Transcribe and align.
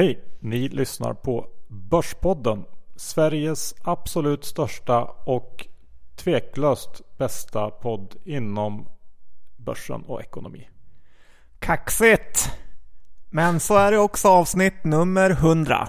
Hej! 0.00 0.20
Ni 0.38 0.68
lyssnar 0.68 1.14
på 1.14 1.46
Börspodden. 1.68 2.64
Sveriges 2.96 3.74
absolut 3.82 4.44
största 4.44 5.04
och 5.04 5.66
tveklöst 6.16 7.18
bästa 7.18 7.70
podd 7.70 8.16
inom 8.24 8.86
börsen 9.56 10.02
och 10.02 10.20
ekonomi. 10.20 10.68
Kaxigt! 11.58 12.50
Men 13.30 13.60
så 13.60 13.76
är 13.76 13.92
det 13.92 13.98
också 13.98 14.28
avsnitt 14.28 14.84
nummer 14.84 15.30
100. 15.30 15.88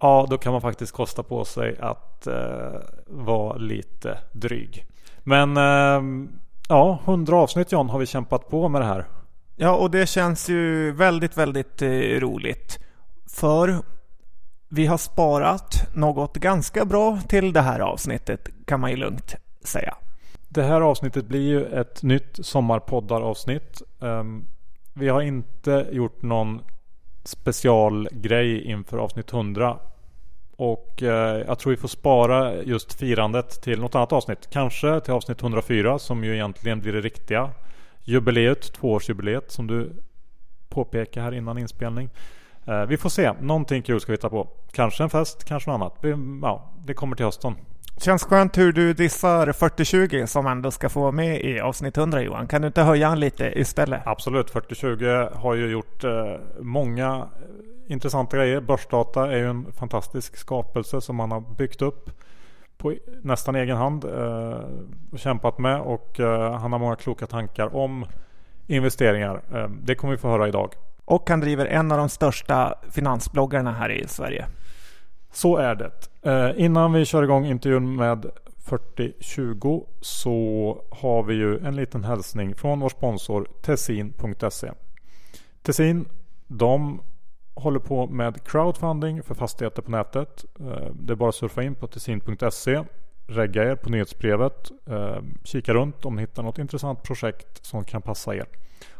Ja, 0.00 0.26
då 0.30 0.38
kan 0.38 0.52
man 0.52 0.60
faktiskt 0.60 0.92
kosta 0.92 1.22
på 1.22 1.44
sig 1.44 1.76
att 1.80 2.26
eh, 2.26 2.80
vara 3.06 3.56
lite 3.56 4.18
dryg. 4.32 4.86
Men 5.18 5.56
eh, 5.56 6.28
ja, 6.68 6.98
100 7.04 7.36
avsnitt 7.36 7.72
John 7.72 7.88
har 7.88 7.98
vi 7.98 8.06
kämpat 8.06 8.48
på 8.48 8.68
med 8.68 8.80
det 8.80 8.86
här. 8.86 9.06
Ja, 9.56 9.76
och 9.76 9.90
det 9.90 10.08
känns 10.08 10.48
ju 10.48 10.92
väldigt, 10.92 11.36
väldigt 11.36 11.82
eh, 11.82 11.88
roligt. 12.20 12.78
För 13.30 13.82
vi 14.68 14.86
har 14.86 14.98
sparat 14.98 15.94
något 15.94 16.36
ganska 16.36 16.84
bra 16.84 17.20
till 17.28 17.52
det 17.52 17.60
här 17.60 17.80
avsnittet 17.80 18.48
kan 18.64 18.80
man 18.80 18.90
ju 18.90 18.96
lugnt 18.96 19.34
säga. 19.64 19.96
Det 20.48 20.62
här 20.62 20.80
avsnittet 20.80 21.26
blir 21.26 21.48
ju 21.48 21.64
ett 21.64 22.02
nytt 22.02 22.38
sommarpoddaravsnitt. 22.46 23.82
Ehm, 24.00 24.44
vi 24.94 25.08
har 25.08 25.22
inte 25.22 25.88
gjort 25.92 26.22
någon 26.22 26.60
specialgrej 27.24 28.64
inför 28.64 28.98
avsnitt 28.98 29.32
100. 29.32 29.78
Och 30.56 31.02
eh, 31.02 31.44
jag 31.46 31.58
tror 31.58 31.70
vi 31.70 31.76
får 31.76 31.88
spara 31.88 32.62
just 32.62 32.92
firandet 32.92 33.62
till 33.62 33.80
något 33.80 33.94
annat 33.94 34.12
avsnitt. 34.12 34.50
Kanske 34.50 35.00
till 35.00 35.12
avsnitt 35.12 35.42
104 35.42 35.98
som 35.98 36.24
ju 36.24 36.34
egentligen 36.34 36.80
blir 36.80 36.92
det 36.92 37.00
riktiga 37.00 37.50
jubileet, 38.04 38.72
tvåårsjubileet 38.72 39.50
som 39.50 39.66
du 39.66 39.92
påpekar 40.68 41.22
här 41.22 41.34
innan 41.34 41.58
inspelning. 41.58 42.10
Eh, 42.68 42.86
vi 42.86 42.96
får 42.96 43.08
se. 43.08 43.32
Någonting 43.40 43.82
kul 43.82 44.00
ska 44.00 44.12
vi 44.12 44.16
hitta 44.16 44.30
på. 44.30 44.48
Kanske 44.72 45.02
en 45.02 45.10
fest, 45.10 45.44
kanske 45.44 45.70
något 45.70 45.74
annat. 45.74 46.18
Ja, 46.42 46.70
det 46.84 46.94
kommer 46.94 47.16
till 47.16 47.24
hösten. 47.24 47.54
Känns 48.00 48.24
skönt 48.24 48.58
hur 48.58 48.72
du 48.72 48.92
dissar 48.94 49.52
4020 49.52 50.26
som 50.26 50.46
ändå 50.46 50.70
ska 50.70 50.88
få 50.88 51.12
med 51.12 51.40
i 51.40 51.60
avsnitt 51.60 51.96
100 51.96 52.22
Johan. 52.22 52.46
Kan 52.46 52.60
du 52.62 52.66
inte 52.66 52.82
höja 52.82 53.08
han 53.08 53.20
lite 53.20 53.60
istället? 53.60 54.02
Absolut. 54.06 54.50
4020 54.50 55.28
har 55.34 55.54
ju 55.54 55.70
gjort 55.70 56.04
eh, 56.04 56.10
många 56.60 57.28
intressanta 57.86 58.36
grejer. 58.36 58.60
Börsdata 58.60 59.32
är 59.32 59.36
ju 59.36 59.50
en 59.50 59.72
fantastisk 59.72 60.36
skapelse 60.36 61.00
som 61.00 61.16
man 61.16 61.32
har 61.32 61.40
byggt 61.40 61.82
upp 61.82 62.10
på 62.76 62.94
nästan 63.22 63.56
egen 63.56 63.76
hand 63.76 64.04
eh, 64.04 64.60
och 65.12 65.18
kämpat 65.18 65.58
med 65.58 65.80
och 65.80 66.20
han 66.60 66.72
har 66.72 66.78
många 66.78 66.96
kloka 66.96 67.26
tankar 67.26 67.76
om 67.76 68.06
investeringar. 68.66 69.42
Det 69.82 69.94
kommer 69.94 70.10
vi 70.14 70.18
få 70.18 70.28
höra 70.28 70.48
idag. 70.48 70.74
Och 71.08 71.30
han 71.30 71.40
driver 71.40 71.66
en 71.66 71.92
av 71.92 71.98
de 71.98 72.08
största 72.08 72.74
finansbloggarna 72.90 73.72
här 73.72 73.90
i 73.90 74.08
Sverige. 74.08 74.46
Så 75.32 75.56
är 75.56 75.74
det. 75.74 75.90
Eh, 76.22 76.64
innan 76.64 76.92
vi 76.92 77.04
kör 77.04 77.22
igång 77.22 77.46
intervjun 77.46 77.96
med 77.96 78.26
4020 78.68 79.86
så 80.00 80.82
har 80.90 81.22
vi 81.22 81.34
ju 81.34 81.58
en 81.58 81.76
liten 81.76 82.04
hälsning 82.04 82.54
från 82.54 82.80
vår 82.80 82.88
sponsor 82.88 83.48
Tessin.se. 83.62 84.72
Tessin, 85.62 86.08
de 86.46 87.00
håller 87.54 87.80
på 87.80 88.06
med 88.06 88.44
crowdfunding 88.44 89.22
för 89.22 89.34
fastigheter 89.34 89.82
på 89.82 89.90
nätet. 89.90 90.44
Eh, 90.60 90.92
det 90.92 91.12
är 91.12 91.16
bara 91.16 91.28
att 91.28 91.34
surfa 91.34 91.62
in 91.62 91.74
på 91.74 91.86
tessin.se, 91.86 92.84
regga 93.26 93.70
er 93.70 93.74
på 93.74 93.90
nyhetsbrevet, 93.90 94.70
eh, 94.86 95.18
kika 95.44 95.74
runt 95.74 96.04
om 96.04 96.16
ni 96.16 96.22
hittar 96.22 96.42
något 96.42 96.58
intressant 96.58 97.02
projekt 97.02 97.66
som 97.66 97.84
kan 97.84 98.02
passa 98.02 98.34
er. 98.34 98.46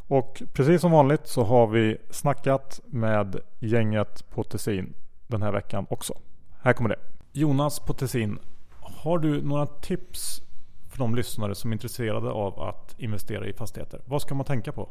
Och 0.09 0.43
precis 0.53 0.81
som 0.81 0.93
vanligt 0.93 1.27
så 1.27 1.45
har 1.45 1.67
vi 1.67 1.97
snackat 2.11 2.81
med 2.87 3.41
gänget 3.59 4.31
på 4.31 4.45
Tessin 4.45 4.95
den 5.27 5.43
här 5.43 5.53
veckan 5.53 5.87
också. 5.91 6.15
Här 6.63 6.73
kommer 6.73 6.89
det. 6.89 6.99
Jonas 7.33 7.81
på 7.81 7.93
Tessin, 7.93 8.39
har 8.81 9.19
du 9.19 9.43
några 9.43 9.67
tips 9.67 10.43
för 10.91 10.99
de 10.99 11.15
lyssnare 11.15 11.55
som 11.55 11.71
är 11.71 11.75
intresserade 11.75 12.31
av 12.31 12.61
att 12.61 12.95
investera 12.99 13.47
i 13.47 13.53
fastigheter? 13.53 14.01
Vad 14.07 14.23
ska 14.23 14.35
man 14.35 14.47
tänka 14.47 14.73
på? 14.73 14.89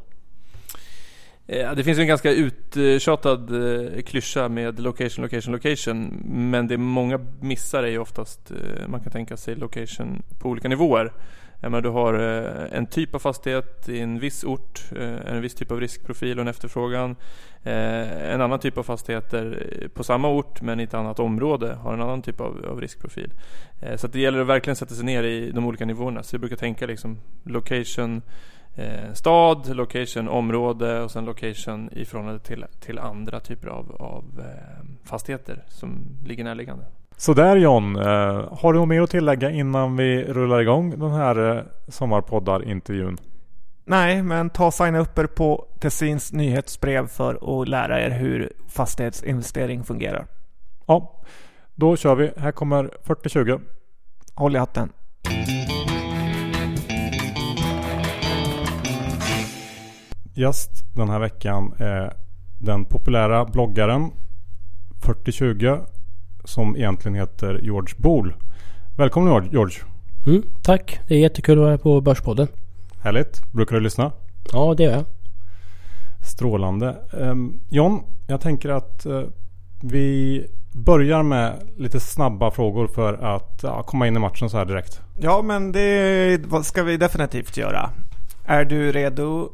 Eh, 1.46 1.74
det 1.74 1.84
finns 1.84 1.98
en 1.98 2.06
ganska 2.06 2.32
uttjatad 2.32 3.50
eh, 3.50 4.02
klyscha 4.02 4.48
med 4.48 4.80
location, 4.80 5.22
location, 5.22 5.52
location. 5.52 6.22
Men 6.50 6.68
det 6.68 6.78
många 6.78 7.20
missar 7.40 7.82
är 7.82 7.88
ju 7.88 7.98
oftast, 7.98 8.50
eh, 8.50 8.88
man 8.88 9.00
kan 9.00 9.12
tänka 9.12 9.36
sig 9.36 9.54
location 9.54 10.22
på 10.38 10.48
olika 10.48 10.68
nivåer 10.68 11.12
menar, 11.60 11.80
du 11.80 11.88
har 11.88 12.14
eh, 12.14 12.78
en 12.78 12.86
typ 12.86 13.14
av 13.14 13.18
fastighet 13.18 13.88
i 13.88 14.00
en 14.00 14.18
viss 14.18 14.44
ort, 14.44 14.92
eh, 14.96 15.32
en 15.32 15.40
viss 15.40 15.54
typ 15.54 15.72
av 15.72 15.80
riskprofil 15.80 16.38
och 16.38 16.42
en 16.42 16.48
efterfrågan. 16.48 17.16
Eh, 17.62 18.32
en 18.32 18.40
annan 18.40 18.58
typ 18.58 18.78
av 18.78 18.82
fastigheter 18.82 19.88
på 19.94 20.04
samma 20.04 20.28
ort 20.28 20.62
men 20.62 20.80
i 20.80 20.82
ett 20.82 20.94
annat 20.94 21.18
område 21.18 21.74
har 21.74 21.94
en 21.94 22.02
annan 22.02 22.22
typ 22.22 22.40
av, 22.40 22.66
av 22.70 22.80
riskprofil. 22.80 23.32
Så 23.96 24.06
det 24.06 24.20
gäller 24.20 24.40
att 24.40 24.46
verkligen 24.46 24.76
sätta 24.76 24.94
sig 24.94 25.04
ner 25.04 25.22
i 25.22 25.50
de 25.50 25.66
olika 25.66 25.84
nivåerna. 25.84 26.22
Så 26.22 26.34
jag 26.34 26.40
brukar 26.40 26.56
tänka 26.56 26.86
liksom 26.86 27.20
location 27.44 28.22
stad, 29.12 29.76
location, 29.76 30.28
område 30.28 31.00
och 31.00 31.10
sen 31.10 31.24
location 31.24 31.90
i 31.92 32.04
förhållande 32.04 32.40
till, 32.40 32.64
till 32.80 32.98
andra 32.98 33.40
typer 33.40 33.68
av, 33.68 33.96
av 33.98 34.42
fastigheter 35.04 35.64
som 35.68 36.18
ligger 36.26 36.44
närliggande. 36.44 36.84
Sådär 37.20 37.56
John, 37.56 37.96
eh, 37.96 38.58
har 38.60 38.72
du 38.72 38.78
något 38.78 38.88
mer 38.88 39.02
att 39.02 39.10
tillägga 39.10 39.50
innan 39.50 39.96
vi 39.96 40.24
rullar 40.24 40.60
igång 40.60 40.98
den 40.98 41.10
här 41.10 41.56
eh, 41.56 41.62
sommarpoddar-intervjun? 41.88 43.18
Nej, 43.84 44.22
men 44.22 44.50
ta 44.50 44.66
och 44.66 44.74
signa 44.74 44.98
upp 44.98 45.18
er 45.18 45.26
på 45.26 45.66
Tessins 45.80 46.32
nyhetsbrev 46.32 47.06
för 47.06 47.60
att 47.62 47.68
lära 47.68 48.00
er 48.00 48.10
hur 48.10 48.52
fastighetsinvestering 48.68 49.84
fungerar. 49.84 50.26
Ja, 50.86 51.22
då 51.74 51.96
kör 51.96 52.14
vi. 52.14 52.30
Här 52.36 52.52
kommer 52.52 52.90
4020. 53.02 53.60
Håll 54.34 54.56
i 54.56 54.58
hatten. 54.58 54.92
Gäst 60.34 60.70
den 60.94 61.08
här 61.08 61.18
veckan 61.18 61.74
är 61.78 62.16
den 62.58 62.84
populära 62.84 63.44
bloggaren 63.44 64.10
4020 65.06 65.78
som 66.48 66.76
egentligen 66.76 67.14
heter 67.14 67.60
George 67.62 67.94
Bool. 67.96 68.34
Välkommen 68.96 69.48
George! 69.52 69.76
Mm, 70.26 70.42
tack! 70.62 71.00
Det 71.08 71.14
är 71.14 71.18
jättekul 71.18 71.58
att 71.58 71.64
vara 71.64 71.78
på 71.78 72.00
Börspodden. 72.00 72.48
Härligt! 73.02 73.52
Brukar 73.52 73.76
du 73.76 73.82
lyssna? 73.82 74.12
Ja, 74.52 74.74
det 74.74 74.82
gör 74.82 74.92
jag. 74.92 75.04
Strålande. 76.22 76.96
Um, 77.12 77.60
John, 77.68 78.02
jag 78.26 78.40
tänker 78.40 78.68
att 78.68 79.06
uh, 79.06 79.22
vi 79.82 80.46
börjar 80.72 81.22
med 81.22 81.68
lite 81.76 82.00
snabba 82.00 82.50
frågor 82.50 82.86
för 82.86 83.14
att 83.14 83.60
ja, 83.62 83.82
komma 83.82 84.06
in 84.06 84.16
i 84.16 84.18
matchen 84.18 84.50
så 84.50 84.56
här 84.58 84.64
direkt. 84.64 85.00
Ja, 85.20 85.42
men 85.42 85.72
det 85.72 86.40
ska 86.62 86.82
vi 86.82 86.96
definitivt 86.96 87.56
göra. 87.56 87.90
Är 88.44 88.64
du 88.64 88.92
redo 88.92 89.48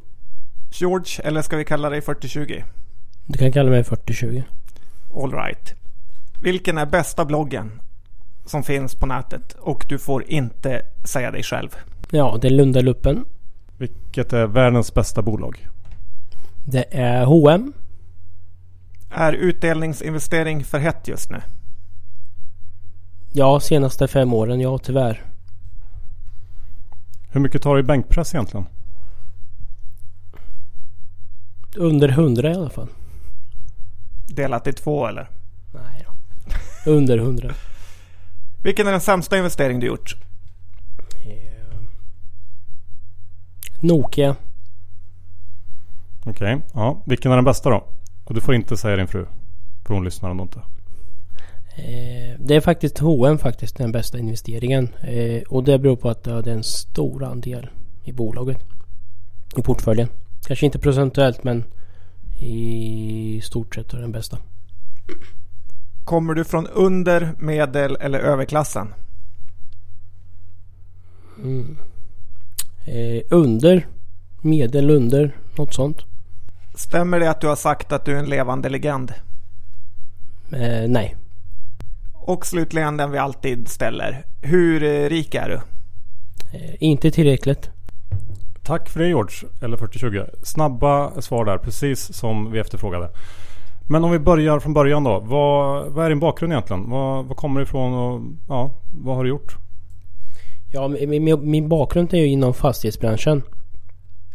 George, 0.72 1.24
eller 1.24 1.42
ska 1.42 1.56
vi 1.56 1.64
kalla 1.64 1.90
dig 1.90 2.00
4020? 2.00 2.62
Du 3.26 3.38
kan 3.38 3.52
kalla 3.52 3.70
mig 3.70 3.84
4020. 3.84 4.42
Alright. 5.14 5.83
Vilken 6.44 6.78
är 6.78 6.86
bästa 6.86 7.24
bloggen 7.24 7.80
som 8.46 8.62
finns 8.62 8.94
på 8.94 9.06
nätet? 9.06 9.52
Och 9.52 9.84
du 9.88 9.98
får 9.98 10.30
inte 10.30 10.82
säga 11.04 11.30
dig 11.30 11.42
själv. 11.42 11.68
Ja, 12.10 12.38
det 12.42 12.48
är 12.48 12.50
Lundaluppen. 12.50 13.24
Vilket 13.76 14.32
är 14.32 14.46
världens 14.46 14.94
bästa 14.94 15.22
bolag? 15.22 15.68
Det 16.64 16.84
är 16.90 17.24
H&M. 17.24 17.72
Är 19.10 19.32
utdelningsinvestering 19.32 20.64
för 20.64 20.78
hett 20.78 21.08
just 21.08 21.30
nu? 21.30 21.42
Ja, 23.32 23.60
senaste 23.60 24.08
fem 24.08 24.32
åren, 24.32 24.60
ja 24.60 24.78
tyvärr. 24.78 25.24
Hur 27.30 27.40
mycket 27.40 27.62
tar 27.62 27.74
du 27.74 27.80
i 27.80 27.84
bänkpress 27.84 28.34
egentligen? 28.34 28.66
Under 31.76 32.08
100 32.08 32.50
i 32.50 32.54
alla 32.54 32.70
fall. 32.70 32.88
Delat 34.26 34.66
i 34.66 34.72
två 34.72 35.06
eller? 35.06 35.30
Nej. 35.72 36.03
Under 36.86 37.18
100. 37.18 37.54
Vilken 38.62 38.86
är 38.86 38.92
den 38.92 39.00
sämsta 39.00 39.36
investering 39.36 39.80
du 39.80 39.86
gjort? 39.86 40.16
Eh, 41.26 41.76
Nokia. 43.80 44.36
Okej, 46.20 46.32
okay. 46.32 46.60
ja. 46.74 47.02
Vilken 47.06 47.32
är 47.32 47.36
den 47.36 47.44
bästa 47.44 47.70
då? 47.70 47.84
Och 48.24 48.34
du 48.34 48.40
får 48.40 48.54
inte 48.54 48.76
säga 48.76 48.96
din 48.96 49.08
fru. 49.08 49.26
För 49.84 49.94
hon 49.94 50.04
lyssnar 50.04 50.30
ändå 50.30 50.42
inte. 50.42 50.58
Eh, 51.76 52.38
det 52.38 52.56
är 52.56 52.60
faktiskt 52.60 52.98
H&M 52.98 53.38
faktiskt 53.38 53.76
den 53.76 53.92
bästa 53.92 54.18
investeringen. 54.18 54.88
Eh, 55.02 55.42
och 55.42 55.64
det 55.64 55.78
beror 55.78 55.96
på 55.96 56.10
att 56.10 56.24
det 56.24 56.30
är 56.30 56.48
en 56.48 56.64
stor 56.64 57.24
andel 57.24 57.68
i 58.04 58.12
bolaget. 58.12 58.58
I 59.56 59.62
portföljen. 59.62 60.08
Kanske 60.46 60.66
inte 60.66 60.78
procentuellt 60.78 61.44
men 61.44 61.64
i 62.38 63.40
stort 63.44 63.74
sett 63.74 63.92
är 63.92 63.98
den 63.98 64.12
bästa. 64.12 64.38
Kommer 66.04 66.34
du 66.34 66.44
från 66.44 66.66
under, 66.66 67.34
medel 67.38 67.96
eller 68.00 68.18
överklassen? 68.18 68.94
Mm. 71.38 71.76
Eh, 72.86 73.22
under, 73.30 73.86
medel 74.40 74.90
under, 74.90 75.36
något 75.56 75.74
sånt. 75.74 75.98
Stämmer 76.74 77.20
det 77.20 77.30
att 77.30 77.40
du 77.40 77.46
har 77.46 77.56
sagt 77.56 77.92
att 77.92 78.04
du 78.04 78.12
är 78.12 78.18
en 78.18 78.28
levande 78.28 78.68
legend? 78.68 79.12
Eh, 80.52 80.88
nej. 80.88 81.16
Och 82.14 82.46
slutligen 82.46 82.96
den 82.96 83.10
vi 83.10 83.18
alltid 83.18 83.68
ställer. 83.68 84.24
Hur 84.42 84.82
eh, 84.82 85.08
rik 85.08 85.34
är 85.34 85.48
du? 85.48 85.60
Eh, 86.58 86.74
inte 86.80 87.10
tillräckligt. 87.10 87.70
Tack 88.62 88.88
för 88.88 89.00
det 89.00 89.08
George, 89.08 89.48
eller 89.60 89.76
4020. 89.76 90.24
Snabba 90.42 91.20
svar 91.20 91.44
där, 91.44 91.58
precis 91.58 92.12
som 92.16 92.52
vi 92.52 92.58
efterfrågade. 92.58 93.10
Men 93.88 94.04
om 94.04 94.10
vi 94.10 94.18
börjar 94.18 94.60
från 94.60 94.74
början 94.74 95.04
då. 95.04 95.20
Vad, 95.20 95.92
vad 95.92 96.04
är 96.04 96.08
din 96.08 96.20
bakgrund 96.20 96.52
egentligen? 96.52 96.90
Vad, 96.90 97.24
vad 97.24 97.36
kommer 97.36 97.60
du 97.60 97.64
ifrån 97.64 97.94
och 97.94 98.20
ja, 98.48 98.70
vad 99.04 99.16
har 99.16 99.24
du 99.24 99.30
gjort? 99.30 99.56
Ja, 100.72 100.88
min, 100.88 101.24
min, 101.24 101.50
min 101.50 101.68
bakgrund 101.68 102.14
är 102.14 102.18
ju 102.18 102.26
inom 102.26 102.54
fastighetsbranschen. 102.54 103.42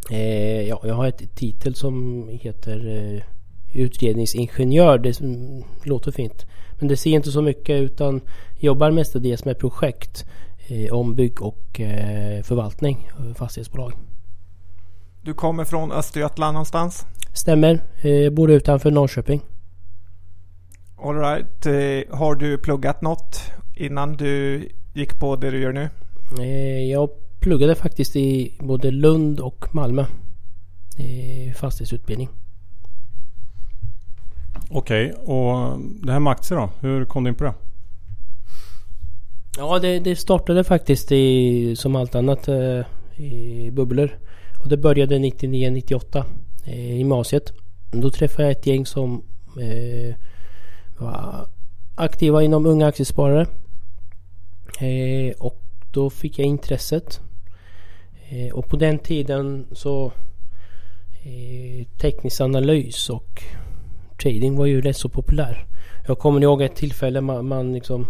Eh, 0.10 0.62
ja, 0.62 0.82
jag 0.84 0.94
har 0.94 1.08
ett 1.08 1.36
titel 1.36 1.76
som 1.76 2.26
heter 2.42 2.88
eh, 2.88 3.22
utredningsingenjör. 3.74 4.98
Det 4.98 5.14
som, 5.14 5.64
låter 5.84 6.12
fint. 6.12 6.46
Men 6.80 6.88
det 6.88 6.98
ser 6.98 7.12
inte 7.12 7.32
så 7.32 7.42
mycket 7.42 7.82
utan 7.82 8.22
jobbar 8.60 8.92
mestadels 8.92 9.46
med 9.46 9.60
projekt. 9.60 10.26
Eh, 10.68 10.94
ombygg 10.94 11.42
och 11.42 11.80
eh, 11.80 12.44
förvaltning. 12.44 13.10
Eh, 13.20 13.34
fastighetsbolag. 13.34 13.94
Du 15.30 15.34
kommer 15.34 15.66
från 15.66 15.92
Östergötland 15.92 16.54
någonstans? 16.54 17.06
Stämmer. 17.34 17.82
Eh, 18.02 18.32
bor 18.32 18.52
utanför 18.52 18.92
Norrköping. 18.92 19.42
Alright. 20.98 21.66
Eh, 21.66 22.18
har 22.18 22.36
du 22.36 22.58
pluggat 22.58 23.02
något 23.02 23.42
innan 23.76 24.18
du 24.18 24.64
gick 24.94 25.20
på 25.20 25.36
det 25.36 25.52
du 25.52 25.62
gör 25.62 25.74
nu? 25.74 25.90
Eh, 26.40 26.84
jag 26.92 27.10
pluggade 27.40 27.76
faktiskt 27.76 28.16
i 28.16 28.58
både 28.60 28.92
Lund 28.92 29.40
och 29.40 29.66
Malmö. 29.72 30.06
I 30.98 31.54
fastighetsutbildning. 31.54 32.30
Okej, 34.70 35.12
och 35.12 35.80
det 35.80 36.12
här 36.12 36.20
med 36.20 36.32
aktier 36.32 36.60
då? 36.60 36.70
Hur 36.80 37.06
kom 37.06 37.24
du 37.24 37.30
in 37.30 37.36
på 37.36 37.44
det? 37.44 37.54
Ja, 39.58 39.80
det, 39.80 40.00
det 40.00 40.16
startade 40.16 40.64
faktiskt 40.64 41.12
i, 41.12 41.76
som 41.76 41.96
allt 41.96 42.16
annat 42.16 42.50
i 43.16 43.72
bubblor. 43.72 44.10
Och 44.62 44.70
det 44.70 44.78
började 44.78 45.18
99-98 45.18 46.24
eh, 46.66 46.92
i 46.92 46.98
gymnasiet. 46.98 47.54
Då 47.92 48.12
träffade 48.12 48.44
jag 48.44 48.52
ett 48.52 48.68
gäng 48.68 48.86
som 48.86 49.24
eh, 49.62 50.16
var 50.98 51.48
aktiva 51.96 52.44
inom 52.44 52.66
Unga 52.66 52.88
Aktiesparare. 52.88 53.48
Eh, 54.80 55.34
och 55.40 55.62
då 55.92 56.10
fick 56.10 56.40
jag 56.40 56.48
intresset. 56.48 57.20
Eh, 58.30 58.54
och 58.54 58.68
på 58.68 58.78
den 58.78 59.00
tiden 59.00 59.66
så 59.72 60.12
eh, 61.24 61.88
teknisk 61.98 62.42
analys 62.42 63.10
och 63.10 63.44
trading 64.22 64.56
var 64.56 64.66
ju 64.66 64.82
rätt 64.82 64.98
så 64.98 65.10
populär. 65.10 65.66
Jag 66.08 66.20
kommer 66.20 66.42
ihåg 66.42 66.62
ett 66.62 66.76
tillfälle 66.76 67.22
man, 67.22 67.48
man 67.48 67.74
liksom 67.74 68.08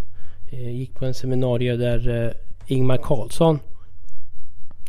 eh, 0.52 0.70
gick 0.70 0.94
på 0.96 1.06
en 1.06 1.14
seminarium 1.14 1.80
där 1.80 2.26
eh, 2.26 2.32
Ingmar 2.68 2.98
Karlsson 2.98 3.60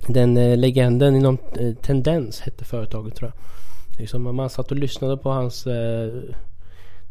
den 0.07 0.37
eh, 0.37 0.57
legenden 0.57 1.17
inom 1.17 1.39
eh, 1.59 1.75
Tendens 1.75 2.41
hette 2.41 2.65
företaget 2.65 3.15
tror 3.15 3.33
jag. 3.35 3.41
Liksom, 4.01 4.37
man 4.37 4.51
satt 4.51 4.71
och 4.71 4.77
lyssnade 4.77 5.17
på 5.17 5.31
hans 5.31 5.67
eh, 5.67 6.13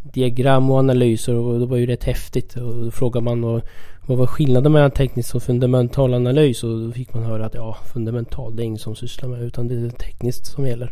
diagram 0.04 0.72
och 0.72 0.78
analyser 0.80 1.36
och 1.36 1.60
det 1.60 1.66
var 1.66 1.78
ju 1.78 1.86
rätt 1.86 2.04
häftigt. 2.04 2.56
Och 2.56 2.86
då 2.86 2.92
frågade 2.92 3.24
man 3.24 3.42
vad, 3.42 3.62
vad 4.06 4.18
var 4.18 4.28
skillnaden 4.28 4.72
mellan 4.72 4.92
teknisk 4.92 5.36
och 5.36 5.44
fundamental 5.44 6.14
analys? 6.14 6.64
Och 6.64 6.80
då 6.80 6.92
fick 6.92 7.14
man 7.14 7.24
höra 7.24 7.46
att 7.46 7.54
ja, 7.54 7.78
fundamental 7.94 8.56
det 8.56 8.64
är 8.64 8.66
ingen 8.66 8.80
som 8.80 8.96
sysslar 8.96 9.30
med 9.30 9.42
utan 9.42 9.68
det 9.68 9.76
är 9.76 9.90
tekniskt 9.90 10.46
som 10.46 10.68
gäller. 10.68 10.92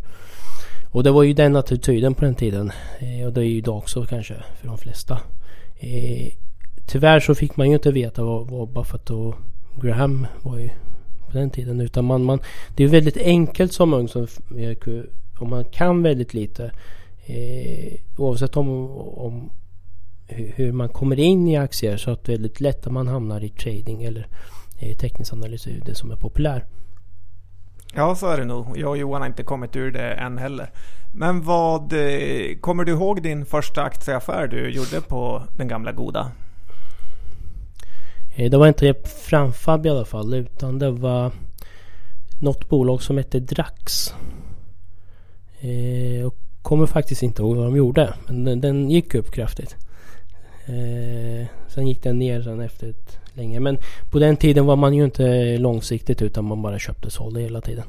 Och 0.91 1.03
det 1.03 1.11
var 1.11 1.23
ju 1.23 1.33
den 1.33 1.55
attityden 1.55 2.13
på 2.13 2.25
den 2.25 2.35
tiden. 2.35 2.71
Eh, 2.99 3.27
och 3.27 3.33
det 3.33 3.41
är 3.41 3.45
ju 3.45 3.57
idag 3.57 3.77
också 3.77 4.05
kanske 4.05 4.35
för 4.59 4.67
de 4.67 4.77
flesta. 4.77 5.19
Eh, 5.75 6.33
tyvärr 6.85 7.19
så 7.19 7.35
fick 7.35 7.57
man 7.57 7.67
ju 7.67 7.73
inte 7.73 7.91
veta 7.91 8.23
vad, 8.23 8.47
vad 8.47 8.69
Buffett 8.69 9.09
och 9.09 9.35
Graham 9.81 10.27
var 10.41 10.57
ju 10.57 10.69
på 11.31 11.37
den 11.37 11.49
tiden. 11.49 11.81
Utan 11.81 12.05
man, 12.05 12.23
man, 12.23 12.39
det 12.75 12.83
är 12.83 12.87
väldigt 12.87 13.17
enkelt 13.17 13.73
som 13.73 13.93
ung 13.93 14.07
som 14.07 14.27
eh, 14.57 14.77
om 15.39 15.49
man 15.49 15.65
kan 15.65 16.03
väldigt 16.03 16.33
lite. 16.33 16.71
Eh, 17.25 17.93
oavsett 18.17 18.57
om, 18.57 18.69
om 18.97 19.49
hur 20.27 20.71
man 20.71 20.89
kommer 20.89 21.19
in 21.19 21.47
i 21.47 21.57
aktier 21.57 21.97
så 21.97 22.11
att 22.11 22.23
det 22.23 22.31
är 22.31 22.37
väldigt 22.37 22.61
lätt 22.61 22.87
att 22.87 22.93
man 22.93 23.07
hamnar 23.07 23.43
i 23.43 23.49
trading 23.49 24.03
eller 24.03 24.27
eh, 24.79 24.97
teknisk 24.97 25.33
analys 25.33 25.67
är 25.67 25.81
det 25.85 25.95
som 25.95 26.11
är 26.11 26.15
populär. 26.15 26.65
Ja, 27.93 28.15
så 28.15 28.27
är 28.27 28.37
det 28.37 28.45
nog. 28.45 28.77
Jag 28.77 28.89
och 28.89 28.97
Johan 28.97 29.21
har 29.21 29.27
inte 29.27 29.43
kommit 29.43 29.75
ur 29.75 29.91
det 29.91 30.11
än 30.11 30.37
heller. 30.37 30.71
Men 31.13 31.41
vad 31.41 31.93
eh, 31.93 32.57
kommer 32.61 32.83
du 32.83 32.91
ihåg 32.91 33.23
din 33.23 33.45
första 33.45 33.83
aktieaffär 33.83 34.47
du 34.47 34.69
gjorde 34.69 35.01
på 35.01 35.43
den 35.57 35.67
gamla 35.67 35.91
goda? 35.91 36.31
Eh, 38.37 38.49
det 38.51 38.57
var 38.57 38.67
inte 38.67 38.93
Framfab 39.03 39.85
i 39.85 39.89
alla 39.89 40.05
fall 40.05 40.33
utan 40.33 40.79
det 40.79 40.91
var 40.91 41.31
något 42.39 42.69
bolag 42.69 43.01
som 43.01 43.17
hette 43.17 43.39
Drax. 43.39 44.13
Eh, 45.59 46.19
Jag 46.19 46.31
kommer 46.61 46.85
faktiskt 46.85 47.23
inte 47.23 47.41
ihåg 47.41 47.55
vad 47.55 47.65
de 47.65 47.75
gjorde 47.75 48.13
men 48.27 48.43
den, 48.43 48.61
den 48.61 48.91
gick 48.91 49.15
upp 49.15 49.31
kraftigt. 49.31 49.75
Eh, 50.65 51.47
sen 51.67 51.87
gick 51.87 52.03
den 52.03 52.19
ner 52.19 52.41
sen 52.41 52.61
efter 52.61 52.89
ett 52.89 53.19
länge. 53.33 53.59
Men 53.59 53.77
på 54.11 54.19
den 54.19 54.37
tiden 54.37 54.65
var 54.65 54.75
man 54.75 54.93
ju 54.93 55.03
inte 55.05 55.57
långsiktigt 55.57 56.21
utan 56.21 56.45
man 56.45 56.61
bara 56.61 56.79
köpte 56.79 57.05
och 57.05 57.13
sålde 57.13 57.41
hela 57.41 57.61
tiden. 57.61 57.85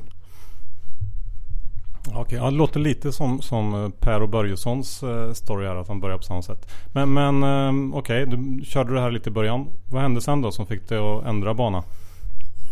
Okej, 2.15 2.39
ja, 2.39 2.45
det 2.45 2.57
låter 2.57 2.81
lite 2.81 3.13
som, 3.13 3.43
som 3.43 3.85
eh, 3.85 3.91
Per 3.91 4.23
och 4.23 4.29
Börjessons 4.29 5.03
eh, 5.03 5.33
story 5.33 5.67
här 5.67 5.77
att 5.77 5.89
han 5.89 6.01
börjar 6.01 6.17
på 6.17 6.23
samma 6.23 6.43
sätt. 6.43 6.69
Men, 6.93 7.13
men 7.13 7.43
eh, 7.43 7.99
okej, 7.99 8.27
du 8.27 8.65
körde 8.65 8.95
det 8.95 9.01
här 9.01 9.11
lite 9.11 9.29
i 9.29 9.33
början. 9.33 9.67
Vad 9.87 10.03
hände 10.03 10.21
sen 10.21 10.43
då 10.43 10.51
som 10.51 10.67
fick 10.67 10.89
dig 10.89 10.99
att 10.99 11.27
ändra 11.27 11.55
bana? 11.55 11.85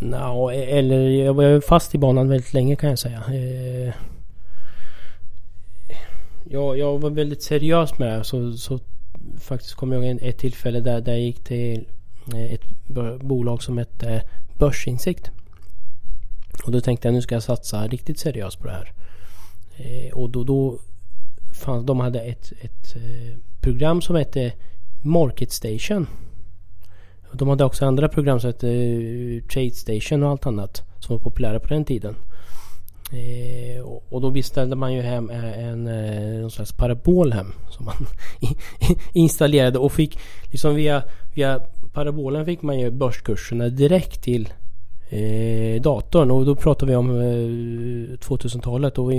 No, 0.01 0.51
eller 0.51 1.09
jag 1.09 1.35
var 1.35 1.61
fast 1.61 1.95
i 1.95 1.99
banan 1.99 2.29
väldigt 2.29 2.53
länge 2.53 2.77
kan 2.77 2.91
jag 2.91 2.99
säga. 2.99 3.23
Jag, 6.51 6.79
jag 6.79 6.99
var 6.99 7.11
väldigt 7.11 7.43
seriös 7.43 7.99
med 7.99 8.19
det. 8.19 8.25
Så, 8.25 8.53
så 8.53 8.79
faktiskt 9.41 9.75
kommer 9.75 9.97
jag 9.97 10.05
ihåg 10.05 10.19
ett 10.23 10.39
tillfälle 10.39 10.81
där, 10.81 11.01
där 11.01 11.13
jag 11.13 11.21
gick 11.21 11.45
till 11.45 11.85
ett 12.35 12.89
bolag 13.21 13.63
som 13.63 13.79
hette 13.79 14.23
Börsinsikt. 14.59 15.31
Och 16.65 16.73
då 16.73 16.81
tänkte 16.81 17.09
jag 17.09 17.15
nu 17.15 17.23
ska 17.23 17.35
jag 17.35 17.43
satsa 17.43 17.87
riktigt 17.87 18.19
seriöst 18.19 18.59
på 18.59 18.67
det 18.67 18.73
här. 18.73 18.93
Eh, 19.77 20.13
och 20.13 20.31
då, 20.31 20.45
då 20.45 20.79
fanns, 21.55 21.87
de 21.87 22.01
hade 22.01 22.21
ett, 22.21 22.53
ett 22.61 22.97
eh, 22.97 23.39
program 23.61 24.03
som 24.03 24.17
hette 24.17 24.53
Market 25.03 25.53
Station. 25.53 26.07
De 27.33 27.49
hade 27.49 27.65
också 27.65 27.87
andra 27.87 28.09
program 28.09 28.41
som 28.41 28.49
hette 28.49 28.69
eh, 28.69 29.43
Trade 29.43 29.71
Station 29.75 30.23
och 30.23 30.31
allt 30.31 30.47
annat 30.47 30.83
som 30.99 31.17
var 31.17 31.23
populära 31.23 31.61
på 31.61 31.69
den 31.69 31.85
tiden. 31.85 32.15
Eh, 33.13 33.83
och 34.09 34.21
då 34.21 34.31
beställde 34.31 34.77
man 34.77 34.95
ju 34.95 35.01
hem 35.01 35.31
eh, 35.31 35.59
en, 35.59 35.87
eh, 35.87 36.17
en, 36.17 36.43
en 36.43 36.51
slags 36.51 36.73
parabol 36.73 37.33
hem 37.33 37.53
som 37.71 37.85
man 37.85 38.07
installerade 39.13 39.79
och 39.79 39.93
fick 39.93 40.19
liksom 40.51 40.75
via, 40.75 41.03
via 41.35 41.61
parabolen 41.93 42.45
fick 42.45 42.63
man 42.63 42.79
ju 42.79 42.91
börskurserna 42.91 43.69
direkt 43.69 44.23
till 44.23 44.49
eh, 45.09 45.83
datorn 45.83 46.31
och 46.31 46.47
då 46.47 46.55
pratar 46.55 46.87
vi 46.87 46.95
om 46.95 47.11
eh, 47.11 48.17
2000-talet 48.19 48.99
och 48.99 49.13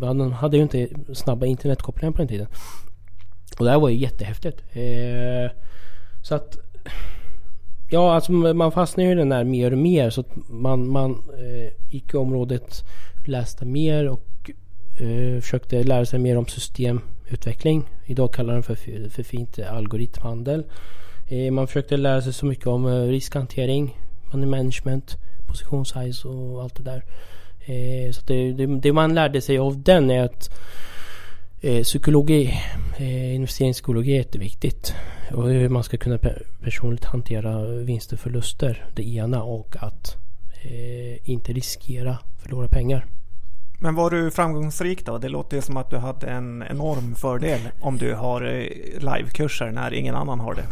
man 0.00 0.32
hade 0.32 0.56
ju 0.56 0.62
inte 0.62 0.88
snabba 1.12 1.46
internetkopplingar 1.46 2.12
på 2.12 2.18
den 2.18 2.28
tiden. 2.28 2.46
Och 3.58 3.64
det 3.64 3.70
här 3.70 3.78
var 3.78 3.88
ju 3.88 3.96
jättehäftigt. 3.96 4.62
Eh, 4.72 5.50
så 6.22 6.34
att 6.34 6.58
Ja, 7.90 8.14
alltså 8.14 8.32
man 8.32 8.72
fastnar 8.72 9.04
ju 9.04 9.10
i 9.10 9.14
den 9.14 9.28
där 9.28 9.44
mer 9.44 9.72
och 9.72 9.78
mer 9.78 10.10
så 10.10 10.20
att 10.20 10.36
man, 10.48 10.90
man 10.90 11.10
eh, 11.10 11.92
gick 11.94 12.14
i 12.14 12.16
området, 12.16 12.84
läste 13.26 13.64
mer 13.64 14.08
och 14.08 14.50
eh, 15.00 15.40
försökte 15.40 15.82
lära 15.82 16.04
sig 16.04 16.18
mer 16.18 16.36
om 16.38 16.46
systemutveckling. 16.46 17.84
Idag 18.06 18.32
kallar 18.32 18.54
den 18.54 18.62
för, 18.62 18.74
för 19.08 19.22
fint 19.22 19.58
algoritmhandel. 19.58 20.64
Eh, 21.28 21.52
man 21.52 21.66
försökte 21.66 21.96
lära 21.96 22.22
sig 22.22 22.32
så 22.32 22.46
mycket 22.46 22.66
om 22.66 22.86
eh, 22.86 23.02
riskhantering, 23.02 23.98
money 24.32 24.46
management, 24.46 25.16
positionssize 25.54 26.28
och 26.28 26.62
allt 26.62 26.74
det 26.74 26.82
där. 26.82 27.04
Eh, 27.60 28.12
så 28.12 28.22
det, 28.26 28.52
det, 28.52 28.66
det, 28.66 28.92
man 28.92 29.14
lärde 29.14 29.40
sig 29.40 29.58
av 29.58 29.82
den 29.82 30.10
är 30.10 30.24
att 30.24 30.50
psykologi, 31.82 32.54
investeringspsykologi 33.34 34.12
är 34.12 34.16
jätteviktigt. 34.16 34.94
Och 35.32 35.48
hur 35.48 35.68
man 35.68 35.84
ska 35.84 35.96
kunna 35.96 36.18
personligt 36.62 37.04
hantera 37.04 37.66
vinster 37.66 38.16
och 38.16 38.20
förluster. 38.20 38.84
Det 38.94 39.08
ena 39.08 39.42
och 39.42 39.76
att 39.80 40.16
inte 41.24 41.52
riskera 41.52 42.18
förlora 42.42 42.68
pengar. 42.68 43.06
Men 43.80 43.94
var 43.94 44.10
du 44.10 44.30
framgångsrik 44.30 45.06
då? 45.06 45.18
Det 45.18 45.28
låter 45.28 45.56
ju 45.56 45.62
som 45.62 45.76
att 45.76 45.90
du 45.90 45.96
hade 45.96 46.26
en 46.26 46.64
enorm 46.70 47.14
fördel 47.14 47.60
om 47.80 47.98
du 47.98 48.14
har 48.14 48.40
livekurser 49.00 49.70
när 49.70 49.94
ingen 49.94 50.14
annan 50.14 50.40
har 50.40 50.54
det. 50.54 50.64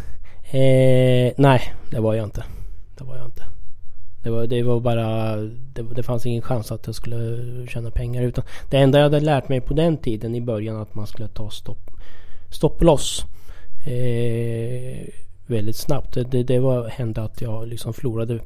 Eh, 0.59 1.33
nej, 1.37 1.75
det 1.91 2.01
var 2.01 2.15
jag 2.15 2.27
inte. 2.27 2.45
Det 2.99 3.05
var 3.05 3.17
jag 3.17 3.27
inte. 3.27 3.45
Det 4.23 4.31
var, 4.31 4.47
det 4.47 4.62
var 4.62 4.81
bara... 4.81 5.37
Det, 5.37 5.83
det, 5.83 6.02
fanns 6.02 6.26
ingen 6.26 6.43
chans 6.43 6.73
att 6.73 6.87
jag 6.87 6.95
skulle 6.95 7.67
tjäna 7.67 7.91
pengar. 7.91 8.23
Utan 8.23 8.45
det 8.71 8.76
enda 8.76 8.99
jag 8.99 9.05
hade 9.05 9.21
lärt 9.21 9.49
mig 9.49 9.61
på 9.61 9.75
den 9.75 9.97
tiden 9.97 10.35
i 10.35 10.41
början 10.41 10.76
att 10.76 10.95
man 10.95 11.07
skulle 11.07 11.29
ta 11.29 11.50
stopp, 11.50 11.91
stopp 12.50 12.83
loss. 12.83 13.25
Eh, 13.87 15.09
väldigt 15.47 15.76
snabbt. 15.76 16.14
Det, 16.14 16.23
det, 16.23 16.43
det 16.43 16.59
var, 16.59 16.88
hände 16.88 17.23
att 17.23 17.41
jag 17.41 17.69
liksom 17.69 17.95
förlorade 17.95 18.41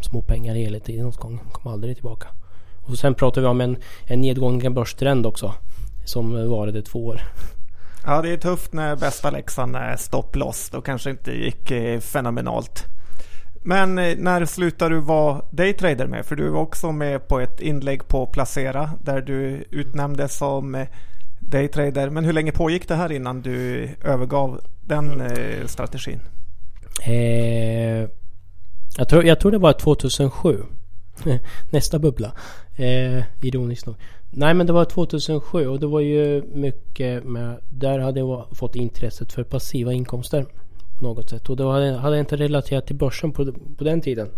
små 0.00 0.22
pengar 0.22 0.54
hela 0.54 0.80
tiden 0.80 1.06
åt 1.06 1.16
gången. 1.16 1.40
Kom 1.52 1.72
aldrig 1.72 1.96
tillbaka. 1.96 2.28
Och 2.82 2.98
sen 2.98 3.14
pratade 3.14 3.40
vi 3.40 3.50
om 3.50 3.60
en, 3.60 3.76
en 4.06 4.20
nedgående 4.20 4.70
börstrend 4.70 5.26
också. 5.26 5.54
Som 6.04 6.50
varade 6.50 6.82
två 6.82 7.06
år. 7.06 7.20
Ja, 8.06 8.22
det 8.22 8.32
är 8.32 8.36
tufft 8.36 8.72
när 8.72 8.96
bästa 8.96 9.30
läxan 9.30 9.74
är 9.74 9.96
stopploss. 9.96 10.70
Då 10.70 10.80
kanske 10.80 11.10
inte 11.10 11.32
gick 11.32 11.70
eh, 11.70 12.00
fenomenalt. 12.00 12.86
Men 13.62 13.98
eh, 13.98 14.16
när 14.18 14.44
slutade 14.44 14.94
du 14.94 15.00
vara 15.00 15.42
daytrader 15.50 16.06
med? 16.06 16.26
För 16.26 16.36
du 16.36 16.48
var 16.48 16.60
också 16.60 16.92
med 16.92 17.28
på 17.28 17.40
ett 17.40 17.60
inlägg 17.60 18.08
på 18.08 18.26
Placera 18.26 18.90
där 19.02 19.20
du 19.20 19.64
utnämndes 19.70 20.38
som 20.38 20.74
eh, 20.74 20.86
daytrader. 21.40 22.10
Men 22.10 22.24
hur 22.24 22.32
länge 22.32 22.52
pågick 22.52 22.88
det 22.88 22.94
här 22.94 23.12
innan 23.12 23.42
du 23.42 23.88
övergav 24.04 24.60
den 24.80 25.20
eh, 25.20 25.66
strategin? 25.66 26.20
Eh, 27.06 28.08
jag, 28.96 29.08
tror, 29.08 29.24
jag 29.24 29.40
tror 29.40 29.52
det 29.52 29.58
var 29.58 29.72
2007. 29.72 30.62
Nästa 31.70 31.98
bubbla. 31.98 32.32
Eh, 32.76 33.24
ironiskt 33.40 33.86
nog. 33.86 33.96
Nej 34.30 34.54
men 34.54 34.66
det 34.66 34.72
var 34.72 34.84
2007 34.84 35.66
och 35.66 35.80
det 35.80 35.86
var 35.86 36.00
ju 36.00 36.42
mycket 36.42 37.24
med... 37.24 37.56
Där 37.68 37.98
hade 37.98 38.20
jag 38.20 38.46
fått 38.52 38.76
intresset 38.76 39.32
för 39.32 39.44
passiva 39.44 39.92
inkomster. 39.92 40.46
På 41.00 41.06
något 41.06 41.30
sätt. 41.30 41.50
Och 41.50 41.56
då 41.56 41.72
hade, 41.72 41.92
hade 41.92 42.16
jag 42.16 42.22
inte 42.22 42.36
relaterat 42.36 42.86
till 42.86 42.96
börsen 42.96 43.32
på, 43.32 43.52
på 43.52 43.84
den 43.84 44.00
tiden. 44.00 44.28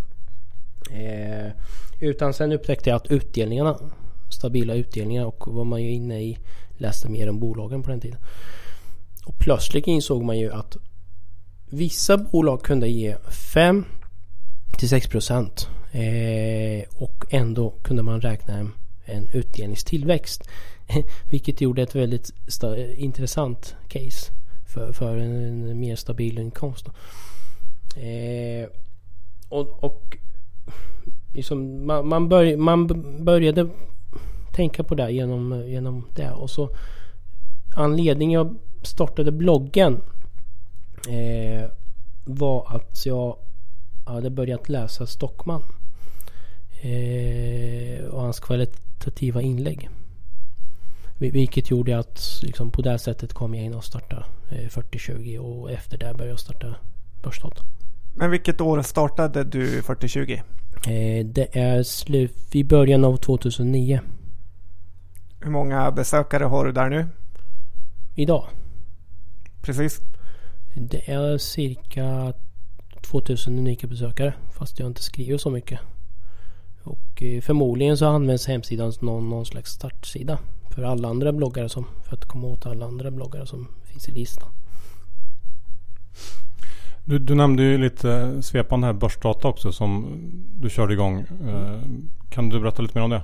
Eh, 0.90 1.52
utan 2.00 2.34
sen 2.34 2.52
upptäckte 2.52 2.90
jag 2.90 2.96
att 2.96 3.06
utdelningarna 3.06 3.78
stabila 4.32 4.74
utdelningar 4.74 5.24
och 5.24 5.54
vad 5.54 5.66
man 5.66 5.82
ju 5.82 5.90
inne 5.90 6.22
i 6.22 6.38
läste 6.76 7.08
mer 7.08 7.28
om 7.28 7.40
bolagen 7.40 7.82
på 7.82 7.90
den 7.90 8.00
tiden. 8.00 8.18
Och 9.24 9.38
plötsligt 9.38 9.86
insåg 9.86 10.22
man 10.22 10.38
ju 10.38 10.52
att 10.52 10.76
vissa 11.70 12.16
bolag 12.16 12.62
kunde 12.62 12.88
ge 12.88 13.16
5 13.54 13.84
till 14.78 14.88
6 14.88 15.06
procent 15.06 15.68
eh, 15.92 17.02
och 17.02 17.24
ändå 17.30 17.70
kunde 17.70 18.02
man 18.02 18.20
räkna 18.20 18.54
en, 18.54 18.72
en 19.04 19.28
utdelningstillväxt. 19.32 20.48
Vilket 21.30 21.60
gjorde 21.60 21.82
ett 21.82 21.94
väldigt 21.94 22.30
intressant 22.96 23.76
case 23.88 24.32
för, 24.72 24.92
för 24.92 25.16
en, 25.16 25.68
en, 25.68 25.80
mer 25.80 25.96
stabil 25.96 26.38
inkomst. 26.38 26.86
Eh, 27.96 28.68
och, 29.48 29.84
och 29.84 30.16
liksom 31.34 31.86
man, 31.86 32.08
man, 32.08 32.28
börj, 32.28 32.56
man 32.56 32.86
började 33.24 33.68
tänka 34.52 34.84
på 34.84 34.94
det 34.94 35.10
genom, 35.10 35.64
genom 35.66 36.04
det. 36.14 36.30
Och 36.30 36.50
så 36.50 36.70
anledningen 37.76 38.40
jag 38.40 38.56
startade 38.82 39.32
bloggen 39.32 40.00
eh, 41.08 41.70
var 42.24 42.76
att 42.76 43.06
jag 43.06 43.36
hade 44.04 44.30
börjat 44.30 44.68
läsa 44.68 45.06
Stockman. 45.06 45.62
Eh, 46.82 48.04
och 48.04 48.20
hans 48.20 48.40
kvalitativa 48.40 49.42
inlägg. 49.42 49.88
Vilket 51.30 51.70
gjorde 51.70 51.98
att 51.98 52.40
liksom, 52.42 52.70
på 52.70 52.82
det 52.82 52.98
sättet 52.98 53.32
kom 53.32 53.54
jag 53.54 53.64
in 53.64 53.74
och 53.74 53.84
startade 53.84 54.24
eh, 54.50 54.68
4020 54.68 55.38
och 55.38 55.70
efter 55.70 55.98
det 55.98 56.14
började 56.14 56.28
jag 56.28 56.40
starta 56.40 56.74
Börsdata. 57.22 57.62
Men 58.14 58.30
vilket 58.30 58.60
år 58.60 58.82
startade 58.82 59.44
du 59.44 59.82
4020? 59.82 60.32
Eh, 60.32 61.26
det 61.26 61.56
är 61.56 61.82
slut 61.82 62.54
i 62.54 62.64
början 62.64 63.04
av 63.04 63.16
2009. 63.16 64.00
Hur 65.40 65.50
många 65.50 65.90
besökare 65.90 66.44
har 66.44 66.64
du 66.64 66.72
där 66.72 66.88
nu? 66.88 67.06
Idag? 68.14 68.46
Precis. 69.62 70.00
Det 70.74 71.10
är 71.10 71.38
cirka 71.38 72.32
2000 73.00 73.58
unika 73.58 73.86
besökare. 73.86 74.34
Fast 74.52 74.78
jag 74.78 74.86
inte 74.88 75.02
skriver 75.02 75.38
så 75.38 75.50
mycket. 75.50 75.80
Och 76.82 77.22
eh, 77.22 77.40
förmodligen 77.40 77.96
så 77.96 78.06
används 78.06 78.46
hemsidan 78.46 78.92
som 78.92 79.06
någon, 79.06 79.30
någon 79.30 79.46
slags 79.46 79.70
startsida. 79.70 80.38
För 80.74 80.82
alla 80.82 81.08
andra 81.08 81.32
bloggare 81.32 81.68
som, 81.68 81.86
för 82.04 82.16
att 82.16 82.24
komma 82.24 82.46
åt 82.46 82.66
alla 82.66 82.86
andra 82.86 83.10
bloggare 83.10 83.46
som 83.46 83.68
finns 83.84 84.08
i 84.08 84.12
listan. 84.12 84.48
Du, 87.04 87.18
du 87.18 87.34
nämnde 87.34 87.62
ju 87.62 87.78
lite 87.78 88.42
svepande 88.42 88.86
här 88.86 88.94
börsdata 88.94 89.48
också 89.48 89.72
som 89.72 90.20
du 90.60 90.70
körde 90.70 90.92
igång. 90.92 91.18
Eh, 91.18 91.80
kan 92.30 92.48
du 92.48 92.60
berätta 92.60 92.82
lite 92.82 92.98
mer 92.98 93.04
om 93.04 93.10
det? 93.10 93.22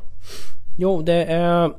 Jo, 0.76 1.02
det 1.02 1.24
är 1.24 1.72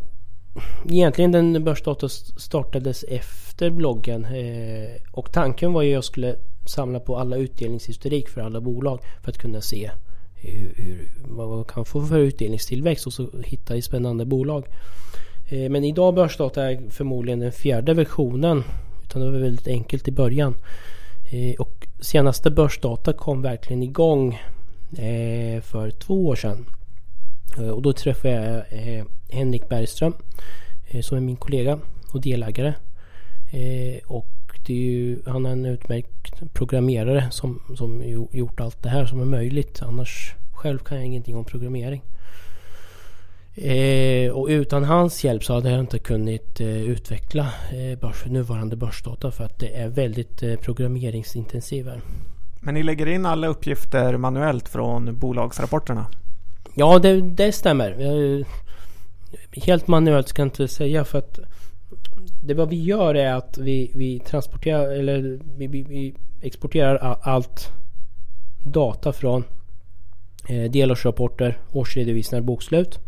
egentligen 0.90 1.32
den 1.32 1.64
börsdata 1.64 2.10
startades 2.38 3.04
efter 3.04 3.70
bloggen. 3.70 4.26
Eh, 4.26 5.02
och 5.12 5.32
tanken 5.32 5.74
var 5.74 5.82
ju 5.82 5.90
att 5.90 5.94
jag 5.94 6.04
skulle 6.04 6.36
samla 6.66 7.00
på 7.00 7.18
alla 7.18 7.38
utdelningshistorik 7.38 8.30
för 8.30 8.42
alla 8.42 8.62
bolag 8.62 9.00
för 9.24 9.32
att 9.32 9.38
kunna 9.38 9.62
se 9.62 9.92
hur, 10.36 10.74
hur, 10.78 11.10
vad 11.26 11.50
man 11.50 11.64
kan 11.64 11.86
få 11.86 12.06
för 12.06 12.20
utdelningstillväxt 12.20 13.08
och 13.08 13.14
så 13.14 13.30
hitta 13.44 13.76
i 13.76 13.82
spännande 13.82 14.26
bolag. 14.26 14.66
Eh, 15.50 15.70
men 15.70 15.84
idag 15.84 16.14
börsdata 16.14 16.72
är 16.72 16.90
förmodligen 16.90 17.40
den 17.40 17.52
fjärde 17.52 17.94
versionen. 17.94 18.64
Utan 19.04 19.22
det 19.22 19.32
var 19.32 19.40
väldigt 19.40 19.68
enkelt 19.68 20.08
i 20.08 20.12
början. 20.12 20.56
Eh, 21.32 21.56
och 21.60 21.88
senaste 22.00 22.52
börsdata 22.52 23.14
kom 23.14 23.42
verkligen 23.42 23.84
igång 23.84 24.34
eh, 24.98 25.62
för 25.62 25.92
två 25.92 26.28
år 26.28 26.36
sedan. 26.36 26.66
Och 27.74 27.82
då 27.82 27.94
träffade 27.94 28.34
jag 28.34 29.06
Henrik 29.30 29.70
Bergström 29.70 30.14
som 31.02 31.18
är 31.18 31.22
min 31.22 31.36
kollega 31.36 31.80
och 32.14 32.22
delägare. 32.22 32.74
Och 34.06 34.60
det 34.66 34.74
är 34.74 34.78
ju, 34.78 35.22
han 35.26 35.46
är 35.46 35.50
en 35.50 35.66
utmärkt 35.66 36.54
programmerare 36.54 37.28
som, 37.32 37.62
som 37.78 38.04
gjort 38.32 38.60
allt 38.60 38.84
det 38.84 38.90
här 38.90 39.06
som 39.06 39.22
är 39.22 39.26
möjligt. 39.26 39.82
Annars 39.82 40.36
själv 40.54 40.80
kan 40.80 40.98
jag 40.98 41.06
ingenting 41.06 41.36
om 41.36 41.46
programmering. 41.46 42.02
Eh, 43.62 44.32
och 44.32 44.48
utan 44.48 44.84
hans 44.84 45.24
hjälp 45.24 45.44
så 45.44 45.54
hade 45.54 45.72
jag 45.72 45.80
inte 45.80 46.00
kunnat 46.00 46.60
eh, 46.60 46.82
utveckla 46.82 47.54
eh, 47.72 48.00
börs, 48.00 48.26
nuvarande 48.26 48.76
börsdata 48.76 49.32
för 49.32 49.44
att 49.44 49.60
det 49.60 49.76
är 49.76 49.88
väldigt 49.88 50.44
eh, 50.44 50.56
programmeringsintensivt. 50.56 51.88
Men 52.60 52.74
ni 52.74 52.84
lägger 52.84 53.06
in 53.06 53.26
alla 53.26 53.48
uppgifter 53.48 54.18
manuellt 54.18 54.70
från 54.70 55.20
bolagsrapporterna? 55.20 56.06
Ja, 56.74 57.00
det, 57.00 57.22
det 57.22 57.52
stämmer 57.52 57.96
helt 59.52 59.88
manuellt 59.88 60.28
ska 60.28 60.42
jag 60.42 60.46
inte 60.48 60.68
säga 60.68 61.06
för 61.06 61.20
att 61.20 61.40
det 62.44 62.54
vad 62.54 62.70
vi 62.70 62.84
gör 62.84 63.16
är 63.16 63.34
att 63.34 63.58
vi, 63.58 63.92
vi 63.96 64.20
transporterar 64.20 64.92
eller 64.92 65.40
vi, 65.58 65.68
vi, 65.68 65.84
vi 65.84 66.16
exporterar 66.42 67.18
allt 67.22 67.72
data 68.64 69.14
från 69.14 69.44
eh, 70.50 70.72
delårsrapporter, 70.72 71.58
årsredovisningar, 71.72 72.42
bokslut 72.42 73.00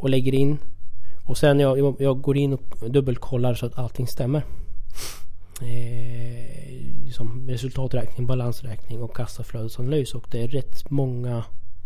och 0.00 0.10
lägger 0.10 0.34
in 0.34 0.58
och 1.24 1.38
sen 1.38 1.60
jag, 1.60 1.96
jag 1.98 2.20
går 2.20 2.36
in 2.36 2.52
och 2.52 2.90
dubbelkollar 2.90 3.54
så 3.54 3.66
att 3.66 3.78
allting 3.78 4.06
stämmer. 4.06 4.42
Eh, 5.62 7.10
som 7.12 7.48
resultaträkning, 7.48 8.26
balansräkning 8.26 9.02
och 9.02 9.16
kassaflödesanalys 9.16 10.14
och 10.14 10.26
det 10.30 10.42
är 10.42 10.48
rätt 10.48 10.90
många 10.90 11.44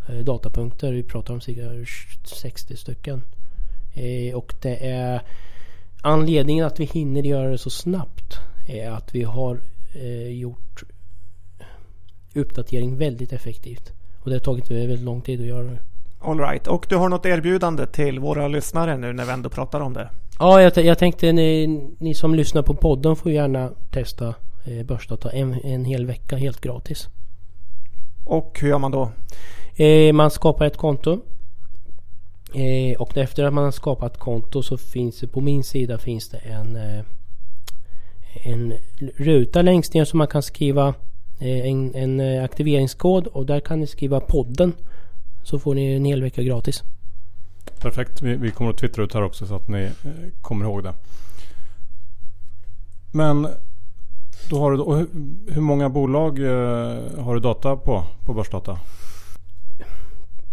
eh, 0.08 0.18
datapunkter. 0.18 0.92
Vi 0.92 1.02
pratar 1.02 1.34
om 1.34 1.40
cirka 1.40 1.86
60 2.24 2.76
stycken. 2.76 3.22
Eh, 3.94 4.34
och 4.34 4.54
det 4.62 4.86
är 4.86 5.22
anledningen 6.02 6.66
att 6.66 6.80
vi 6.80 6.84
hinner 6.84 7.22
göra 7.22 7.50
det 7.50 7.58
så 7.58 7.70
snabbt 7.70 8.34
är 8.68 8.90
att 8.90 9.14
vi 9.14 9.22
har 9.22 9.60
eh, 9.94 10.28
gjort 10.28 10.82
uppdatering 12.34 12.96
väldigt 12.96 13.32
effektivt. 13.32 13.92
Och 14.20 14.30
det 14.30 14.36
har 14.36 14.40
tagit 14.40 14.70
väldigt 14.70 15.00
lång 15.00 15.20
tid 15.20 15.40
att 15.40 15.46
göra 15.46 15.64
det. 15.64 15.80
Alright, 16.24 16.66
och 16.66 16.86
du 16.88 16.96
har 16.96 17.08
något 17.08 17.26
erbjudande 17.26 17.86
till 17.86 18.18
våra 18.18 18.48
lyssnare 18.48 18.96
nu 18.96 19.12
när 19.12 19.24
vi 19.24 19.32
ändå 19.32 19.48
pratar 19.48 19.80
om 19.80 19.92
det? 19.92 20.10
Ja, 20.38 20.62
jag, 20.62 20.76
jag 20.76 20.98
tänkte 20.98 21.32
ni, 21.32 21.66
ni, 21.98 22.14
som 22.14 22.34
lyssnar 22.34 22.62
på 22.62 22.74
podden 22.74 23.16
får 23.16 23.32
gärna 23.32 23.70
testa 23.90 24.34
eh, 24.64 24.86
Börsdata 24.86 25.30
en, 25.30 25.54
en 25.64 25.84
hel 25.84 26.06
vecka 26.06 26.36
helt 26.36 26.60
gratis. 26.60 27.08
Och 28.24 28.58
hur 28.60 28.68
gör 28.68 28.78
man 28.78 28.90
då? 28.90 29.10
Eh, 29.76 30.12
man 30.12 30.30
skapar 30.30 30.66
ett 30.66 30.76
konto 30.76 31.20
Eh, 32.54 32.96
och 32.96 33.16
efter 33.16 33.44
att 33.44 33.54
man 33.54 33.64
har 33.64 33.70
skapat 33.70 34.18
konto 34.18 34.62
så 34.62 34.76
finns 34.76 35.20
det 35.20 35.26
på 35.26 35.40
min 35.40 35.64
sida 35.64 35.98
finns 35.98 36.28
det 36.28 36.38
en, 36.38 36.76
eh, 36.76 37.04
en 38.42 38.74
ruta 39.16 39.62
längst 39.62 39.94
ner 39.94 40.04
som 40.04 40.18
man 40.18 40.28
kan 40.28 40.42
skriva 40.42 40.94
eh, 41.40 41.66
en, 41.66 41.94
en 41.94 42.20
eh, 42.20 42.44
aktiveringskod 42.44 43.26
och 43.26 43.46
där 43.46 43.60
kan 43.60 43.80
ni 43.80 43.86
skriva 43.86 44.20
podden. 44.20 44.72
Så 45.44 45.58
får 45.58 45.74
ni 45.74 45.92
en 45.92 46.04
hel 46.04 46.22
vecka 46.22 46.42
gratis. 46.42 46.82
Perfekt. 47.80 48.22
Vi, 48.22 48.36
vi 48.36 48.50
kommer 48.50 48.70
att 48.70 48.78
twittra 48.78 49.04
ut 49.04 49.14
här 49.14 49.22
också 49.22 49.46
så 49.46 49.56
att 49.56 49.68
ni 49.68 49.82
eh, 49.82 50.10
kommer 50.40 50.64
ihåg 50.64 50.82
det. 50.82 50.94
Men 53.12 53.48
då 54.50 54.58
har 54.58 54.72
du, 54.72 54.76
hur, 54.76 55.06
hur 55.54 55.60
många 55.60 55.88
bolag 55.88 56.38
eh, 56.38 57.24
har 57.24 57.34
du 57.34 57.40
data 57.40 57.76
på, 57.76 58.04
på 58.24 58.34
Börsdata? 58.34 58.78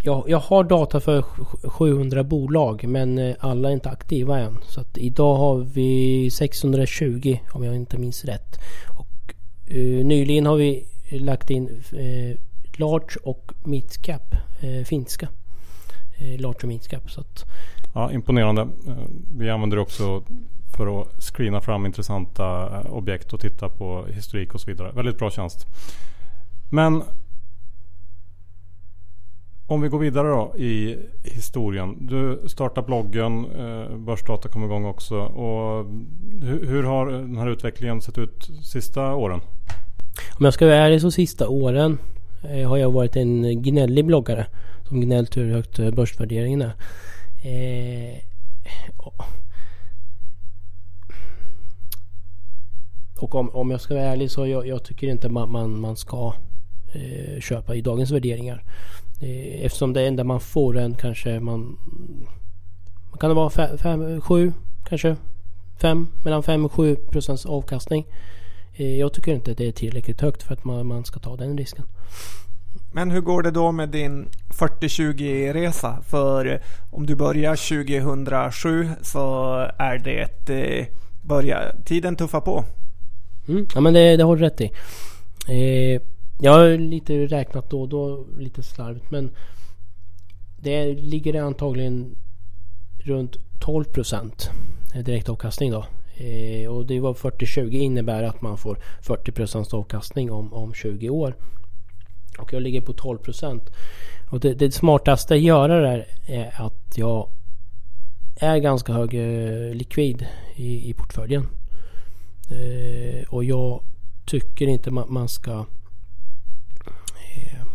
jag, 0.04 0.24
jag 0.28 0.40
har 0.40 0.64
data 0.64 1.00
för 1.00 1.22
700 1.64 2.24
bolag 2.24 2.84
men 2.88 3.18
eh, 3.18 3.36
alla 3.40 3.70
är 3.70 3.74
inte 3.74 3.90
aktiva 3.90 4.40
än. 4.40 4.58
Så 4.68 4.82
att 4.82 4.98
idag 4.98 5.36
har 5.36 5.58
vi 5.58 6.32
620 6.32 7.38
om 7.52 7.64
jag 7.64 7.76
inte 7.76 7.98
minns 7.98 8.26
rätt. 8.26 8.60
Och 8.98 9.08
Uh, 9.76 10.06
nyligen 10.06 10.46
har 10.46 10.56
vi 10.56 10.86
lagt 11.12 11.50
in 11.50 11.70
uh, 11.94 12.36
large 12.78 13.18
och 13.24 13.52
midcap, 13.64 14.34
uh, 14.34 14.40
finska. 14.86 15.28
Uh, 16.22 16.40
large 16.40 16.68
midcap. 16.68 17.12
Så 17.12 17.22
att, 17.22 17.46
ja, 17.94 18.12
imponerande. 18.12 18.68
Vi 19.36 19.50
använder 19.50 19.78
det 19.78 19.84
också 19.84 20.24
för 20.78 21.02
att 21.02 21.24
screena 21.24 21.62
fram 21.62 21.86
intressanta 21.86 22.82
objekt 22.84 23.34
och 23.34 23.40
titta 23.40 23.70
på 23.70 24.06
historik 24.06 24.54
och 24.54 24.62
så 24.62 24.72
vidare. 24.72 24.92
Väldigt 24.92 25.18
bra 25.18 25.32
tjänst. 25.32 25.68
Men 26.70 27.04
om 29.72 29.82
vi 29.82 29.90
går 29.90 30.00
vidare 30.00 30.28
då 30.28 30.54
i 30.58 30.98
historien. 31.24 31.98
Du 32.08 32.42
startar 32.48 32.82
bloggen, 32.82 33.46
eh, 33.46 33.98
Börsdata 33.98 34.50
kom 34.50 34.64
igång 34.64 34.86
också. 34.86 35.16
Och 35.20 35.86
hur, 36.42 36.84
har 36.84 37.12
den 37.12 37.38
här 37.38 37.50
utvecklingen 37.50 38.02
sett 38.02 38.18
ut 38.18 38.50
sista 38.64 39.16
åren? 39.16 39.40
Om 40.40 40.46
jag 40.46 40.54
ska 40.54 40.66
vara 40.66 40.76
ärlig 40.76 41.02
så 41.02 41.12
sista 41.12 41.48
åren 41.48 41.92
eh, 41.92 42.21
Eh, 42.42 42.70
har 42.70 42.78
jag 42.78 42.92
varit 42.92 43.16
en 43.16 43.62
gnällig 43.62 44.06
bloggare. 44.06 44.46
Som 44.88 45.02
gnällt 45.02 45.38
hur 45.38 45.52
högt 45.54 45.80
eh, 45.80 45.92
börsvärderingen 45.92 46.62
är. 46.62 46.74
Eh, 47.44 48.18
och 53.22 53.36
om, 53.36 53.50
om 53.50 53.72
jag 53.72 53.82
ska 53.82 53.94
vara 53.94 54.04
ärlig 54.04 54.32
så 54.32 54.48
jag, 54.48 54.68
jag 54.68 54.84
tycker 54.84 55.08
inte 55.08 55.30
man, 55.30 55.52
man, 55.52 55.80
man 55.80 55.96
ska 55.96 56.34
eh, 56.94 57.40
köpa 57.40 57.76
i 57.76 57.82
dagens 57.82 58.12
värderingar. 58.12 58.64
Eh, 59.22 59.66
eftersom 59.66 59.94
det 59.94 60.08
enda 60.08 60.24
man 60.24 60.40
får 60.40 60.78
en 60.78 60.96
kanske 60.96 61.40
man... 61.40 61.78
man 63.10 63.20
kan 63.20 63.30
det 63.30 63.36
vara 63.36 63.78
5, 63.78 64.22
7 64.22 64.54
kanske? 64.90 65.16
5, 65.82 66.08
mellan 66.24 66.44
5 66.44 66.66
och 66.66 66.72
7 66.72 66.96
procents 66.96 67.46
avkastning. 67.46 68.06
Eh, 68.82 69.00
jag 69.00 69.14
tycker 69.14 69.34
inte 69.34 69.54
det 69.54 69.68
är 69.68 69.72
tillräckligt 69.72 70.22
högt 70.22 70.44
för 70.44 70.54
att 70.54 70.64
man, 70.64 70.88
man 70.88 71.06
ska 71.06 71.20
ta 71.20 71.36
den 71.36 71.58
risken. 71.58 71.86
Men 72.92 73.12
hur 73.12 73.22
går 73.22 73.44
det 73.44 73.52
då 73.52 73.72
med 73.72 73.90
din 73.90 74.30
40-20 74.50 75.54
resa? 75.54 76.02
För 76.08 76.62
om 76.92 77.06
du 77.06 77.16
börjar 77.16 77.56
2007 77.56 78.90
så 79.02 79.54
är 79.78 79.98
det 79.98 80.50
eh, 80.50 80.88
börja, 81.22 81.76
tiden 81.86 82.16
tuffa 82.16 82.42
på. 82.42 82.64
Mm, 83.48 83.68
ja 83.76 83.82
men 83.82 83.94
det, 83.94 84.18
det 84.18 84.24
har 84.24 84.36
du 84.36 84.42
rätt 84.42 84.62
i. 84.62 84.72
Eh, 85.48 86.02
jag 86.40 86.52
har 86.52 86.78
lite 86.78 87.14
räknat 87.14 87.70
då 87.70 87.82
och 87.82 87.90
då 87.90 88.26
lite 88.38 88.64
slarvigt 88.64 89.12
men 89.12 89.32
det 90.58 90.94
ligger 90.94 91.42
antagligen 91.42 92.16
runt 93.00 93.38
12 93.60 93.84
procent 93.84 94.50
direktavkastning 95.06 95.72
då. 95.72 95.86
Eh, 96.18 96.70
och 96.70 96.86
det 96.86 97.00
var 97.00 97.14
40-20 97.14 97.72
innebär 97.72 98.24
att 98.24 98.42
man 98.42 98.58
får 98.58 98.78
40 99.02 99.76
avkastning 99.76 100.32
om, 100.32 100.54
om 100.54 100.74
20 100.74 101.10
år. 101.10 101.36
Och 102.38 102.54
jag 102.54 102.62
ligger 102.62 102.82
på 102.82 102.94
12. 102.94 103.20
Och 104.32 104.40
det, 104.40 104.54
det 104.54 104.72
smartaste 104.72 105.34
att 105.34 105.42
göra 105.42 105.82
där 105.82 106.06
är 106.26 106.62
att 106.62 106.98
jag 106.98 107.30
är 108.36 108.58
ganska 108.58 108.94
hög 108.94 109.14
eh, 109.14 109.76
likvid 109.76 110.28
i, 110.56 110.90
i 110.90 110.94
portföljen. 110.94 111.48
Eh, 112.50 113.24
och 113.30 113.44
jag 113.44 113.84
tycker 114.26 114.68
inte 114.68 114.92
man, 114.92 115.14
man 115.14 115.30
ska 115.30 115.52
eh, 117.36 117.66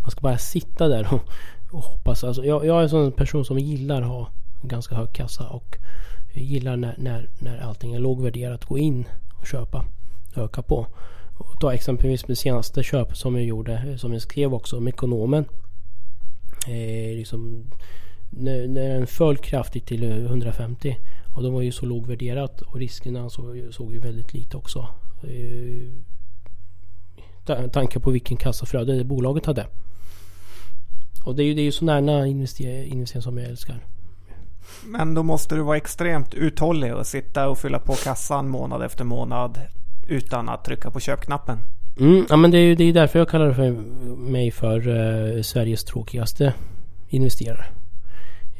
man 0.00 0.10
ska 0.10 0.20
bara 0.20 0.38
sitta 0.38 0.88
där 0.88 1.14
och, 1.14 1.20
och 1.70 1.82
hoppas. 1.82 2.24
Alltså, 2.24 2.44
jag, 2.44 2.66
jag 2.66 2.78
är 2.78 2.82
en 2.82 2.90
sån 2.90 3.12
person 3.12 3.44
som 3.44 3.58
gillar 3.58 4.02
att 4.02 4.08
ha 4.08 4.30
ganska 4.62 4.94
hög 4.94 5.12
kassa 5.12 5.48
och 5.48 5.76
jag 6.32 6.44
gillar 6.44 6.76
när, 6.76 6.94
när, 6.98 7.28
när 7.38 7.58
allting 7.58 7.94
är 7.94 7.98
lågvärderat 7.98 8.64
gå 8.64 8.78
in 8.78 9.04
och 9.40 9.46
köpa. 9.46 9.84
Öka 10.36 10.62
på. 10.62 10.86
Och 11.38 11.60
ta 11.60 11.74
exempelvis 11.74 12.22
det 12.22 12.36
senaste 12.36 12.82
köpet 12.82 13.16
som 13.16 13.34
jag 13.34 13.44
gjorde, 13.44 13.98
som 13.98 14.12
jag 14.12 14.22
skrev 14.22 14.54
också 14.54 14.76
om 14.76 14.88
ekonomen. 14.88 15.44
Eh, 16.68 17.16
liksom, 17.16 17.70
när, 18.30 18.68
när 18.68 18.88
den 18.88 19.06
föll 19.06 19.36
kraftigt 19.36 19.86
till 19.86 20.02
150 20.02 20.96
och 21.36 21.42
de 21.42 21.52
var 21.52 21.62
ju 21.62 21.72
så 21.72 21.86
lågvärderat 21.86 22.60
och 22.60 22.76
riskerna 22.76 23.30
såg, 23.30 23.68
såg 23.70 23.92
ju 23.92 23.98
väldigt 23.98 24.34
lite 24.34 24.56
också. 24.56 24.88
Eh, 25.22 25.88
tanke 27.72 28.00
på 28.00 28.10
vilken 28.10 28.36
kassaflöde 28.36 29.04
bolaget 29.04 29.46
hade. 29.46 29.66
Och 31.24 31.36
det 31.36 31.42
är 31.42 31.44
ju, 31.44 31.54
det 31.54 31.60
är 31.60 31.64
ju 31.64 31.72
sådana 31.72 32.26
investeringar 32.26 33.20
som 33.20 33.38
jag 33.38 33.46
älskar. 33.46 33.80
Men 34.84 35.14
då 35.14 35.22
måste 35.22 35.54
du 35.54 35.62
vara 35.62 35.76
extremt 35.76 36.34
uthållig 36.34 36.94
och 36.94 37.06
sitta 37.06 37.48
och 37.48 37.58
fylla 37.58 37.78
på 37.78 37.92
kassan 37.92 38.48
månad 38.48 38.82
efter 38.82 39.04
månad 39.04 39.58
utan 40.08 40.48
att 40.48 40.64
trycka 40.64 40.90
på 40.90 41.00
köpknappen. 41.00 41.58
Mm, 42.00 42.26
ja 42.28 42.36
men 42.36 42.50
det 42.50 42.58
är 42.58 42.62
ju 42.62 42.74
det 42.74 42.84
är 42.84 42.92
därför 42.92 43.18
jag 43.18 43.28
kallar 43.28 43.52
för 43.52 43.70
mig 44.16 44.50
för 44.50 44.88
uh, 44.88 45.42
Sveriges 45.42 45.84
tråkigaste 45.84 46.54
investerare. 47.08 47.64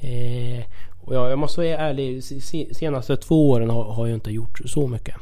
Eh, 0.00 0.64
och 1.00 1.14
jag, 1.14 1.30
jag 1.30 1.38
måste 1.38 1.60
vara 1.60 1.76
ärlig, 1.76 2.24
senaste 2.76 3.16
två 3.16 3.50
åren 3.50 3.70
har, 3.70 3.92
har 3.92 4.06
jag 4.06 4.16
inte 4.16 4.30
gjort 4.30 4.60
så 4.64 4.88
mycket. 4.88 5.14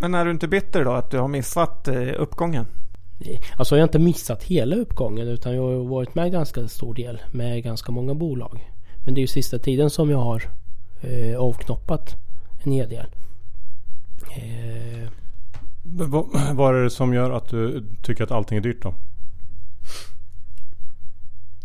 Men 0.00 0.14
är 0.14 0.24
du 0.24 0.30
inte 0.30 0.48
bitter 0.48 0.84
då 0.84 0.92
att 0.92 1.10
du 1.10 1.18
har 1.18 1.28
missat 1.28 1.88
uh, 1.88 2.12
uppgången? 2.18 2.66
Alltså 3.56 3.76
jag 3.76 3.82
har 3.82 3.88
inte 3.88 3.98
missat 3.98 4.42
hela 4.42 4.76
uppgången 4.76 5.28
utan 5.28 5.54
jag 5.54 5.62
har 5.62 5.84
varit 5.84 6.14
med 6.14 6.32
ganska 6.32 6.68
stor 6.68 6.94
del 6.94 7.20
med 7.32 7.62
ganska 7.62 7.92
många 7.92 8.14
bolag. 8.14 8.70
Men 9.08 9.14
det 9.14 9.18
är 9.18 9.22
ju 9.22 9.26
sista 9.26 9.58
tiden 9.58 9.90
som 9.90 10.10
jag 10.10 10.18
har 10.18 10.42
eh, 11.00 11.38
avknoppat 11.38 12.16
en 12.62 12.72
hel 12.72 12.88
del. 12.88 13.06
Eh. 14.36 15.08
Vad, 16.52 16.76
är 16.76 16.82
det 16.82 16.90
som 16.90 17.14
gör 17.14 17.30
att 17.30 17.48
du 17.48 17.84
tycker 18.02 18.24
att 18.24 18.30
allting 18.30 18.58
är 18.58 18.62
dyrt 18.62 18.82
då? 18.82 18.94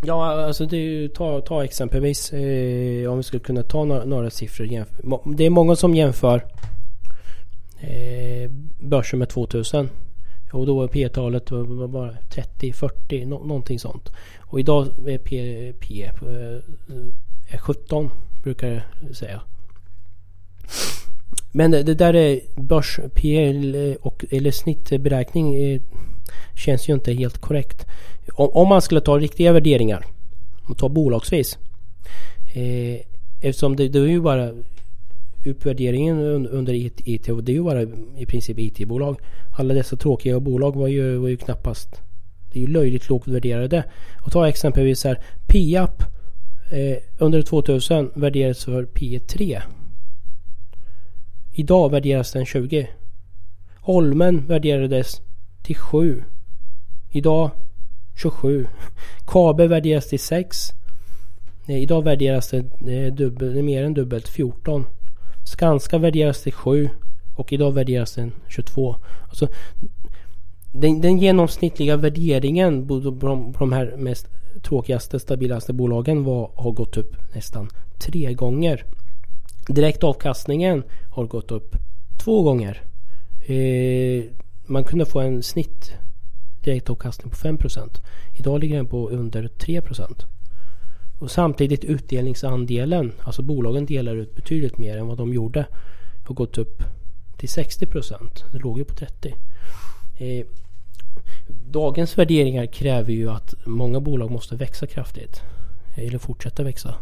Ja, 0.06 0.46
alltså 0.46 0.66
det 0.66 0.78
är 0.78 0.82
ju, 0.82 1.08
ta, 1.08 1.42
ta 1.42 1.64
exempelvis 1.64 2.34
eh, 2.34 3.12
om 3.12 3.18
vi 3.18 3.24
skulle 3.24 3.40
kunna 3.40 3.64
ta 3.64 3.86
några, 3.86 4.06
några 4.06 4.30
siffror. 4.30 4.86
Det 5.36 5.46
är 5.46 5.50
många 5.50 5.76
som 5.76 5.96
jämför 5.96 6.46
eh, 7.80 8.52
börsen 8.80 9.20
med 9.20 9.30
2000. 9.30 9.90
Och 10.52 10.66
då 10.66 10.76
var 10.76 10.88
P-talet 10.88 11.50
bara 11.90 12.18
30, 12.30 12.74
40, 12.74 13.26
no 13.26 13.46
någonting 13.46 13.80
sånt. 13.80 14.10
Och 14.40 14.60
idag 14.60 14.88
är 15.08 15.18
P, 15.18 15.74
P 15.80 16.12
är 17.48 17.58
17 17.58 18.10
brukar 18.44 18.86
jag 19.08 19.16
säga. 19.16 19.42
Men 21.52 21.72
det, 21.72 21.84
det 21.84 21.94
där 21.94 22.16
är 22.16 22.40
börs 22.56 23.00
PL 23.14 23.76
eh, 23.76 23.96
och 24.02 24.26
eller 24.32 24.52
snittberäkning 24.52 25.56
eh, 25.56 25.82
känns 26.56 26.90
ju 26.90 26.94
inte 26.94 27.14
helt 27.14 27.38
korrekt. 27.38 27.86
Om, 28.34 28.50
om, 28.50 28.68
man 28.68 28.82
skulle 28.82 29.02
ta 29.02 29.18
riktiga 29.18 29.52
värderingar 29.52 30.06
och 30.70 30.78
ta 30.78 30.90
bolagsvis. 30.90 31.58
Eh, 32.54 33.02
eftersom 33.42 33.76
det, 33.76 33.90
det 33.90 34.00
är 34.00 34.06
ju 34.06 34.22
bara 34.22 34.52
uppvärderingen 35.46 36.48
under 36.48 36.74
IT 36.74 37.30
och 37.30 37.44
det 37.44 37.52
är 37.52 37.54
ju 37.54 37.64
bara 37.64 37.82
i 38.18 38.26
princip 38.26 38.60
IT-bolag. 38.60 39.20
Alla 39.58 39.74
dessa 39.74 39.96
tråkiga 39.96 40.40
bolag 40.40 40.76
var 40.76 40.88
ju, 40.88 41.18
var 41.18 41.28
ju 41.28 41.38
knappast 41.38 42.02
det 42.54 42.60
är 42.60 42.62
ju 42.62 42.68
löjligt 42.68 43.10
lågt 43.10 43.28
värderade. 43.28 43.84
Och 44.26 44.32
ta 44.32 44.48
exempelvis 44.48 45.04
här 45.04 45.24
Piap 45.48 46.04
eh, 46.74 46.98
under 47.18 47.42
2000 47.42 48.12
värderades 48.16 48.66
för 48.66 48.86
P3. 48.86 49.62
Idag 51.52 51.92
värderas 51.92 52.32
den 52.32 52.46
20. 52.46 52.90
Holmen 53.82 54.48
värderades 54.48 55.22
till 55.64 55.76
7. 55.76 56.24
Idag 57.12 57.52
27. 58.16 58.68
Kabe 59.28 59.68
värderas 59.68 60.10
till 60.10 60.20
6. 60.20 60.74
Eh, 61.68 61.78
idag 61.78 62.04
värderas 62.04 62.50
det, 62.50 62.66
eh, 62.88 63.14
dubbel, 63.14 63.64
mer 63.64 63.84
än 63.84 63.94
dubbelt 63.94 64.28
14. 64.28 64.86
Skanska 65.44 65.98
värderas 65.98 66.44
till 66.44 66.54
7 66.54 66.90
och 67.36 67.54
idag 67.54 67.72
värderas 67.72 68.16
den 68.16 68.32
22. 68.48 68.96
Alltså, 69.30 69.48
den, 70.74 71.02
den 71.02 71.18
genomsnittliga 71.18 71.98
värderingen 71.98 72.88
på 72.88 73.00
de, 73.00 73.54
på 73.54 73.60
de 73.60 73.72
här 73.72 73.96
mest 73.98 74.28
tråkigaste, 74.62 75.20
stabilaste 75.20 75.74
bolagen 75.74 76.24
var, 76.24 76.52
har 76.56 76.72
gått 76.72 76.98
upp 76.98 77.16
nästan 77.36 77.70
tre 78.00 78.34
gånger. 78.34 78.86
Direktavkastningen 79.68 80.84
har 81.12 81.26
gått 81.26 81.52
upp 81.52 81.76
två 82.24 82.44
gånger. 82.44 82.82
Eh, 83.46 84.24
man 84.66 84.84
kunde 84.84 85.06
få 85.06 85.20
en 85.20 85.44
snitt 85.44 85.92
direktavkastning 86.64 87.32
på 87.32 87.38
5% 87.38 88.02
Idag 88.34 88.60
ligger 88.60 88.76
den 88.76 88.88
på 88.88 89.10
under 89.10 89.48
3 89.48 89.82
och 91.20 91.32
samtidigt 91.32 91.84
utdelningsandelen, 91.84 93.12
alltså 93.20 93.42
bolagen 93.42 93.86
delar 93.86 94.16
ut 94.16 94.36
betydligt 94.36 94.78
mer 94.78 94.98
än 94.98 95.08
vad 95.08 95.18
de 95.18 95.34
gjorde, 95.34 95.66
har 96.28 96.36
gått 96.36 96.58
upp 96.58 96.84
till 97.38 97.50
60 97.50 97.86
procent. 97.86 98.44
Det 98.52 98.60
låg 98.60 98.78
ju 98.78 98.86
på 98.86 98.94
30. 98.94 99.36
Eh, 100.18 100.46
dagens 101.48 102.18
värderingar 102.18 102.66
kräver 102.66 103.12
ju 103.12 103.30
att 103.30 103.54
många 103.66 104.00
bolag 104.00 104.32
måste 104.32 104.56
växa 104.56 104.88
kraftigt. 104.88 105.42
Eller 105.96 106.20
fortsätta 106.20 106.64
växa. 106.64 106.96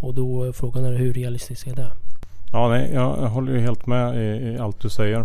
Och 0.00 0.14
då 0.14 0.44
är 0.44 0.52
frågan 0.52 0.84
är 0.84 0.92
hur 0.92 1.12
realistiskt 1.12 1.66
är 1.66 1.74
det? 1.74 1.92
Ja, 2.52 2.68
nej, 2.68 2.90
jag 2.94 3.16
håller 3.16 3.52
ju 3.52 3.60
helt 3.60 3.86
med 3.86 4.16
i, 4.16 4.46
i 4.46 4.58
allt 4.58 4.80
du 4.80 4.90
säger. 4.90 5.24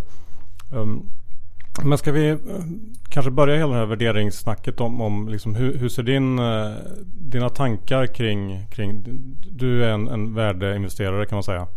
Um, 0.73 1.09
Men 1.83 1.97
ska 1.97 2.11
vi 2.11 2.29
eh, 2.29 2.37
kanske 3.09 3.31
börja 3.31 3.55
hela 3.55 3.71
det 3.71 3.77
här 3.77 3.85
värderingssnacket 3.85 4.81
om, 4.81 5.01
om 5.01 5.29
liksom 5.29 5.55
hur, 5.55 5.77
hur 5.77 5.89
ser 5.89 6.03
din, 6.03 6.39
eh, 6.39 6.71
dina 7.03 7.49
tankar 7.49 8.05
kring, 8.05 8.65
kring 8.71 9.03
du 9.51 9.83
är 9.85 9.89
en, 9.89 10.07
en 10.07 10.33
värdeinvesterare 10.33 11.25
kan 11.25 11.35
man 11.35 11.43
säga. 11.43 11.67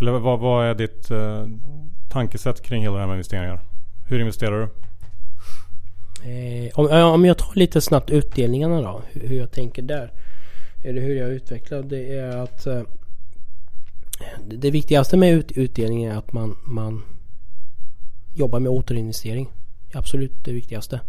Eller 0.00 0.12
vad, 0.12 0.40
vad 0.40 0.66
är 0.66 0.74
ditt 0.74 1.10
eh, 1.10 1.46
tankesätt 2.10 2.62
kring 2.62 2.82
hela 2.82 2.94
det 2.94 3.00
här 3.00 3.06
med 3.06 3.14
investeringar? 3.14 3.60
Hur 4.08 4.20
investerar 4.20 4.60
du? 4.60 4.68
Eh, 6.24 6.78
om, 6.78 6.86
om 7.14 7.24
jag 7.24 7.38
tar 7.38 7.54
lite 7.54 7.80
snabbt 7.80 8.10
utdelningarna 8.10 8.82
då. 8.82 9.02
Hur, 9.12 9.28
hur 9.28 9.36
jag 9.36 9.50
tänker 9.50 9.82
där. 9.82 10.12
Eller 10.84 11.00
hur 11.00 11.16
jag 11.16 11.30
utvecklar. 11.30 11.82
Det 11.82 12.18
är 12.18 12.36
att 12.36 12.66
eh, 12.66 12.82
det 14.46 14.70
viktigaste 14.70 15.16
med 15.16 15.32
ut, 15.32 15.52
utdelning 15.52 16.04
är 16.04 16.16
att 16.16 16.32
man, 16.32 16.56
man 16.64 17.02
jobbar 18.34 18.60
med 18.60 18.72
återinvestering. 18.72 19.48
Absolut 19.94 20.44
det 20.44 20.52
viktigaste. 20.52 21.00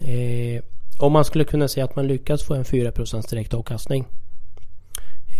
Eh, 0.00 0.62
om 0.98 1.12
man 1.12 1.24
skulle 1.24 1.44
kunna 1.44 1.68
säga 1.68 1.84
att 1.84 1.96
man 1.96 2.06
lyckas 2.06 2.42
få 2.42 2.54
en 2.54 2.64
4% 2.64 3.30
direkt 3.30 3.54
avkastning. 3.54 4.06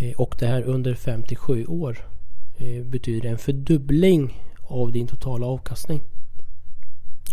Eh, 0.01 0.13
och 0.17 0.37
det 0.39 0.47
här 0.47 0.63
under 0.63 0.95
5-7 0.95 1.67
år. 1.67 2.07
Eh, 2.57 2.85
betyder 2.85 3.31
en 3.31 3.39
fördubbling 3.39 4.43
av 4.63 4.93
din 4.93 5.07
totala 5.07 5.47
avkastning. 5.47 6.03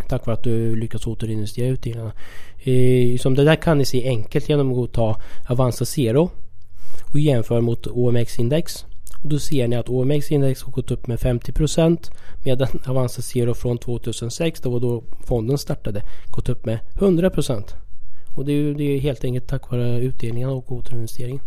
Tack 0.10 0.26
vare 0.26 0.34
att 0.34 0.44
du 0.44 0.76
lyckas 0.76 1.08
återinvestera 1.08 1.68
utdelningarna. 1.68 2.14
Eh, 2.60 3.18
som 3.18 3.36
det 3.36 3.44
där 3.44 3.56
kan 3.56 3.78
ni 3.78 3.86
se 3.86 4.08
enkelt 4.08 4.50
genom 4.50 4.84
att 4.84 4.94
ta 4.94 5.20
Avanza 5.48 5.86
Zero 5.86 6.30
och 7.12 7.20
jämföra 7.20 7.62
mot 7.62 7.88
OMX-index. 7.88 8.86
Och 9.24 9.30
då 9.30 9.40
ser 9.40 9.68
ni 9.68 9.76
att 9.76 9.90
OMX-index 9.90 10.64
har 10.64 10.72
gått 10.72 10.92
upp 10.92 11.08
med 11.08 11.20
50% 11.20 12.12
medan 12.46 12.68
Avanza 12.86 13.22
Zero 13.22 13.54
från 13.54 13.78
2006, 13.78 14.62
det 14.62 14.70
var 14.70 14.80
då 14.80 15.04
fonden 15.24 15.58
startade, 15.58 16.04
gått 16.30 16.50
upp 16.50 16.66
med 16.66 16.80
100%. 16.96 17.64
Och 18.36 18.46
det 18.46 18.52
är 18.52 18.56
ju 18.56 18.74
det 18.74 18.84
är 18.84 19.00
helt 19.00 19.24
enkelt 19.24 19.48
tack 19.48 19.72
vare 19.72 20.00
utdelningarna 20.00 20.54
och 20.54 20.72
återinvesteringen. 20.72 21.42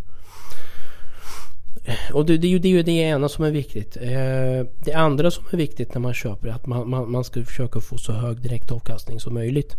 Eh, 1.91 2.17
och 2.17 2.27
det, 2.27 2.39
det, 2.39 2.47
är 2.47 2.51
ju, 2.51 2.59
det 2.59 2.69
är 2.69 2.73
ju 2.73 2.83
det 2.83 2.93
ena 2.93 3.29
som 3.29 3.45
är 3.45 3.51
viktigt. 3.51 3.97
Eh, 3.97 4.67
det 4.85 4.93
andra 4.95 5.31
som 5.31 5.45
är 5.51 5.57
viktigt 5.57 5.95
när 5.95 6.01
man 6.01 6.15
köper 6.15 6.49
är 6.49 6.53
att 6.53 6.67
man, 6.67 6.91
man, 6.91 7.11
man 7.11 7.25
ska 7.25 7.45
försöka 7.45 7.81
få 7.81 7.99
så 7.99 8.13
hög 8.13 8.41
direktavkastning 8.41 9.21
som 9.21 9.35
möjligt. 9.35 9.77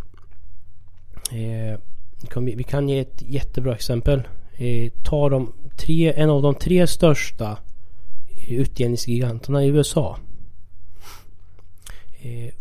Eh, 1.31 1.79
vi, 2.41 2.63
kan 2.63 2.89
ge 2.89 2.99
ett 2.99 3.21
jättebra 3.21 3.75
exempel. 3.75 4.21
Ta 5.03 5.29
de 5.29 5.53
tre, 5.77 6.13
en 6.13 6.29
av 6.29 6.41
de 6.41 6.55
tre 6.55 6.87
största 6.87 7.57
utdelningsgiganterna 8.47 9.63
i 9.63 9.67
USA. 9.67 10.17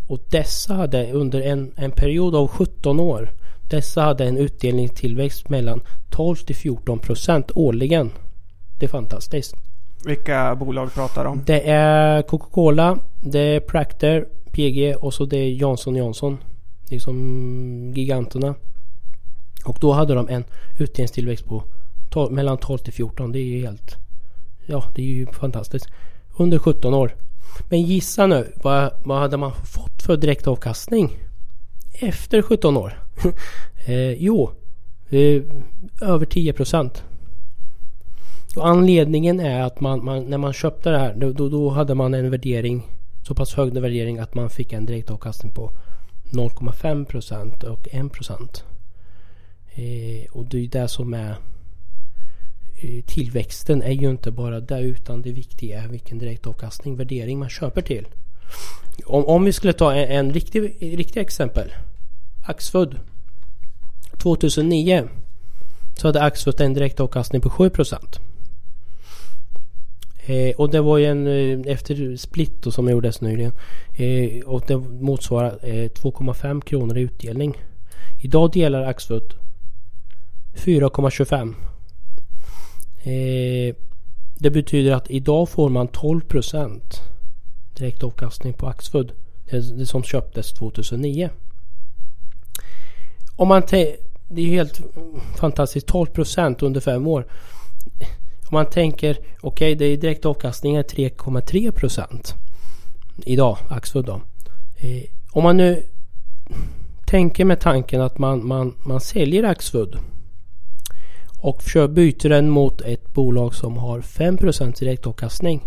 Och 0.07 0.19
dessa 0.31 0.75
hade 0.75 1.13
under 1.13 1.41
en, 1.41 1.73
en 1.77 1.91
period 1.91 2.35
av 2.35 2.49
17 2.49 3.01
år 3.01 3.31
dessa 3.71 4.03
hade 4.03 4.25
en 4.25 4.39
utdelningstillväxt 4.39 5.49
mellan 5.49 5.81
12 6.11 6.37
till 6.37 6.57
14 6.57 6.99
procent 6.99 7.51
årligen. 7.55 8.11
Det 8.81 8.87
är 8.87 8.89
fantastiskt. 8.89 9.57
Vilka 10.05 10.55
bolag 10.55 10.95
pratar 10.95 11.25
om? 11.25 11.43
Det 11.47 11.71
är 11.71 12.23
Coca-Cola, 12.23 12.99
det 13.21 13.41
är 13.41 13.61
Procter, 13.61 14.27
PG 14.53 14.97
och 14.97 15.15
så 15.15 15.25
det 15.25 15.37
är 15.37 15.49
Johnson 15.49 15.97
Johnson. 15.97 16.39
Liksom 16.89 17.93
giganterna. 17.95 18.55
Och 19.65 19.79
då 19.81 19.93
hade 19.93 20.15
de 20.15 20.29
en 20.29 20.45
utdelningstillväxt 20.79 21.47
på 21.47 21.63
12, 22.11 22.33
mellan 22.33 22.59
12 22.59 22.79
till 22.79 22.93
14. 22.93 23.33
Det 23.33 23.39
är 23.39 23.45
ju 23.45 23.61
helt... 23.61 23.97
Ja, 24.67 24.85
det 24.95 25.03
är 25.03 25.07
ju 25.07 25.27
fantastiskt. 25.27 25.87
Under 26.37 26.59
17 26.59 26.95
år. 26.95 27.15
Men 27.69 27.83
gissa 27.83 28.27
nu, 28.27 28.53
vad, 28.63 28.93
vad 29.05 29.19
hade 29.19 29.37
man 29.37 29.53
fått 29.53 30.03
för 30.03 30.17
direktavkastning? 30.17 31.19
Efter 31.93 32.43
17 32.43 32.77
år? 32.77 33.03
eh, 33.87 34.13
jo, 34.13 34.51
eh, 35.11 35.43
över 36.01 36.27
10 36.27 36.53
procent. 36.53 37.05
Och 38.57 38.69
anledningen 38.69 39.41
är 39.41 39.63
att 39.63 39.81
man, 39.81 40.05
man, 40.05 40.25
när 40.25 40.39
man 40.39 40.53
köpte 40.53 40.91
det 40.91 40.99
här 40.99 41.15
då, 41.15 41.49
då 41.49 41.71
hade 41.71 41.95
man 41.95 42.15
en 42.15 42.31
värdering 42.31 42.83
så 43.23 43.35
pass 43.35 43.55
hög 43.55 43.73
värdering 43.73 44.19
att 44.19 44.35
man 44.35 44.51
fick 44.51 44.73
en 44.73 44.87
direktavkastning 44.87 45.53
på 45.53 45.73
0,5% 46.33 47.65
och 47.65 47.89
1%. 47.93 48.63
Eh, 49.75 50.31
och 50.33 50.47
det 50.47 50.59
är 50.59 50.69
det 50.69 50.89
som 50.89 51.15
är 51.15 51.37
eh, 52.83 53.05
tillväxten 53.07 53.83
är 53.83 53.93
ju 53.93 54.11
inte 54.11 54.31
bara 54.31 54.61
det 54.61 54.81
utan 54.81 55.23
det 55.23 55.33
viktiga 55.33 55.83
är 55.83 55.89
vilken 55.89 56.19
direktavkastning, 56.19 56.97
värdering 56.97 57.39
man 57.39 57.49
köper 57.49 57.83
till. 57.83 58.07
Om, 59.07 59.25
om 59.25 59.45
vi 59.45 59.53
skulle 59.53 59.73
ta 59.73 59.95
en, 59.95 60.27
en 60.27 60.33
riktig, 60.33 60.77
riktig 60.81 61.21
exempel. 61.21 61.73
Axfood. 62.47 62.99
2009 64.19 65.09
så 65.97 66.09
hade 66.09 66.23
Axfood 66.23 66.61
en 66.61 66.75
direktavkastning 66.75 67.43
på 67.43 67.49
7%. 67.49 68.21
Eh, 70.31 70.55
och 70.57 70.71
det 70.71 70.81
var 70.81 70.99
ju 70.99 71.07
en 71.07 71.27
eh, 71.27 71.73
efter 71.73 72.17
split 72.17 72.63
då, 72.63 72.71
som 72.71 72.89
gjordes 72.89 73.21
nyligen. 73.21 73.53
Eh, 73.95 74.43
och 74.47 74.65
det 74.67 74.77
motsvarar 74.79 75.59
eh, 75.63 75.89
2,5 75.89 76.61
kronor 76.61 76.99
i 76.99 77.01
utdelning. 77.01 77.63
Idag 78.23 78.53
delar 78.53 78.83
Axfood 78.83 79.35
4,25. 80.55 81.55
Eh, 83.03 83.75
det 84.39 84.51
betyder 84.51 84.93
att 84.93 85.11
idag 85.11 85.49
får 85.49 85.69
man 85.69 85.89
12 85.89 86.21
procent 86.21 87.01
direktavkastning 87.75 88.53
på 88.53 88.67
Axfood. 88.67 89.13
Det, 89.51 89.79
det 89.79 89.87
som 89.87 90.03
köptes 90.03 90.53
2009. 90.53 91.31
Om 93.37 93.49
man 93.49 93.63
det 93.71 94.43
är 94.43 94.47
ju 94.47 94.51
helt 94.51 94.81
fantastiskt. 95.37 95.87
12 95.87 96.07
procent 96.07 96.63
under 96.63 96.81
fem 96.81 97.07
år. 97.07 97.27
Om 98.51 98.55
man 98.57 98.67
tänker, 98.67 99.11
okej 99.13 99.39
okay, 99.41 99.75
det 99.75 99.85
är 99.85 99.97
direkt 99.97 100.27
avkastning 100.27 100.79
3,3 100.79 101.71
procent. 101.71 102.35
Idag, 103.17 103.59
Axfood 103.69 104.05
då. 104.05 104.21
Eh, 104.77 105.03
om 105.33 105.43
man 105.43 105.57
nu 105.57 105.83
tänker 107.07 107.45
med 107.45 107.61
tanken 107.61 108.01
att 108.01 108.19
man, 108.19 108.47
man, 108.47 108.75
man 108.83 109.01
säljer 109.01 109.43
Axfood 109.45 109.99
och 111.43 111.63
byter 111.91 112.29
den 112.29 112.51
mot 112.51 112.81
ett 112.81 113.15
bolag 113.15 113.55
som 113.55 113.77
har 113.77 114.01
5% 114.01 114.79
direktavkastning. 114.81 115.61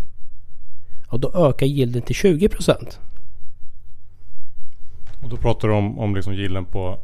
Ja, 1.11 1.17
då 1.17 1.31
ökar 1.35 1.65
gilden 1.65 2.01
till 2.01 2.15
20 2.15 2.49
Och 5.23 5.29
då 5.29 5.37
pratar 5.37 5.67
du 5.67 5.73
om, 5.73 5.99
om 5.99 6.15
liksom 6.15 6.33
gilden 6.33 6.65
på 6.65 6.99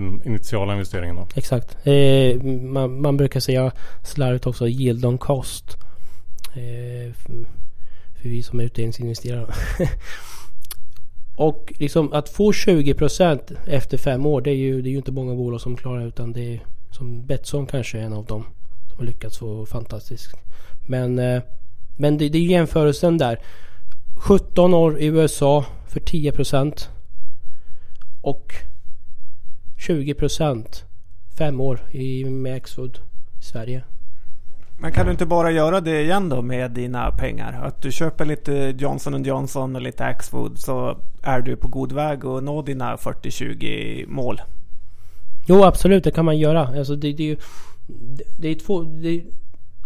den 0.00 0.22
initiala 0.24 0.72
investeringen 0.72 1.16
då? 1.16 1.26
Exakt. 1.34 1.86
Eh, 1.86 2.42
man, 2.42 3.00
man, 3.00 3.16
brukar 3.16 3.40
säga 3.40 3.72
slarvigt 4.02 4.46
också 4.46 4.68
yield 4.68 5.04
on 5.04 5.18
cost. 5.18 5.76
Eh, 6.54 7.14
för, 7.14 7.46
vi 8.22 8.42
som 8.42 8.60
är 8.60 8.64
utdelningsinvesterare. 8.64 9.46
och 11.36 11.72
liksom 11.78 12.12
att 12.12 12.28
få 12.28 12.52
20% 12.52 13.56
efter 13.66 13.98
fem 13.98 14.26
år 14.26 14.40
det 14.40 14.50
är 14.50 14.54
ju, 14.54 14.82
det 14.82 14.88
är 14.88 14.90
ju 14.90 14.96
inte 14.96 15.12
många 15.12 15.34
bolag 15.34 15.60
som 15.60 15.76
klarar 15.76 16.06
utan 16.06 16.32
det 16.32 16.54
är 16.54 16.60
som 16.90 17.26
Betsson 17.26 17.66
kanske 17.66 17.98
är 17.98 18.02
en 18.02 18.12
av 18.12 18.24
dem 18.24 18.44
som 18.88 18.98
har 18.98 19.04
lyckats 19.04 19.38
få 19.38 19.66
fantastiskt. 19.66 20.36
Men, 20.86 21.18
eh, 21.18 21.42
men 21.96 22.18
det, 22.18 22.28
det 22.28 22.38
är 22.38 22.42
jämförelsen 22.42 23.18
där. 23.18 23.40
17 24.16 24.74
år 24.74 25.00
i 25.00 25.06
USA 25.06 25.64
för 25.88 26.00
10% 26.00 26.88
och 28.20 28.54
20 29.76 30.14
procent. 30.14 30.84
Fem 31.38 31.60
år 31.60 31.80
i 31.90 32.24
Maxwood 32.24 32.98
i 33.40 33.44
Sverige. 33.44 33.84
Men 34.78 34.92
kan 34.92 35.06
du 35.06 35.12
inte 35.12 35.26
bara 35.26 35.50
göra 35.50 35.80
det 35.80 36.02
igen 36.02 36.28
då 36.28 36.42
med 36.42 36.70
dina 36.70 37.10
pengar? 37.10 37.60
Att 37.62 37.82
du 37.82 37.92
köper 37.92 38.24
lite 38.24 38.74
Johnson 38.78 39.24
Johnson 39.24 39.76
och 39.76 39.82
lite 39.82 40.04
Axfood 40.04 40.58
så 40.58 40.98
är 41.22 41.40
du 41.40 41.56
på 41.56 41.68
god 41.68 41.92
väg 41.92 42.24
att 42.24 42.42
nå 42.42 42.62
dina 42.62 42.96
40-20 42.96 44.06
mål. 44.08 44.40
Jo 45.46 45.64
absolut, 45.64 46.04
det 46.04 46.10
kan 46.10 46.24
man 46.24 46.38
göra. 46.38 46.66
Alltså 46.78 46.96
det, 46.96 47.12
det, 47.12 47.38
det 48.38 48.48
är 48.48 48.54
två... 48.54 48.82
Det, 48.82 49.24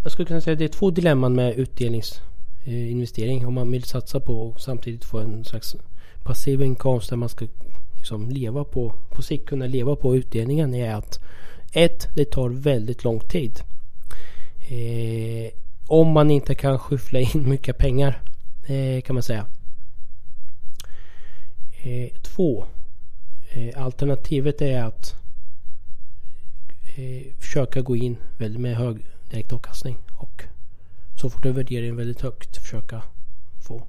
jag 0.03 0.11
skulle 0.11 0.25
kunna 0.25 0.41
säga 0.41 0.55
det 0.55 0.63
är 0.63 0.69
två 0.69 0.91
dilemman 0.91 1.35
med 1.35 1.53
utdelningsinvestering. 1.55 3.47
Om 3.47 3.53
man 3.53 3.71
vill 3.71 3.83
satsa 3.83 4.19
på 4.19 4.41
och 4.41 4.61
samtidigt 4.61 5.05
få 5.05 5.19
en 5.19 5.43
slags 5.45 5.75
passiv 6.23 6.61
inkomst 6.61 7.09
där 7.09 7.17
man 7.17 7.29
ska 7.29 7.47
liksom 8.01 8.29
leva 8.29 8.63
på, 8.63 8.93
på 9.09 9.21
sikt 9.21 9.49
kunna 9.49 9.67
leva 9.67 9.95
på 9.95 10.15
utdelningen 10.15 10.73
är 10.73 10.95
att 10.95 11.19
ett, 11.73 12.07
det 12.15 12.25
tar 12.25 12.49
väldigt 12.49 13.03
lång 13.03 13.19
tid. 13.19 13.59
Eh, 14.69 15.51
om 15.87 16.07
man 16.07 16.31
inte 16.31 16.55
kan 16.55 16.79
skyffla 16.79 17.19
in 17.19 17.49
mycket 17.49 17.77
pengar 17.77 18.21
eh, 18.67 19.01
kan 19.01 19.13
man 19.13 19.23
säga. 19.23 19.45
Eh, 21.83 22.09
två, 22.21 22.65
eh, 23.49 23.83
alternativet 23.83 24.61
är 24.61 24.83
att 24.83 25.15
eh, 26.95 27.33
försöka 27.39 27.81
gå 27.81 27.95
in 27.95 28.17
väldigt 28.37 28.61
med 28.61 28.75
hög 28.75 28.97
direktavkastning 29.29 29.97
och 30.13 30.43
så 31.15 31.29
fort 31.29 31.43
du 31.43 31.51
värderar 31.51 31.91
väldigt 31.91 32.21
högt 32.21 32.57
försöka 32.57 33.03
få. 33.67 33.87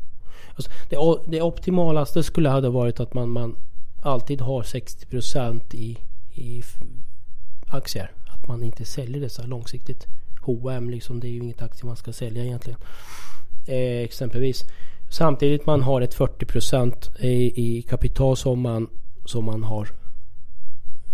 Alltså, 0.54 0.70
det, 0.88 0.96
det 1.26 1.42
optimalaste 1.42 2.22
skulle 2.22 2.48
ha 2.48 2.70
varit 2.70 3.00
att 3.00 3.14
man, 3.14 3.30
man 3.30 3.56
alltid 4.02 4.40
har 4.40 4.62
60% 4.62 5.74
i, 5.74 5.98
i 6.34 6.62
aktier. 7.68 8.10
Att 8.26 8.46
man 8.48 8.62
inte 8.62 8.84
säljer 8.84 9.20
dessa 9.20 9.42
långsiktigt. 9.42 10.06
H&M 10.40 10.90
liksom, 10.90 11.20
det 11.20 11.26
är 11.26 11.30
ju 11.30 11.38
inget 11.38 11.62
aktie 11.62 11.86
man 11.86 11.96
ska 11.96 12.12
sälja 12.12 12.44
egentligen. 12.44 12.78
Eh, 13.66 14.02
exempelvis. 14.04 14.64
Samtidigt 15.10 15.66
man 15.66 15.82
har 15.82 16.00
ett 16.00 16.16
40% 16.16 17.20
i, 17.20 17.78
i 17.78 17.82
kapital 17.82 18.36
som 18.36 18.60
man, 18.60 18.88
som 19.24 19.44
man 19.44 19.62
har 19.62 19.88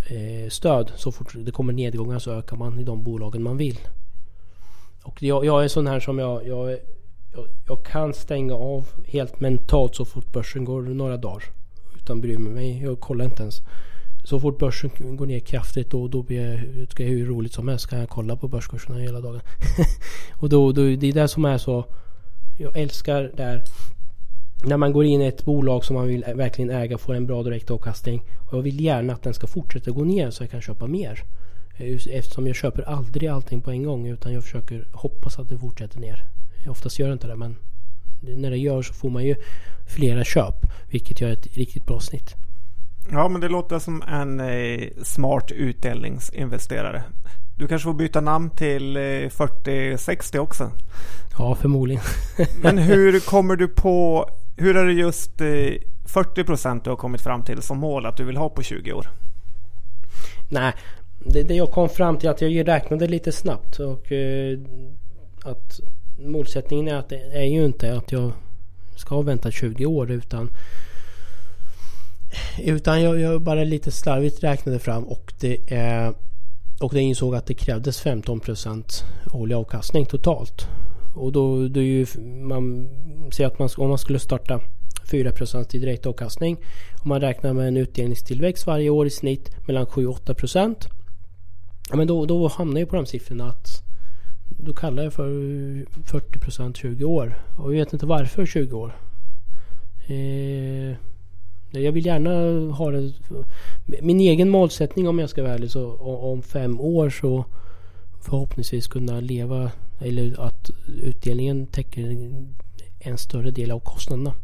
eh, 0.06 0.48
stöd. 0.48 0.92
Så 0.96 1.12
fort 1.12 1.32
det 1.34 1.50
kommer 1.50 1.72
nedgångar 1.72 2.18
så 2.18 2.32
ökar 2.32 2.56
man 2.56 2.78
i 2.78 2.84
de 2.84 3.02
bolagen 3.02 3.42
man 3.42 3.56
vill. 3.56 3.78
Och 5.02 5.22
jag, 5.22 5.44
jag 5.44 5.64
är 5.64 5.68
sån 5.68 5.86
här 5.86 6.00
som 6.00 6.18
jag, 6.18 6.46
jag, 6.46 6.70
jag, 7.32 7.48
jag 7.66 7.84
kan 7.84 8.14
stänga 8.14 8.54
av 8.54 8.88
helt 9.06 9.40
mentalt 9.40 9.96
så 9.96 10.04
fort 10.04 10.32
börsen 10.32 10.64
går 10.64 10.82
några 10.82 11.16
dagar. 11.16 11.44
Utan 12.08 12.20
bryr 12.20 12.38
mig. 12.38 12.82
Jag 12.82 13.00
kollar 13.00 13.24
inte 13.24 13.42
ens. 13.42 13.62
Så 14.24 14.40
fort 14.40 14.58
börsen 14.58 14.90
går 15.16 15.26
ner 15.26 15.40
kraftigt 15.40 15.90
då, 15.90 16.08
då 16.08 16.22
blir 16.22 16.50
jag, 16.50 16.88
ska 16.90 17.02
jag 17.02 17.10
hur 17.10 17.26
roligt 17.26 17.52
som 17.52 17.68
helst 17.68 17.86
kan 17.86 17.98
jag 17.98 18.08
kolla 18.08 18.36
på 18.36 18.48
börskurserna 18.48 18.98
hela 18.98 19.20
dagen. 19.20 19.40
och 20.40 20.48
då, 20.48 20.72
då, 20.72 20.82
det 20.82 21.06
är 21.06 21.12
det 21.12 21.28
som 21.28 21.44
är 21.44 21.58
så. 21.58 21.84
Jag 22.58 22.76
älskar 22.76 23.32
där. 23.36 23.62
När 24.64 24.76
man 24.76 24.92
går 24.92 25.04
in 25.04 25.22
i 25.22 25.26
ett 25.26 25.44
bolag 25.44 25.84
som 25.84 25.96
man 25.96 26.06
vill 26.06 26.24
verkligen 26.34 26.70
äga 26.70 26.98
får 26.98 27.14
en 27.14 27.26
bra 27.26 27.42
direktavkastning. 27.42 28.22
Och 28.46 28.56
jag 28.56 28.62
vill 28.62 28.80
gärna 28.80 29.12
att 29.12 29.22
den 29.22 29.34
ska 29.34 29.46
fortsätta 29.46 29.90
gå 29.90 30.04
ner 30.04 30.30
så 30.30 30.42
jag 30.42 30.50
kan 30.50 30.62
köpa 30.62 30.86
mer. 30.86 31.22
Eftersom 32.10 32.46
jag 32.46 32.56
köper 32.56 32.82
aldrig 32.82 33.28
allting 33.28 33.60
på 33.60 33.70
en 33.70 33.82
gång 33.82 34.06
utan 34.06 34.32
jag 34.32 34.42
försöker 34.42 34.86
hoppas 34.92 35.38
att 35.38 35.48
det 35.48 35.58
fortsätter 35.58 36.00
ner. 36.00 36.24
Oftast 36.68 36.98
gör 36.98 37.06
det 37.08 37.12
inte 37.12 37.26
det 37.26 37.36
men 37.36 37.56
när 38.20 38.50
det 38.50 38.56
gör 38.56 38.82
så 38.82 38.94
får 38.94 39.10
man 39.10 39.24
ju 39.24 39.34
flera 39.86 40.24
köp. 40.24 40.54
Vilket 40.90 41.20
gör 41.20 41.30
ett 41.30 41.56
riktigt 41.56 41.86
bra 41.86 42.00
snitt. 42.00 42.34
Ja, 43.10 43.28
men 43.28 43.40
det 43.40 43.48
låter 43.48 43.78
som 43.78 44.02
en 44.02 44.40
eh, 44.40 44.88
smart 45.02 45.50
utdelningsinvesterare. 45.50 47.02
Du 47.56 47.68
kanske 47.68 47.86
får 47.86 47.94
byta 47.94 48.20
namn 48.20 48.50
till 48.50 48.96
eh, 48.96 49.28
4060 49.28 50.38
också. 50.38 50.70
Ja 51.38 51.54
förmodligen. 51.54 52.02
Men 52.62 52.78
hur 52.78 53.20
kommer 53.20 53.56
du 53.56 53.68
på, 53.68 54.28
hur 54.56 54.76
är 54.76 54.86
det 54.86 54.92
just 54.92 55.40
eh, 55.40 55.46
40% 55.46 56.80
du 56.84 56.90
har 56.90 56.96
kommit 56.96 57.20
fram 57.20 57.42
till 57.42 57.62
som 57.62 57.78
mål 57.78 58.06
att 58.06 58.16
du 58.16 58.24
vill 58.24 58.36
ha 58.36 58.48
på 58.48 58.62
20 58.62 58.92
år? 58.92 59.06
Nej, 60.48 60.72
det, 61.18 61.42
det 61.42 61.54
jag 61.54 61.70
kom 61.70 61.88
fram 61.88 62.18
till 62.18 62.28
att 62.28 62.40
jag 62.40 62.68
räknade 62.68 63.06
lite 63.06 63.32
snabbt 63.32 63.78
och 63.78 64.12
eh, 64.12 64.58
att 65.42 65.80
målsättningen 66.18 66.88
är 66.88 66.94
att 66.94 67.12
är 67.12 67.44
ju 67.44 67.64
inte 67.64 67.96
att 67.96 68.12
jag 68.12 68.32
ska 68.96 69.22
vänta 69.22 69.50
20 69.50 69.86
år 69.86 70.10
utan 70.10 70.50
utan 72.58 73.02
jag, 73.02 73.20
jag 73.20 73.42
bara 73.42 73.64
lite 73.64 73.90
slarvigt 73.90 74.42
räknade 74.42 74.78
fram 74.78 75.04
och 75.04 75.32
det 75.40 75.58
är 75.68 76.14
och 76.80 76.94
det 76.94 77.00
insåg 77.00 77.34
att 77.34 77.46
det 77.46 77.54
krävdes 77.54 78.04
15% 78.04 79.04
årlig 79.32 79.54
avkastning 79.54 80.06
totalt. 80.06 80.68
Och 81.14 81.32
då, 81.32 81.68
då 81.68 81.80
är 81.80 81.84
ju 81.84 82.06
man 82.42 82.88
säger 83.32 83.50
att 83.50 83.58
man, 83.58 83.68
om 83.76 83.88
man 83.88 83.98
skulle 83.98 84.18
starta 84.18 84.60
4% 85.10 85.76
i 85.76 85.78
direkt 85.78 86.06
avkastning. 86.06 86.56
Om 87.02 87.08
man 87.08 87.20
räknar 87.20 87.52
med 87.52 87.68
en 87.68 87.76
utdelningstillväxt 87.76 88.66
varje 88.66 88.90
år 88.90 89.06
i 89.06 89.10
snitt 89.10 89.66
mellan 89.66 89.86
7-8%. 89.86 90.76
Ja, 91.90 91.96
men 91.96 92.06
då, 92.06 92.26
då 92.26 92.48
hamnar 92.48 92.80
ju 92.80 92.86
på 92.86 92.96
de 92.96 93.06
siffrorna 93.06 93.48
att 93.48 93.87
då 94.58 94.74
kallar 94.74 95.02
jag 95.02 95.12
för 95.12 95.30
40% 96.04 96.74
20 96.74 97.04
år. 97.04 97.38
Och 97.56 97.74
jag 97.74 97.78
vet 97.78 97.92
inte 97.92 98.06
varför 98.06 98.46
20 98.46 98.76
år. 98.76 98.96
Eh, 100.06 100.96
jag 101.70 101.92
vill 101.92 102.06
gärna 102.06 102.30
ha 102.74 102.90
det. 102.90 103.12
Min 104.02 104.20
egen 104.20 104.48
målsättning 104.48 105.08
om 105.08 105.18
jag 105.18 105.30
ska 105.30 105.42
vara 105.42 105.54
ärlig 105.54 105.70
så 105.70 105.96
om 105.96 106.42
fem 106.42 106.80
år 106.80 107.10
så 107.10 107.44
förhoppningsvis 108.20 108.86
kunna 108.86 109.20
leva 109.20 109.70
eller 110.00 110.40
att 110.40 110.70
utdelningen 111.02 111.66
täcker 111.66 112.16
en 112.98 113.18
större 113.18 113.50
del 113.50 113.70
av 113.70 113.80
kostnaderna. 113.80 114.34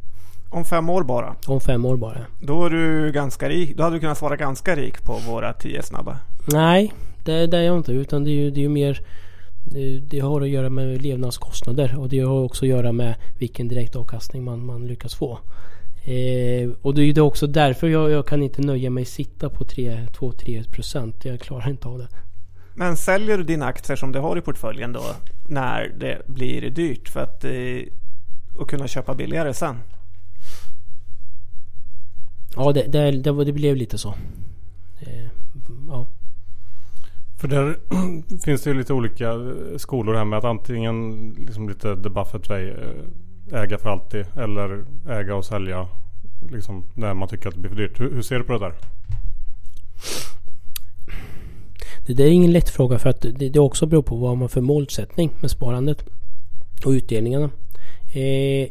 Om 0.51 0.65
fem 0.65 0.91
år 0.91 1.03
bara. 1.03 1.37
Om 1.47 1.61
fem 1.61 1.85
år 1.85 1.97
bara. 1.97 2.27
Då 2.41 2.65
är 2.65 2.71
du 2.71 3.13
ganska 3.13 3.49
rik. 3.49 3.77
Då 3.77 3.83
hade 3.83 3.97
du 3.97 4.01
kunnat 4.01 4.23
vara 4.23 4.37
ganska 4.37 4.77
rik 4.77 5.03
på 5.03 5.13
våra 5.13 5.53
10 5.53 5.83
snabba. 5.83 6.19
Nej, 6.49 6.93
det, 7.25 7.47
det 7.47 7.59
är 7.59 7.63
jag 7.63 7.77
inte. 7.77 7.93
Utan 7.93 8.25
det 8.25 8.31
är 8.31 8.35
ju, 8.35 8.51
det 8.51 8.61
är 8.61 8.63
ju 8.63 8.69
mer... 8.69 9.01
Det, 9.65 10.21
har 10.21 10.41
att 10.41 10.49
göra 10.49 10.71
med 10.71 11.03
levnadskostnader 11.03 11.97
och 11.99 12.09
det 12.09 12.21
har 12.21 12.43
också 12.43 12.65
att 12.65 12.69
göra 12.69 12.93
med 12.93 13.15
vilken 13.39 13.69
direktavkastning 13.69 14.45
man, 14.45 14.67
man 14.67 14.87
lyckas 14.87 15.15
få. 15.15 15.39
Eh, 16.05 16.71
och 16.83 16.95
det 16.95 17.03
är 17.03 17.21
också 17.21 17.47
därför 17.47 17.89
jag, 17.89 18.11
jag 18.11 18.27
kan 18.27 18.43
inte 18.43 18.63
nöja 18.63 18.91
mig 18.91 19.05
sitta 19.05 19.51
på 19.51 19.65
2-3 19.65 20.73
procent. 20.73 21.25
Jag 21.25 21.41
klarar 21.41 21.71
inte 21.71 21.89
av 21.89 21.99
det. 21.99 22.09
Men 22.75 22.97
säljer 22.97 23.39
du 23.39 23.45
dina 23.45 23.67
aktier 23.67 23.97
som 23.97 24.13
du 24.13 24.19
har 24.19 24.39
i 24.39 24.41
portföljen 24.41 24.93
då 24.93 25.03
när 25.49 25.95
det 25.99 26.23
blir 26.27 26.71
dyrt 26.71 27.09
för 27.09 27.21
att 27.21 27.45
eh, 27.45 27.53
och 28.59 28.71
kunna 28.71 28.89
köpa 28.89 29.15
billigare 29.15 29.55
sen? 29.55 29.77
Ja, 32.57 32.73
det, 32.73 32.83
det, 32.83 33.11
det, 33.11 33.45
det 33.45 33.53
blev 33.53 33.77
lite 33.77 33.99
så. 33.99 34.15
Eh, 35.01 35.29
ja. 35.89 36.07
För 37.45 37.49
där 37.49 37.77
finns 38.45 38.63
det 38.63 38.71
ju 38.71 38.77
lite 38.77 38.93
olika 38.93 39.31
eh, 39.31 39.77
skolor 39.77 40.15
här 40.15 40.25
med 40.25 40.39
att 40.39 40.45
antingen 40.45 41.31
liksom 41.47 41.69
lite 41.69 41.97
the 42.03 42.09
Buffett 42.09 42.49
way 42.49 42.69
eh, 42.71 43.63
äga 43.63 43.79
för 43.79 43.89
alltid 43.89 44.27
eller 44.37 44.85
äga 45.09 45.35
och 45.37 45.45
sälja 45.45 45.89
liksom 46.51 46.85
när 46.95 47.15
man 47.15 47.29
tycker 47.29 47.49
att 47.49 47.55
det 47.55 47.61
blir 47.61 47.71
för 47.71 47.77
dyrt. 47.77 48.01
Hur, 48.01 48.15
hur 48.15 48.23
ser 48.23 48.39
du 48.39 48.45
på 48.45 48.53
det 48.53 48.59
där? 48.59 48.75
Det 52.07 52.15
där 52.15 52.25
är 52.25 52.31
ingen 52.31 52.53
lätt 52.53 52.71
fråga 52.71 52.99
för 52.99 53.11
att 53.11 53.21
det, 53.21 53.49
det 53.49 53.59
också 53.59 53.87
beror 53.87 54.03
på 54.03 54.17
vad 54.17 54.37
man 54.37 54.49
för 54.49 54.61
målsättning 54.61 55.31
med 55.41 55.51
sparandet 55.51 56.05
och 56.85 56.91
utdelningarna. 56.91 57.51
Eh, 58.15 58.69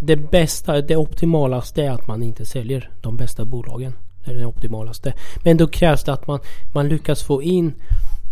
det 0.00 0.16
bästa, 0.30 0.80
det 0.80 0.96
optimalaste 0.96 1.82
är 1.82 1.90
att 1.90 2.06
man 2.06 2.22
inte 2.22 2.46
säljer 2.46 2.90
de 3.00 3.16
bästa 3.16 3.44
bolagen. 3.44 3.92
Det 4.24 4.30
är 4.30 4.34
det 4.34 4.46
optimalaste. 4.46 5.14
Men 5.44 5.56
då 5.56 5.66
krävs 5.66 6.04
det 6.04 6.12
att 6.12 6.26
man, 6.26 6.40
man 6.74 6.88
lyckas 6.88 7.22
få 7.22 7.42
in 7.42 7.74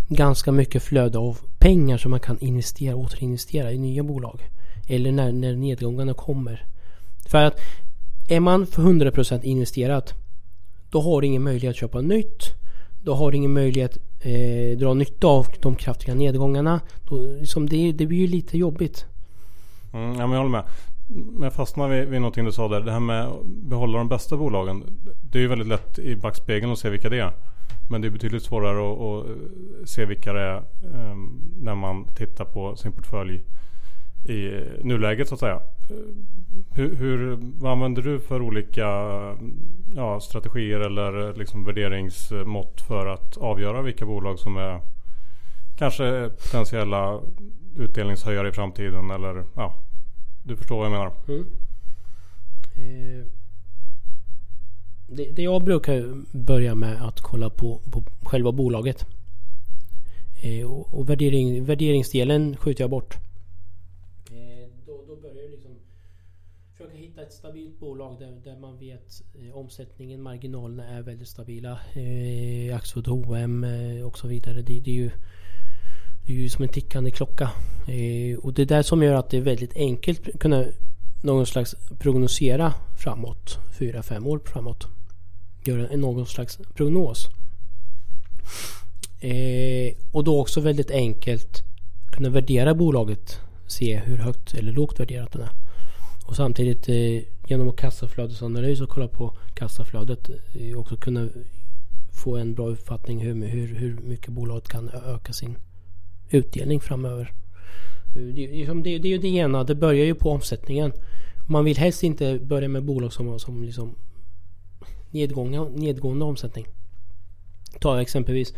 ganska 0.09 0.53
mycket 0.53 0.83
flöde 0.83 1.19
av 1.19 1.39
pengar 1.59 1.99
som 1.99 2.11
man 2.11 2.21
kan 2.21 2.39
investera, 2.39 2.97
återinvestera 2.97 3.73
i 3.73 3.79
nya 3.79 4.03
bolag. 4.03 4.41
Eller 4.89 5.13
när, 5.13 5.33
när 5.33 5.57
nedgångarna 5.57 6.15
kommer. 6.15 6.67
För 7.27 7.45
att 7.45 7.61
är 8.29 8.41
man 8.41 8.67
för 8.67 8.83
100% 8.83 9.43
investerat 9.43 10.15
då 10.91 11.01
har 11.01 11.21
du 11.21 11.27
ingen 11.27 11.43
möjlighet 11.43 11.71
att 11.71 11.77
köpa 11.77 12.01
nytt. 12.01 12.55
Då 13.03 13.15
har 13.15 13.31
du 13.31 13.37
ingen 13.37 13.53
möjlighet 13.53 13.97
eh, 14.21 14.79
dra 14.79 14.95
nytta 14.95 15.27
av 15.27 15.47
de 15.61 15.77
kraftiga 15.77 16.15
nedgångarna. 16.15 16.81
Då, 17.09 17.17
liksom 17.17 17.69
det, 17.69 17.93
det 17.93 18.07
blir 18.07 18.19
ju 18.19 18.27
lite 18.27 18.59
jobbigt. 18.59 19.07
Mm, 19.93 20.09
ja, 20.09 20.27
men 20.27 20.31
jag 20.31 20.39
håller 20.39 20.51
med. 20.51 20.65
Men 21.07 21.43
jag 21.43 21.53
fastnar 21.53 21.89
vid, 21.89 22.09
vid 22.09 22.21
någonting 22.21 22.45
du 22.45 22.53
sa 22.53 22.69
där. 22.69 22.81
Det 22.81 22.93
här 22.93 23.01
med 23.01 23.25
att 23.25 23.45
behålla 23.45 23.99
de 23.99 24.09
bästa 24.09 24.37
bolagen. 24.37 24.85
Det 25.23 25.39
är 25.39 25.43
ju 25.43 25.49
väldigt 25.49 25.69
lätt 25.69 25.99
i 25.99 26.17
backspegeln 26.17 26.73
att 26.73 26.79
se 26.79 26.91
vilka 26.91 27.09
det 27.09 27.19
är. 27.19 27.33
Men 27.91 28.01
det 28.01 28.09
är 28.09 28.11
betydligt 28.11 28.43
svårare 28.43 28.93
att, 28.93 29.01
att 29.01 29.31
eh, 29.31 29.85
se 29.85 30.05
vilka 30.05 30.33
det 30.33 30.41
är 30.41 30.63
ehm, 30.95 31.41
när 31.57 31.75
man 31.75 32.07
tittar 32.15 32.45
på 32.45 32.77
sin 32.77 32.93
portfölj 32.93 33.43
i 34.25 34.65
nuläget 34.83 35.29
så 35.29 35.35
att 35.35 35.41
säga. 35.41 35.61
Eh, 35.91 35.97
hur, 36.71 36.97
hur, 36.97 37.39
vad 37.61 37.73
använder 37.73 38.03
du 38.03 38.21
för 38.21 38.43
olika 38.43 38.89
ja, 39.95 40.21
strategier 40.21 40.81
eller 40.81 41.35
liksom 41.35 41.65
värderingsmått 41.65 42.81
för 42.81 43.07
att 43.07 43.37
avgöra 43.37 43.83
vilka 43.83 44.07
bolag 44.07 44.39
som 44.39 44.57
är 44.57 44.81
kanske 45.77 46.31
potentiella 46.43 47.21
utdelningshöjare 47.77 48.49
i 48.49 48.53
framtiden 48.53 49.11
eller 49.11 49.45
ja, 49.55 49.75
du 50.43 50.57
förstår 50.57 50.77
vad 50.77 50.87
jag 50.87 50.93
menar. 50.93 51.13
Mm. 51.29 51.47
Eh, 52.77 53.27
det, 55.07 55.31
det 55.31 55.43
jag 55.43 55.65
brukar 55.65 56.23
börja 56.33 56.75
med 56.75 57.03
att 57.03 57.21
kolla 57.21 57.51
på, 57.51 57.81
på 57.93 58.03
själva 58.23 58.53
bolaget. 58.53 59.07
Eh, 60.43 60.73
och 60.73 60.95
och 60.95 61.11
värdering, 61.11 61.65
värderingsdelen 61.65 62.57
skjuter 62.57 62.85
jag 62.85 62.91
bort. 62.91 63.15
Eh, 64.31 64.69
då, 64.87 65.05
då 65.09 65.17
börjar 65.17 65.43
jag 65.43 65.51
liksom 65.51 65.71
försöka 66.73 66.97
hitta 66.97 67.23
ett 67.23 67.33
stabilt 67.33 67.81
bolag 67.81 68.19
där, 68.19 68.41
där 68.45 68.61
man 68.61 68.79
vet 68.79 69.23
eh, 69.35 69.57
omsättningen, 69.57 70.23
marginalerna 70.23 70.89
är 70.89 71.03
väldigt 71.03 71.29
stabila. 71.29 71.79
Eh, 71.95 72.77
Axfood, 72.77 73.07
H&M 73.07 73.65
eh, 73.65 74.07
och 74.07 74.19
så 74.19 74.29
vidare. 74.29 74.63
Det, 74.63 74.81
det 74.81 74.91
är 74.91 74.95
ju 74.95 75.11
det 76.27 76.33
är 76.33 76.37
ju 76.37 76.49
som 76.49 76.63
en 76.63 76.69
tickande 76.69 77.11
klocka. 77.11 77.51
Eh, 77.89 78.39
och 78.39 78.55
det 78.55 78.63
är 78.63 78.67
det 78.67 78.83
som 78.83 79.03
gör 79.03 79.15
att 79.15 79.31
det 79.31 79.37
är 79.37 79.41
väldigt 79.41 79.77
enkelt 79.77 80.29
att 80.29 80.41
kunna 80.41 80.65
någon 81.23 81.47
slags 81.47 81.75
prognosera 81.99 82.75
framåt. 82.97 83.59
Fyra, 83.79 84.03
fem 84.03 84.27
år 84.27 84.41
framåt. 84.45 84.87
Göra 85.65 85.89
en- 85.89 86.01
någon 86.01 86.27
slags 86.27 86.59
prognos. 86.75 87.29
Eh, 89.21 89.95
och 90.13 90.25
då 90.25 90.41
också 90.41 90.61
väldigt 90.61 90.91
enkelt 90.91 91.63
kunna 92.13 92.29
värdera 92.29 92.75
bolaget. 92.75 93.41
Se 93.67 93.97
hur 93.97 94.17
högt 94.19 94.55
eller 94.55 94.73
lågt 94.73 95.01
värderat 95.01 95.33
den 95.33 95.43
är. 95.43 95.51
Och 96.27 96.37
samtidigt 96.37 96.89
eh, 96.89 97.23
genom 97.49 97.73
kassaflödesanalys 97.73 98.81
och 98.81 98.89
kolla 98.89 99.09
på 99.09 99.37
kassaflödet 99.55 100.31
eh, 100.55 100.79
också 100.79 100.97
kunna 100.97 101.29
få 102.23 102.37
en 102.37 102.55
bra 102.55 102.69
uppfattning 102.69 103.21
hur, 103.21 103.47
hur, 103.47 103.75
hur 103.75 103.97
mycket 104.03 104.29
bolaget 104.33 104.69
kan 104.69 104.89
öka 104.89 105.33
sin 105.33 105.57
utdelning 106.31 106.81
framöver. 106.81 107.33
Eh, 108.17 108.23
det, 108.23 108.47
det, 108.47 108.65
det, 108.83 108.99
det 108.99 109.09
är 109.09 109.13
ju 109.13 109.19
det 109.19 109.29
ena, 109.29 109.65
det 109.65 109.75
börjar 109.75 110.05
ju 110.05 110.15
på 110.15 110.31
omsättningen. 110.31 110.93
Man 111.47 111.65
vill 111.65 111.79
helst 111.79 112.03
inte 112.03 112.39
börja 112.39 112.69
med 112.69 112.85
bolag 112.85 113.13
som, 113.13 113.39
som 113.39 113.63
liksom 113.63 113.95
nedgång, 115.11 115.75
nedgående 115.75 116.25
omsättning. 116.25 116.67
Ta 117.81 118.01
exempelvis 118.01 118.55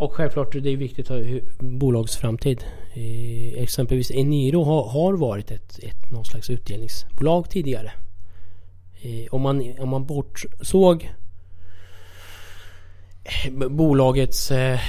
och 0.00 0.12
självklart 0.12 0.52
det 0.52 0.70
är 0.70 0.76
viktigt 0.76 1.10
att 1.10 1.24
bolags 1.58 2.16
framtid. 2.16 2.64
Eh, 2.92 3.62
exempelvis 3.62 4.10
Eniro 4.10 4.64
har, 4.64 4.88
har 4.88 5.12
varit 5.12 5.50
ett, 5.50 5.78
ett 5.78 6.10
någon 6.10 6.24
slags 6.24 6.50
utdelningsbolag 6.50 7.50
tidigare. 7.50 7.92
Eh, 9.02 9.34
om, 9.34 9.42
man, 9.42 9.74
om 9.78 9.88
man 9.88 10.06
bortsåg 10.06 11.10
eh, 13.24 13.68
bolagets 13.68 14.50
eh, 14.50 14.80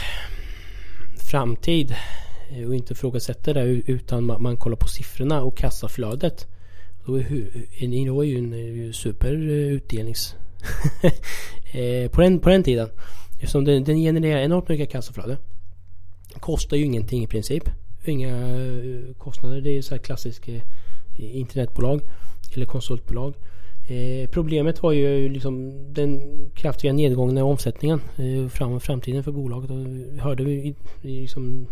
framtid 1.32 1.96
eh, 2.52 2.68
och 2.68 2.76
inte 2.76 2.94
ifrågasätter 2.94 3.54
det 3.54 3.64
utan 3.64 4.26
man, 4.26 4.42
man, 4.44 4.58
kollar 4.58 4.78
på 4.78 4.88
siffrorna 4.88 5.42
och 5.42 5.58
kassaflödet. 5.58 6.48
Då 7.06 7.20
är 7.20 7.48
Eniro 7.80 8.24
ju 8.24 8.38
en 8.38 8.54
eh, 8.54 8.92
superutdelnings... 8.92 10.36
Eh, 11.72 11.82
eh, 11.82 12.10
på, 12.10 12.22
den, 12.22 12.40
på 12.40 12.50
den 12.50 12.64
tiden. 12.64 12.90
Eftersom 13.34 13.66
den, 13.66 13.84
den 13.84 13.98
genererar 13.98 14.40
enormt 14.40 14.70
mycket 14.70 14.90
kassaflöde. 14.90 15.38
Kostar 16.40 16.78
ju 16.78 16.84
ingenting 16.84 17.24
i 17.24 17.28
princip. 17.28 17.64
Inga 18.06 18.30
eh, 18.30 19.14
kostnader. 19.18 19.62
Det 19.62 19.78
är 19.78 19.82
så 19.82 19.96
här 19.96 20.02
klassiskt 20.02 20.48
eh, 20.48 20.62
internetbolag 21.16 22.02
eller 22.54 22.66
konsultbolag. 22.66 23.34
Eh, 23.90 24.30
problemet 24.30 24.84
var 24.84 24.92
ju 24.92 25.30
liksom 25.30 25.74
den 25.94 26.22
kraftiga 26.56 26.94
nedgången 26.94 27.38
i 27.38 27.42
omsättningen 27.42 28.02
eh, 28.18 28.48
fram 28.48 28.80
framtiden 28.80 29.24
för 29.24 29.32
bolaget. 29.32 29.72
Och 29.72 29.86
hörde 30.24 30.44
vi 30.44 30.76
liksom 31.02 31.68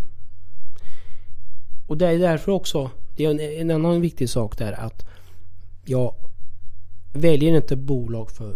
och 1.90 1.98
det 1.98 2.08
är 2.08 2.20
därför 2.20 2.52
också, 2.52 2.92
det 3.16 3.26
är 3.26 3.30
en, 3.30 3.40
en 3.40 3.72
annan 3.72 4.02
viktig 4.02 4.30
sak 4.30 4.58
där 4.58 4.72
att 4.72 5.06
jag 5.90 6.14
väljer 7.14 7.56
inte 7.56 7.76
bolag 7.76 8.32
för 8.32 8.56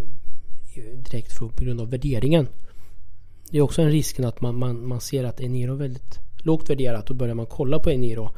direkt 0.96 1.32
för, 1.32 1.48
på 1.48 1.64
grund 1.64 1.82
av 1.82 1.90
värderingen. 1.90 2.48
Det 3.52 3.58
är 3.58 3.62
också 3.62 3.82
en 3.82 3.92
risken 3.92 4.26
att 4.26 4.42
man, 4.42 4.56
man, 4.56 4.88
man 4.88 5.02
ser 5.02 5.24
att 5.24 5.40
Eniro 5.40 5.74
är 5.74 5.78
väldigt 5.78 6.20
lågt 6.38 6.70
värderat 6.70 7.10
och 7.10 7.16
börjar 7.16 7.36
man 7.36 7.46
kolla 7.46 7.80
på 7.80 7.92
Eniro 7.92 8.30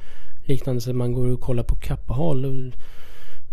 liknande 0.46 0.82
som 0.82 0.98
man 0.98 1.14
går 1.14 1.28
och 1.28 1.42
kollar 1.42 1.64
på 1.64 1.76
Kappahl 1.76 2.74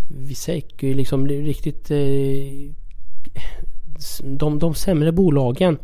Visek 0.09 0.83
är 0.83 0.95
liksom 0.95 1.29
riktigt 1.29 1.91
eh, 1.91 1.99
de, 4.25 4.59
de 4.59 4.75
sämre 4.75 5.13
bolagen 5.13 5.79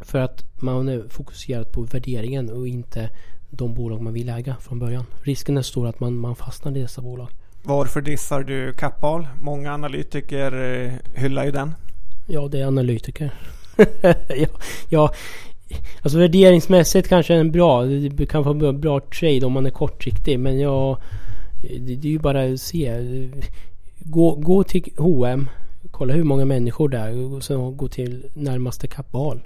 för 0.00 0.18
att 0.18 0.62
man 0.62 0.88
är 0.88 1.08
fokuserad 1.08 1.72
på 1.72 1.82
värderingen 1.82 2.50
och 2.50 2.68
inte 2.68 3.10
de 3.50 3.74
bolag 3.74 4.02
man 4.02 4.12
vill 4.12 4.28
äga 4.28 4.56
från 4.60 4.78
början. 4.78 5.04
Risken 5.22 5.56
är 5.56 5.62
stor 5.62 5.86
att 5.86 6.00
man, 6.00 6.16
man 6.16 6.36
fastnar 6.36 6.76
i 6.76 6.80
dessa 6.80 7.02
bolag. 7.02 7.28
Varför 7.62 8.00
dissar 8.00 8.42
du 8.42 8.72
Kappahl? 8.72 9.28
Många 9.42 9.74
analytiker 9.74 10.52
eh, 10.52 10.92
hyllar 11.22 11.44
ju 11.44 11.50
den. 11.50 11.74
Ja, 12.26 12.48
det 12.48 12.60
är 12.60 12.66
analytiker. 12.66 13.34
ja, 14.36 14.48
ja, 14.88 15.12
alltså 16.02 16.18
värderingsmässigt 16.18 17.08
kanske 17.08 17.34
en 17.34 17.52
bra. 17.52 17.84
Det 17.84 18.26
kan 18.26 18.42
vara 18.42 18.68
en 18.68 18.80
bra 18.80 19.00
trade 19.00 19.46
om 19.46 19.52
man 19.52 19.66
är 19.66 19.70
kortsiktig. 19.70 20.38
Men 20.38 20.60
ja, 20.60 20.98
det, 21.62 21.96
det 21.96 22.08
är 22.08 22.12
ju 22.12 22.18
bara 22.18 22.44
att 22.44 22.60
se. 22.60 23.00
Gå, 23.98 24.34
gå 24.34 24.64
till 24.64 24.92
H&M 24.96 25.48
Kolla 25.90 26.14
hur 26.14 26.24
många 26.24 26.44
människor 26.44 26.88
det 26.88 26.98
är. 26.98 27.34
och 27.34 27.44
sen 27.44 27.76
gå 27.76 27.88
till 27.88 28.26
närmaste 28.34 28.86
kappal. 28.86 29.40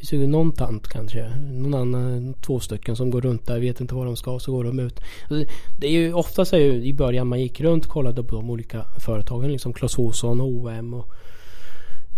Finns 0.00 0.12
ju 0.12 0.26
någon 0.26 0.52
tant 0.52 0.88
kanske. 0.88 1.28
Någon 1.38 1.74
annan, 1.74 2.34
två 2.34 2.60
stycken 2.60 2.96
som 2.96 3.10
går 3.10 3.20
runt 3.20 3.46
där. 3.46 3.60
Vet 3.60 3.80
inte 3.80 3.94
vad 3.94 4.06
de 4.06 4.16
ska 4.16 4.38
så 4.38 4.52
går 4.52 4.64
de 4.64 4.78
ut. 4.78 5.00
Alltså, 5.28 5.52
det 5.78 5.86
är 5.86 5.90
ju 5.90 6.14
ofta 6.14 6.44
så 6.44 6.56
ju 6.56 6.84
i 6.84 6.94
början 6.94 7.26
man 7.26 7.40
gick 7.40 7.60
runt 7.60 7.84
och 7.84 7.90
kollade 7.90 8.22
på 8.22 8.36
de 8.36 8.50
olika 8.50 8.84
företagen. 8.98 9.52
Liksom 9.52 9.72
Clas 9.72 9.98
Ohlson, 9.98 10.40
H&M 10.40 10.94
och 10.94 11.12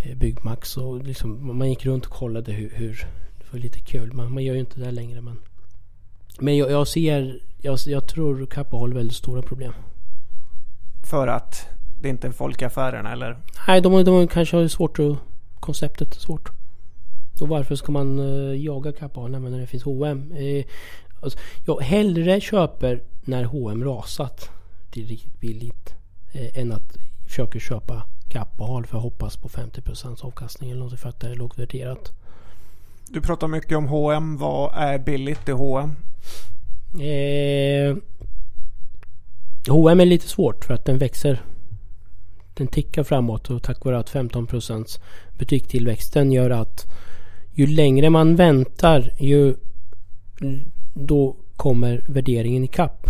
Eh, 0.03 0.17
Byggmax 0.17 0.77
och 0.77 1.03
liksom, 1.03 1.59
man 1.59 1.69
gick 1.69 1.87
runt 1.87 2.07
och 2.07 2.13
kollade 2.13 2.53
hur, 2.53 2.71
hur 2.71 3.07
det 3.39 3.53
var 3.53 3.59
lite 3.59 3.81
kul. 3.81 4.13
Man, 4.13 4.35
man 4.35 4.45
gör 4.45 4.55
ju 4.55 4.61
inte 4.61 4.81
det 4.81 4.91
längre 4.91 5.21
men 5.21 5.39
Men 6.41 6.57
jag, 6.57 6.71
jag 6.71 6.89
ser 6.89 7.41
jag, 7.59 7.79
jag 7.87 8.09
tror 8.09 8.47
Kappa 8.47 8.77
har 8.77 8.89
väldigt 8.89 9.17
stora 9.17 9.43
problem. 9.43 9.73
För 11.11 11.29
att 11.29 11.67
det 12.01 12.09
inte 12.09 12.27
är 12.27 12.33
folk 12.33 12.63
i 12.63 12.65
affärerna 12.65 13.13
eller? 13.13 13.39
Nej, 13.69 13.81
de, 13.81 14.05
de 14.05 14.29
kanske 14.29 14.57
har 14.57 14.69
svårt 14.69 14.99
att 14.99 15.17
konceptet 15.61 16.17
är 16.17 16.21
svårt. 16.21 16.51
Och 17.43 17.49
varför 17.49 17.75
ska 17.75 17.93
man 17.93 18.19
uh, 18.19 18.57
jaga 18.57 18.93
Kappahl 18.93 19.31
när 19.31 19.61
det 19.61 19.67
finns 19.67 19.83
H&M? 19.83 20.33
Eh, 20.33 20.65
alltså, 21.21 21.39
jag 21.67 21.81
hellre 21.81 22.41
köper 22.41 23.03
när 23.25 23.45
H&M 23.45 23.85
rasat. 23.85 24.51
Det 24.91 25.01
är 25.03 25.05
riktigt 25.05 25.41
billigt. 25.41 25.95
Eh, 26.33 26.59
än 26.59 26.73
att 26.73 26.97
försöka 27.27 27.59
köpa 27.59 28.03
kapital 28.29 28.87
för 28.87 28.97
att 28.97 29.03
hoppas 29.03 29.37
på 29.37 29.49
50% 29.49 30.25
avkastning 30.25 30.71
eller 30.71 30.81
något 30.81 31.01
för 31.01 31.09
att 31.09 31.21
det 31.21 31.29
är 31.29 31.35
lågt 31.35 31.59
värderat. 31.59 32.13
Du 33.09 33.21
pratar 33.21 33.49
mycket 33.49 33.79
om 33.79 33.87
H&M. 33.87 34.37
Vad 34.37 34.75
är 34.75 34.99
billigt 34.99 35.49
i 35.49 35.53
H&M? 35.53 35.97
Eh, 37.01 37.97
H&M 39.69 40.01
är 40.01 40.07
lite 40.07 40.29
svårt 40.29 40.65
för 40.65 40.75
att 40.75 40.85
den 40.85 40.99
växer. 40.99 41.43
Den 42.55 42.67
tickar 42.67 43.03
framåt 43.05 43.51
och 43.51 43.63
tack 43.63 43.85
vare 43.85 43.99
att 43.99 44.11
15% 44.11 45.01
butikstillväxten 45.39 46.33
gör 46.33 46.51
att 46.51 46.87
ju 47.53 47.67
längre 47.67 48.11
man 48.11 48.37
väntar 48.37 49.13
ju 49.19 49.55
då 50.95 51.37
kommer 51.57 52.05
värderingen 52.07 52.65
i 52.65 52.69
kapp. 52.69 53.07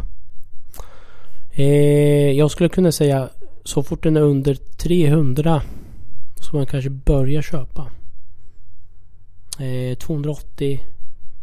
Eh, 1.51 2.31
jag 2.31 2.51
skulle 2.51 2.69
kunna 2.69 2.93
säga 2.93 3.29
så 3.65 3.83
fort 3.83 4.03
den 4.03 4.17
är 4.17 4.21
under 4.21 4.55
300 4.55 5.63
så 6.41 6.57
man 6.57 6.67
kanske 6.67 6.91
börjar 6.91 7.43
köpa. 7.43 7.91
Eh, 9.61 9.99
280 9.99 10.81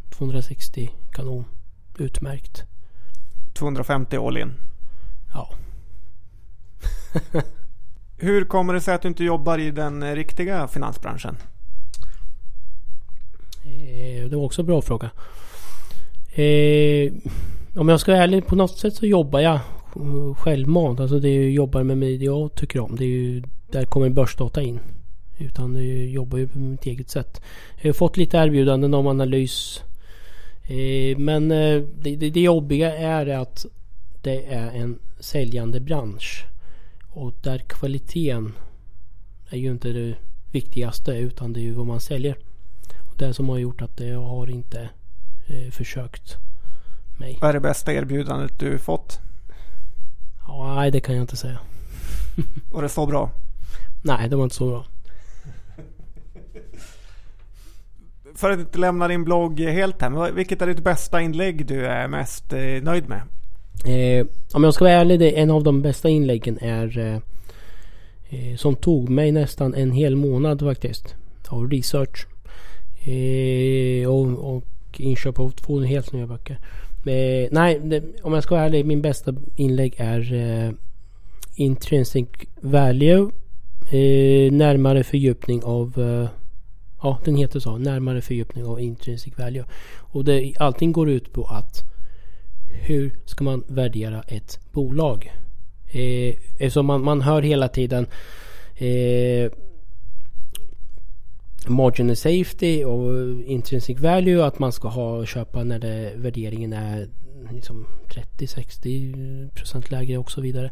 260 0.10 0.92
kanon. 1.12 1.46
Utmärkt. 1.98 2.64
250 3.54 4.18
all 4.18 4.38
in. 4.38 4.54
Ja. 5.34 5.50
Hur 8.18 8.46
kommer 8.46 8.74
det 8.74 8.82
sig 8.82 8.94
att 8.94 9.02
du 9.02 9.08
inte 9.08 9.24
jobbar 9.24 9.58
i 9.58 9.72
den 9.72 10.16
riktiga 10.16 10.68
finansbranschen? 10.68 11.38
Eh, 13.80 14.30
det 14.30 14.36
var 14.36 14.44
också 14.44 14.62
en 14.62 14.66
bra 14.66 14.82
fråga. 14.82 15.10
Eh, 16.34 17.14
om 17.76 17.90
jag 17.90 18.00
ska 18.00 18.12
vara 18.12 18.24
ärlig, 18.24 18.48
på 18.48 18.56
något 18.56 18.78
sätt 18.78 18.94
så 18.94 19.06
jobbar 19.06 19.40
jag 19.40 19.60
eh, 19.96 20.36
självmant. 20.36 21.00
Alltså 21.00 21.20
det 21.20 21.30
är 21.30 21.34
ju 21.34 21.52
jobbar 21.52 21.84
med 21.84 21.98
mig 21.98 22.18
det 22.18 22.26
jag 22.26 22.56
tycker 22.56 22.80
om. 22.80 22.96
Det 22.96 23.04
är 23.04 23.08
ju, 23.08 23.44
där 23.72 23.86
kommer 23.86 24.10
börsdata 24.10 24.62
in. 24.62 24.80
Utan 25.38 25.76
jag 25.76 26.06
jobbar 26.06 26.38
ju 26.38 26.48
på 26.48 26.60
mitt 26.60 26.86
eget 26.86 27.10
sätt. 27.10 27.42
Jag 27.82 27.90
har 27.90 27.94
fått 27.94 28.18
lite 28.18 28.38
erbjudanden 28.38 28.94
om 28.94 29.08
analys. 29.08 29.84
Eh, 30.64 31.18
men 31.18 31.52
eh, 31.52 31.82
det, 32.02 32.16
det, 32.16 32.30
det 32.30 32.42
jobbiga 32.42 32.98
är 32.98 33.28
att 33.28 33.66
det 34.22 34.46
är 34.46 34.72
en 34.72 35.00
säljande 35.20 35.80
bransch. 35.80 36.46
Och 37.10 37.34
där 37.42 37.58
kvaliteten 37.58 38.54
är 39.50 39.58
ju 39.58 39.72
inte 39.72 39.90
det 39.90 40.14
viktigaste 40.52 41.12
utan 41.12 41.54
det 41.54 41.60
är 41.60 41.64
ju 41.64 41.74
vad 41.74 41.86
man 41.86 42.00
säljer. 42.00 42.36
Det 43.20 43.34
som 43.34 43.50
har 43.50 43.58
gjort 43.58 43.82
att 43.82 44.00
jag 44.00 44.22
har 44.22 44.50
inte 44.50 44.90
eh, 45.48 45.72
försökt 45.72 46.38
mig. 47.18 47.38
Vad 47.42 47.50
är 47.50 47.54
det 47.54 47.60
bästa 47.60 47.94
erbjudandet 47.94 48.60
du 48.60 48.78
fått? 48.78 49.20
Ja, 50.48 50.76
nej, 50.76 50.92
det 50.92 51.00
kan 51.00 51.16
jag 51.16 51.24
inte 51.24 51.36
säga. 51.36 51.60
Var 52.72 52.82
det 52.82 52.90
så 52.90 53.06
bra? 53.06 53.32
Nej, 54.02 54.30
det 54.30 54.36
var 54.36 54.44
inte 54.44 54.56
så 54.56 54.68
bra. 54.70 54.86
För 58.36 58.50
att 58.50 58.60
inte 58.60 58.80
lämna 58.80 59.08
din 59.08 59.24
blogg 59.24 59.60
helt 59.60 60.02
här, 60.02 60.32
vilket 60.32 60.62
är 60.62 60.68
ditt 60.68 60.84
bästa 60.84 61.22
inlägg 61.22 61.66
du 61.66 61.86
är 61.86 62.08
mest 62.08 62.54
eh, 62.54 62.84
nöjd 62.84 63.10
med? 63.10 63.22
Eh, 63.86 64.28
om 64.54 64.64
jag 64.64 64.74
ska 64.74 64.84
vara 64.84 64.94
ärlig, 64.94 65.20
det, 65.20 65.40
en 65.40 65.52
av 65.52 65.64
de 65.64 65.82
bästa 65.82 66.10
inläggen 66.10 66.58
är 66.62 66.98
eh, 66.98 67.16
eh 68.30 68.56
som 68.56 68.76
tog 68.76 69.10
mig 69.10 69.32
nästan 69.32 69.74
en 69.74 69.92
hel 69.92 70.16
månad 70.16 70.60
faktiskt. 70.60 71.16
Av 71.48 71.70
research. 71.70 72.28
Eh, 73.10 74.10
och, 74.10 74.56
och 74.56 74.66
inköp 74.98 75.40
av 75.40 75.50
två 75.50 75.80
helt 75.80 76.14
nya 76.14 76.28
böcker. 76.28 76.60
Eh, 77.06 77.48
nej, 77.52 77.80
det, 77.84 78.04
om 78.24 78.34
jag 78.34 78.44
ska 78.44 78.56
vara 78.56 78.66
ärlig. 78.66 78.86
Min 78.86 79.02
bästa 79.02 79.36
inlägg 79.56 79.94
är 79.98 80.34
eh, 80.34 80.72
Intrinsic 81.56 82.28
Value. 82.62 83.30
Eh, 83.92 84.52
närmare 84.52 85.04
fördjupning 85.04 85.64
av 85.64 86.00
eh, 86.00 86.30
Ja, 87.02 87.20
den 87.26 87.36
heter 87.36 87.60
så. 87.60 87.78
Närmare 87.78 88.22
fördjupning 88.22 88.66
av 88.66 88.80
Intrinsic 88.80 89.38
Value. 89.38 89.66
Och 89.98 90.26
det, 90.26 90.54
allting 90.60 90.92
går 90.92 91.10
ut 91.10 91.34
på 91.34 91.46
att 91.46 91.84
hur 92.82 93.14
ska 93.26 93.44
man 93.44 93.64
värdera 93.68 94.22
ett 94.22 94.60
bolag? 94.72 95.32
Eh, 95.92 96.36
eftersom 96.60 96.86
man, 96.86 97.04
man 97.04 97.22
hör 97.22 97.42
hela 97.42 97.68
tiden 97.68 98.08
eh, 98.76 99.52
marginal 101.70 102.16
safety 102.16 102.84
och 102.84 103.12
intrinsic 103.42 104.00
value 104.00 104.46
att 104.46 104.60
man 104.60 104.72
ska 104.72 104.88
ha 104.88 105.26
köpa 105.26 105.64
när 105.64 105.80
det, 105.80 106.14
värderingen 106.16 106.74
är 106.74 107.10
liksom 107.52 107.86
30-60% 108.38 109.92
lägre 109.92 110.18
och 110.18 110.32
så 110.32 110.42
vidare. 110.42 110.72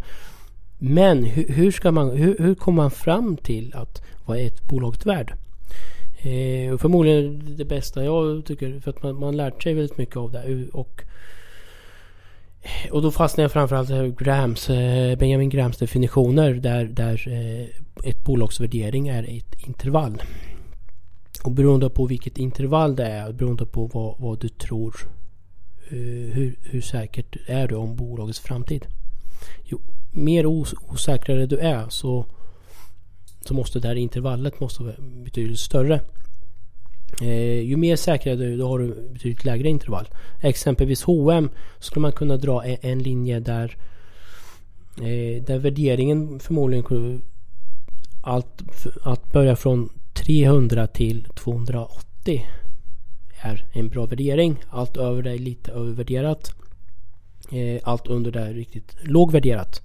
Men 0.78 1.24
hur, 1.24 1.48
hur, 1.48 1.72
ska 1.72 1.92
man, 1.92 2.10
hur, 2.10 2.38
hur 2.40 2.56
kommer 2.56 2.84
man 2.84 2.92
fram 2.92 3.38
till 3.38 3.74
att 3.76 4.02
vad 4.26 4.38
är 4.38 4.48
ett 4.48 4.68
bolag 4.68 4.96
värd? 5.06 5.34
Eh, 6.18 6.78
förmodligen 6.78 7.56
det 7.58 7.66
bästa 7.66 8.04
jag 8.04 8.46
tycker 8.46 8.80
för 8.80 8.92
att 8.92 9.04
man, 9.04 9.20
man 9.20 9.38
lärt 9.38 9.64
sig 9.64 9.74
väldigt 9.74 9.98
mycket 9.98 10.18
av 10.18 10.32
det. 10.32 10.68
Och, 10.74 11.04
och 12.92 13.02
då 13.02 13.12
fastnar 13.12 13.44
jag 13.44 13.52
framförallt 13.52 13.90
i 13.90 14.16
Grams, 14.18 14.70
eh, 14.70 15.18
Benjamin 15.18 15.50
Grams 15.50 15.78
definitioner 15.78 16.54
där, 16.54 16.86
där 16.86 17.28
eh, 17.28 18.10
ett 18.10 18.24
bolags 18.24 18.60
värdering 18.60 19.08
är 19.08 19.24
ett 19.24 19.68
intervall. 19.68 20.22
Och 21.48 21.54
beroende 21.54 21.90
på 21.90 22.06
vilket 22.06 22.38
intervall 22.38 22.96
det 22.96 23.06
är, 23.06 23.34
beroende 23.34 23.66
på 23.66 23.86
vad, 23.86 24.16
vad 24.20 24.40
du 24.40 24.50
tror, 24.50 24.96
eh, 25.90 26.34
hur, 26.34 26.56
hur 26.62 26.82
säkert 26.82 27.38
är 27.46 27.68
du 27.68 27.76
om 27.76 27.96
bolagets 27.96 28.40
framtid. 28.40 28.86
Jo 29.64 29.80
mer 30.12 30.46
os 30.46 30.74
osäkrare 30.88 31.46
du 31.46 31.58
är 31.58 31.90
så, 31.90 32.26
så 33.42 33.54
måste 33.54 33.80
det 33.80 33.88
här 33.88 33.96
intervallet 33.96 34.60
måste 34.60 34.84
vara 34.84 34.96
betydligt 35.00 35.60
större. 35.60 36.02
Eh, 37.22 37.60
ju 37.60 37.78
mer 37.78 37.96
säkrare 37.96 38.36
du 38.36 38.54
är, 38.54 38.58
då 38.58 38.68
har 38.68 38.80
du 38.80 39.10
betydligt 39.14 39.46
lägre 39.46 39.70
intervall. 39.70 40.08
Exempelvis 40.42 41.04
H&M 41.04 41.50
skulle 41.80 42.02
man 42.02 42.12
kunna 42.12 42.38
dra 42.38 42.66
en, 42.66 42.78
en 42.82 43.00
linje 43.00 43.40
där 43.40 43.78
eh, 44.98 45.44
där 45.44 45.58
värderingen 45.58 46.40
förmodligen 46.40 47.22
allt 48.22 48.64
att 49.04 49.32
börja 49.32 49.56
från 49.56 49.90
300 50.26 50.88
till 50.88 51.28
280 51.36 52.46
är 53.42 53.66
en 53.74 53.90
bra 53.90 54.06
värdering. 54.06 54.64
Allt 54.70 54.98
över 54.98 55.24
det 55.24 55.32
är 55.32 55.38
lite 55.38 55.72
övervärderat. 55.72 56.52
Eh, 57.52 57.82
allt 57.84 58.08
under 58.08 58.32
det 58.32 58.40
är 58.40 58.54
riktigt 58.54 58.96
lågvärderat. 59.02 59.82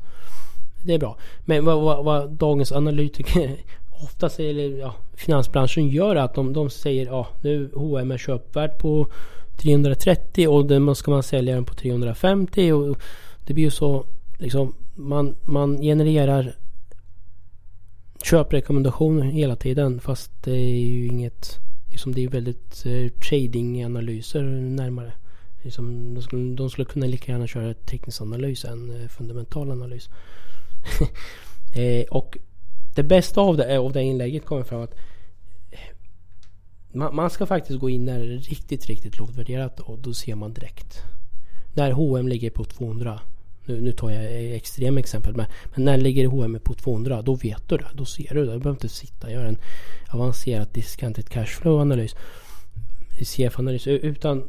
Det 0.85 0.95
är 0.95 0.99
bra. 0.99 1.17
Men 1.45 1.65
vad, 1.65 1.83
vad, 1.83 2.05
vad 2.05 2.31
dagens 2.31 2.73
analytiker 2.73 3.57
ofta 4.05 4.29
säger, 4.29 4.51
eller 4.51 4.79
ja, 4.79 4.95
finansbranschen 5.15 5.89
gör 5.89 6.17
att 6.17 6.35
de, 6.35 6.53
de 6.53 6.71
säger 6.71 7.07
ja 7.07 7.29
nu 7.41 7.71
H&M 7.75 8.11
är 8.11 8.19
köpvärd 8.19 8.79
på 8.79 9.07
330 9.57 10.49
och 10.49 10.67
den 10.67 10.95
ska 10.95 11.11
man 11.11 11.23
sälja 11.23 11.55
den 11.55 11.65
på 11.65 11.75
350 11.75 12.73
och 12.73 12.99
det 13.47 13.55
blir 13.55 13.65
ju 13.65 13.71
så 13.71 14.05
liksom 14.39 14.75
man, 14.95 15.35
man 15.45 15.83
genererar 15.83 16.55
köprekommendationer 18.25 19.23
hela 19.23 19.57
tiden 19.57 20.01
fast 20.01 20.31
det 20.43 20.53
är 20.53 20.77
ju 20.77 21.07
inget 21.07 21.59
liksom 21.93 22.15
det 22.15 22.25
är 22.25 22.29
väldigt 22.29 22.87
eh, 22.87 23.09
tradinganalyser 23.29 24.43
närmare. 24.43 25.13
Liksom, 25.63 26.15
de, 26.15 26.23
skulle, 26.23 26.55
de 26.55 26.71
skulle 26.71 26.85
kunna 26.85 27.07
lika 27.07 27.33
gärna 27.33 27.47
köra 27.47 27.75
teknisk 27.75 28.21
analys 28.21 28.65
än 28.65 29.03
eh, 29.03 29.09
fundamental 29.09 29.71
analys. 29.71 30.09
eh, 31.77 32.05
och 32.11 32.39
det 32.95 33.03
bästa 33.03 33.41
av 33.41 33.57
det, 33.57 33.79
av 33.79 33.93
det 33.93 34.03
inlägget 34.03 34.45
kommer 34.45 34.63
fram 34.63 34.83
att 34.83 34.95
eh, 35.71 35.79
man, 36.93 37.15
man, 37.15 37.31
ska 37.31 37.47
faktiskt 37.47 37.79
gå 37.79 37.91
in 37.91 38.05
när 38.05 38.19
det 38.19 38.35
är 38.35 38.39
riktigt, 38.39 38.87
riktigt 38.87 39.19
lågt 39.19 39.37
värderat 39.37 39.81
och 39.81 39.99
då 39.99 40.15
ser 40.15 40.35
man 40.35 40.53
direkt. 40.53 41.03
När 41.75 41.91
H&M 41.93 42.29
ligger 42.29 42.51
på 42.51 42.65
200 42.65 43.21
nu, 43.65 43.81
nu 43.81 43.93
tar 43.93 44.11
jag 44.11 44.25
e- 44.25 44.57
extrema 44.57 45.01
exempel 45.01 45.37
men, 45.37 45.47
men 45.75 45.85
när 45.85 45.99
ligger 45.99 46.27
H&M 46.27 46.59
på 46.65 46.75
200 46.75 47.23
då 47.23 47.35
vet 47.35 47.69
du 47.69 47.77
det. 47.77 47.91
Då 47.95 48.05
ser 48.05 48.35
du 48.35 48.47
det. 48.47 48.53
Du 48.53 48.59
behöver 48.59 48.71
inte 48.71 48.89
sitta 48.89 49.27
och 49.27 49.33
göra 49.33 49.49
en 49.49 49.59
avancerad 50.09 50.69
discounted 50.73 51.29
cashflow 51.29 51.81
analys. 51.81 52.15
CF-analys 53.21 53.87
utan 53.87 54.49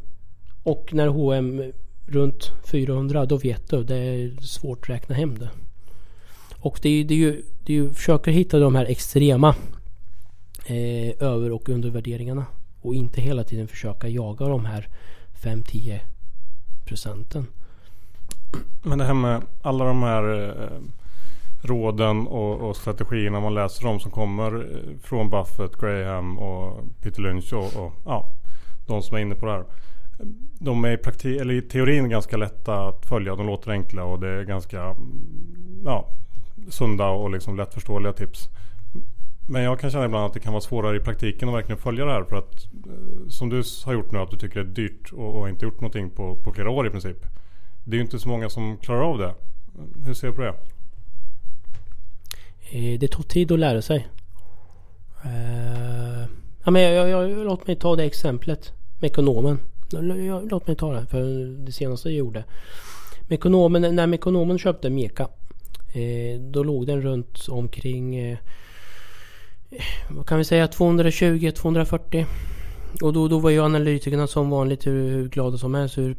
och 0.63 0.89
när 0.93 1.07
H&M 1.07 1.71
runt 2.05 2.51
400 2.71 3.25
då 3.25 3.37
vet 3.37 3.69
du. 3.69 3.83
Det 3.83 3.95
är 3.95 4.41
svårt 4.41 4.83
att 4.83 4.89
räkna 4.89 5.15
hem 5.15 5.37
det. 5.37 5.49
Och 6.55 6.79
det 6.81 6.89
är, 6.89 7.03
det 7.03 7.13
är 7.13 7.17
ju, 7.17 7.43
det 7.63 7.73
är 7.73 7.77
ju 7.77 7.93
försöka 7.93 8.31
hitta 8.31 8.59
de 8.59 8.75
här 8.75 8.85
extrema 8.85 9.55
eh, 10.65 11.23
över 11.23 11.51
och 11.51 11.69
undervärderingarna. 11.69 12.45
Och 12.81 12.95
inte 12.95 13.21
hela 13.21 13.43
tiden 13.43 13.67
försöka 13.67 14.07
jaga 14.07 14.47
de 14.47 14.65
här 14.65 14.87
5-10 15.41 15.99
procenten. 16.85 17.47
Men 18.83 18.97
det 18.97 19.05
här 19.05 19.13
med 19.13 19.41
alla 19.61 19.85
de 19.85 20.03
här 20.03 20.49
eh, 20.49 20.79
råden 21.63 22.27
och, 22.27 22.69
och 22.69 22.75
strategierna 22.75 23.39
man 23.39 23.53
läser 23.53 23.87
om 23.87 23.99
som 23.99 24.11
kommer 24.11 24.55
eh, 24.55 24.97
från 25.03 25.29
Buffett, 25.29 25.77
Graham 25.81 26.39
och 26.39 26.83
Peter 27.01 27.21
Lynch 27.21 27.53
och, 27.53 27.85
och 27.85 27.93
ja, 28.05 28.29
de 28.87 29.01
som 29.01 29.17
är 29.17 29.21
inne 29.21 29.35
på 29.35 29.45
det 29.45 29.51
här. 29.51 29.65
De 30.59 30.85
är 30.85 30.91
i, 30.91 30.97
prakti- 30.97 31.41
eller 31.41 31.53
i 31.53 31.61
teorin 31.61 32.09
ganska 32.09 32.37
lätta 32.37 32.87
att 32.87 33.05
följa. 33.05 33.35
De 33.35 33.47
låter 33.47 33.71
enkla 33.71 34.03
och 34.03 34.19
det 34.19 34.29
är 34.29 34.43
ganska 34.43 34.81
mm, 34.81 35.81
ja, 35.85 36.07
sunda 36.69 37.07
och 37.07 37.29
liksom 37.29 37.57
lättförståeliga 37.57 38.13
tips. 38.13 38.49
Men 39.49 39.63
jag 39.63 39.79
kan 39.79 39.91
känna 39.91 40.05
ibland 40.05 40.25
att 40.25 40.33
det 40.33 40.39
kan 40.39 40.53
vara 40.53 40.61
svårare 40.61 40.97
i 40.97 40.99
praktiken 40.99 41.49
att 41.49 41.55
verkligen 41.55 41.81
följa 41.81 42.05
det 42.05 42.11
här. 42.11 42.23
För 42.23 42.35
att 42.35 42.65
eh, 42.65 43.27
som 43.29 43.49
du 43.49 43.63
har 43.85 43.93
gjort 43.93 44.11
nu 44.11 44.19
att 44.19 44.31
du 44.31 44.37
tycker 44.37 44.63
det 44.63 44.69
är 44.69 44.73
dyrt 44.73 45.11
och, 45.13 45.35
och 45.35 45.49
inte 45.49 45.65
gjort 45.65 45.81
någonting 45.81 46.09
på, 46.09 46.35
på 46.35 46.53
flera 46.53 46.69
år 46.69 46.87
i 46.87 46.89
princip. 46.89 47.25
Det 47.83 47.95
är 47.95 47.97
ju 47.97 48.03
inte 48.03 48.19
så 48.19 48.29
många 48.29 48.49
som 48.49 48.77
klarar 48.77 49.01
av 49.01 49.17
det. 49.17 49.33
Hur 50.05 50.13
ser 50.13 50.27
du 50.27 50.33
på 50.33 50.41
det? 50.41 50.55
Eh, 52.71 52.99
det 52.99 53.07
tog 53.07 53.27
tid 53.27 53.51
att 53.51 53.59
lära 53.59 53.81
sig. 53.81 54.07
Eh, 55.23 56.21
ja, 56.63 56.71
men 56.71 56.81
jag, 56.81 57.09
jag, 57.09 57.29
jag, 57.29 57.45
låt 57.45 57.67
mig 57.67 57.75
ta 57.75 57.95
det 57.95 58.03
exemplet. 58.03 58.73
Mekonomen. 59.01 59.59
Låt 60.49 60.67
mig 60.67 60.75
ta 60.75 60.93
det 60.93 61.05
för 61.05 61.45
det 61.65 61.71
senaste 61.71 62.09
jag 62.09 62.17
gjorde. 62.17 62.43
Mekonomen, 63.27 63.95
när 63.95 64.07
Mekonomen 64.07 64.59
köpte 64.59 64.89
Meka. 64.89 65.27
Eh, 65.93 66.39
då 66.39 66.63
låg 66.63 66.87
den 66.87 67.01
runt 67.01 67.47
omkring 67.49 68.37
vad 70.09 70.27
kan 70.27 70.37
vi 70.37 70.43
säga 70.43 70.67
220-240. 70.67 72.25
Och 73.01 73.13
då, 73.13 73.27
då 73.27 73.39
var 73.39 73.49
ju 73.49 73.59
analytikerna 73.59 74.27
som 74.27 74.49
vanligt 74.49 74.87
hur, 74.87 75.09
hur 75.09 75.29
glada 75.29 75.57
som 75.57 75.73
helst, 75.73 75.97
hur, 75.97 76.15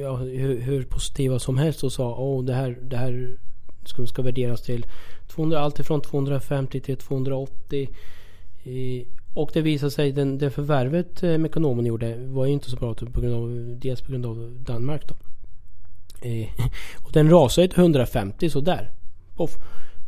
ja, 0.00 0.16
hur, 0.16 0.60
hur, 0.60 0.84
positiva 0.84 1.38
som 1.38 1.58
helst 1.58 1.84
och 1.84 1.92
sa 1.92 2.14
åh 2.18 2.44
det 2.44 2.54
här, 2.54 2.78
det 2.82 2.96
här 2.96 3.36
ska, 3.84 4.06
ska 4.06 4.22
värderas 4.22 4.62
till 4.62 4.86
200, 5.28 5.60
allt 5.60 5.78
ifrån 5.78 6.00
250 6.00 6.80
till 6.80 6.96
280. 6.96 7.88
Eh, 8.64 9.06
och 9.34 9.50
det 9.54 9.60
visade 9.60 9.90
sig 9.90 10.12
den, 10.12 10.38
det 10.38 10.50
förvärvet 10.50 11.22
eh, 11.22 11.38
Mekonomen 11.38 11.86
gjorde 11.86 12.16
var 12.26 12.46
ju 12.46 12.52
inte 12.52 12.70
så 12.70 12.76
bra 12.76 12.94
på 12.94 13.20
grund 13.20 13.34
av, 13.34 13.78
dels 13.80 14.00
på 14.00 14.10
grund 14.10 14.26
av 14.26 14.56
Danmark 14.60 15.08
då. 15.08 15.14
Eh, 16.28 16.48
och 17.04 17.12
den 17.12 17.30
rasade 17.30 17.68
till 17.68 17.78
150 17.78 18.50
sådär. 18.50 18.90
Och, 19.36 19.50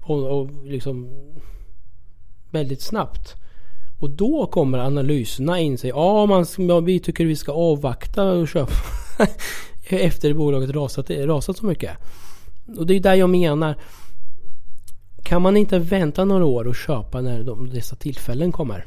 och, 0.03 0.41
och 0.41 0.51
liksom 0.65 1.11
väldigt 2.51 2.83
snabbt. 2.83 3.37
Och 4.01 4.11
då 4.11 4.47
kommer 4.47 4.79
analyserna 4.79 5.61
in 5.61 5.79
sig. 5.79 5.91
Ja, 5.91 6.27
man, 6.27 6.47
ja, 6.59 6.81
vi 6.81 7.01
tycker 7.01 7.25
vi 7.25 7.37
ska 7.37 7.53
avvakta 7.53 8.25
och 8.25 8.49
köpa. 8.49 8.73
Efter 9.89 10.35
bolaget 10.35 10.71
rasat, 10.71 11.11
rasat 11.11 11.57
så 11.57 11.67
mycket. 11.67 11.91
Och 12.77 12.87
det 12.87 12.95
är 12.95 13.01
där 13.01 13.15
jag 13.15 13.31
menar. 13.31 13.77
Kan 15.23 15.43
man 15.43 15.57
inte 15.57 15.79
vänta 15.79 16.25
några 16.25 16.45
år 16.45 16.67
och 16.67 16.77
köpa 16.77 17.21
när 17.21 17.43
de, 17.43 17.71
dessa 17.71 17.97
tillfällen 17.97 18.53
kommer? 18.53 18.87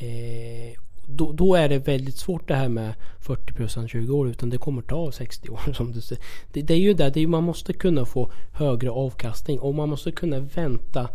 Eh, 0.00 0.78
då, 1.06 1.32
då, 1.32 1.54
är 1.54 1.68
det 1.68 1.78
väldigt 1.78 2.16
svårt 2.16 2.48
det 2.48 2.54
här 2.54 2.68
med 2.68 2.94
40% 3.20 3.86
20 3.86 4.12
år 4.12 4.28
utan 4.28 4.50
det 4.50 4.58
kommer 4.58 4.82
ta 4.82 5.12
60 5.12 5.48
år 5.48 5.72
som 5.76 5.92
du 5.92 6.00
säger. 6.00 6.24
Det, 6.52 6.62
det 6.62 6.74
är 6.74 6.78
ju 6.78 6.94
där, 6.94 7.10
det 7.10 7.20
är, 7.20 7.26
man 7.26 7.44
måste 7.44 7.72
kunna 7.72 8.04
få 8.04 8.32
högre 8.52 8.90
avkastning 8.90 9.58
och 9.58 9.74
man 9.74 9.88
måste 9.88 10.12
kunna 10.12 10.40
vänta 10.40 11.08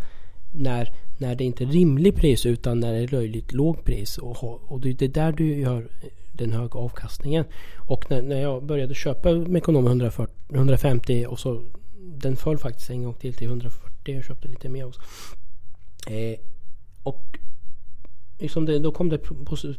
när, 0.53 0.89
när 1.18 1.36
det 1.36 1.43
inte 1.43 1.63
är 1.63 1.68
rimlig 1.68 2.15
pris 2.15 2.45
utan 2.45 2.80
när 2.80 2.93
det 2.93 2.99
är 2.99 3.07
löjligt 3.07 3.53
låg 3.53 3.84
pris. 3.84 4.18
Och, 4.18 4.72
och 4.72 4.80
det 4.82 5.01
är 5.01 5.07
där 5.07 5.32
du 5.32 5.59
gör 5.59 5.88
den 6.32 6.53
höga 6.53 6.80
avkastningen. 6.80 7.45
Och 7.78 8.11
när, 8.11 8.22
när 8.22 8.41
jag 8.41 8.63
började 8.63 8.93
köpa 8.93 9.32
Mekonom 9.32 9.88
140, 9.88 10.34
150 10.53 11.26
och 11.30 11.39
så 11.39 11.63
den 11.99 12.36
föll 12.36 12.57
faktiskt 12.57 12.89
en 12.89 13.03
gång 13.03 13.13
till 13.13 13.34
till 13.34 13.47
140. 13.47 14.15
Jag 14.15 14.26
köpte 14.26 14.47
lite 14.47 14.70
mer 14.70 14.86
också. 14.86 15.01
Eh, 16.07 16.39
och 17.03 17.38
liksom 18.39 18.65
det, 18.65 18.80
då 18.80 18.91
kom 18.91 19.09
det 19.09 19.20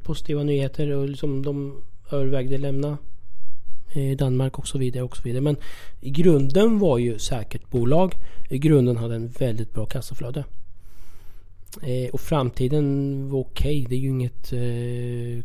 positiva 0.03 0.43
nyheter 0.43 0.91
och 0.91 1.09
liksom 1.09 1.43
de 1.43 1.83
övervägde 2.11 2.59
lämna 2.59 2.99
eh, 3.93 4.17
Danmark 4.17 4.59
och 4.59 4.69
så 4.69 4.79
vidare 4.79 5.05
och 5.05 5.17
så 5.17 5.23
vidare. 5.23 5.41
Men 5.41 5.57
i 6.01 6.11
grunden 6.11 6.79
var 6.79 6.99
ju 6.99 7.19
säkert 7.19 7.71
bolag. 7.71 8.15
I 8.51 8.59
grunden 8.59 8.97
hade 8.97 9.15
en 9.15 9.29
väldigt 9.29 9.73
bra 9.73 9.87
kassaflöde. 9.87 10.45
Eh, 11.83 12.11
och 12.13 12.21
framtiden 12.21 13.29
var 13.29 13.41
okej. 13.41 13.83
Okay. 13.83 13.87
Det 13.89 13.95
är 13.95 14.01
ju 14.01 14.09
inget 14.09 14.53
eh, 14.53 15.45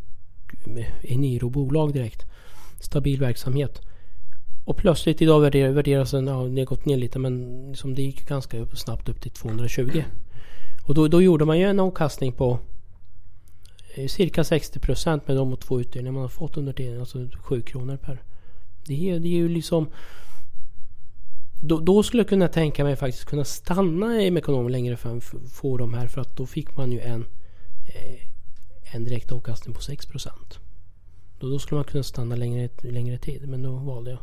Eniro-bolag 1.14 1.94
direkt. 1.94 2.26
Stabil 2.80 3.20
verksamhet. 3.20 3.82
Och 4.66 4.78
plötsligt 4.78 5.22
idag 5.22 5.40
värderar, 5.40 5.72
värderas 5.72 6.12
den, 6.12 6.28
ja 6.28 6.44
det 6.44 6.62
har 6.62 6.66
gått 6.66 6.86
ner 6.86 6.98
lite 6.98 7.20
men 7.20 7.66
liksom 7.70 7.96
det 7.96 8.02
gick 8.02 8.28
ganska 8.28 8.66
snabbt 8.66 9.10
upp 9.10 9.22
till 9.22 9.32
220. 9.32 10.04
Och 10.88 10.94
då, 10.94 11.08
då 11.08 11.22
gjorde 11.22 11.46
man 11.46 11.60
ju 11.60 11.66
en 11.66 11.80
avkastning 11.80 12.32
på 12.32 12.60
eh, 13.96 14.08
cirka 14.08 14.42
60% 14.42 15.22
med 15.26 15.36
de 15.36 15.58
två 15.58 15.80
utdelningar 15.80 16.14
man 16.14 16.22
har 16.22 16.30
fått 16.30 16.58
under 16.58 16.74
tiden. 16.74 17.00
Alltså 17.00 17.28
7 17.36 17.62
kronor 17.62 17.98
per. 17.98 18.22
Det 18.86 19.10
är, 19.10 19.20
det 19.20 19.28
är 19.28 19.38
ju 19.38 19.50
liksom 19.50 19.88
då, 21.64 21.80
då, 21.80 22.04
skulle 22.04 22.22
jag 22.22 22.30
kunna 22.30 22.48
tänka 22.48 22.84
mig 22.84 22.96
faktiskt 22.96 23.26
kunna 23.26 23.46
stanna 23.46 24.22
i 24.22 24.32
Mekonom 24.32 24.70
längre 24.70 24.98
fram 24.98 25.22
få 25.52 25.78
de 25.78 25.94
här 25.94 26.08
för 26.08 26.22
att 26.22 26.36
då 26.38 26.46
fick 26.46 26.78
man 26.78 26.92
ju 26.92 27.00
en 27.00 27.26
eh, 27.88 28.34
en 28.96 29.04
direkt 29.04 29.32
avkastning 29.32 29.76
på 29.76 29.82
6%. 29.82 30.30
Då, 31.40 31.50
då 31.50 31.60
skulle 31.60 31.78
man 31.78 31.86
kunna 31.86 32.04
stanna 32.04 32.36
längre, 32.36 32.70
längre 32.82 33.18
tid 33.18 33.50
men 33.50 33.62
då 33.62 33.72
valde 33.72 34.12
jag 34.12 34.20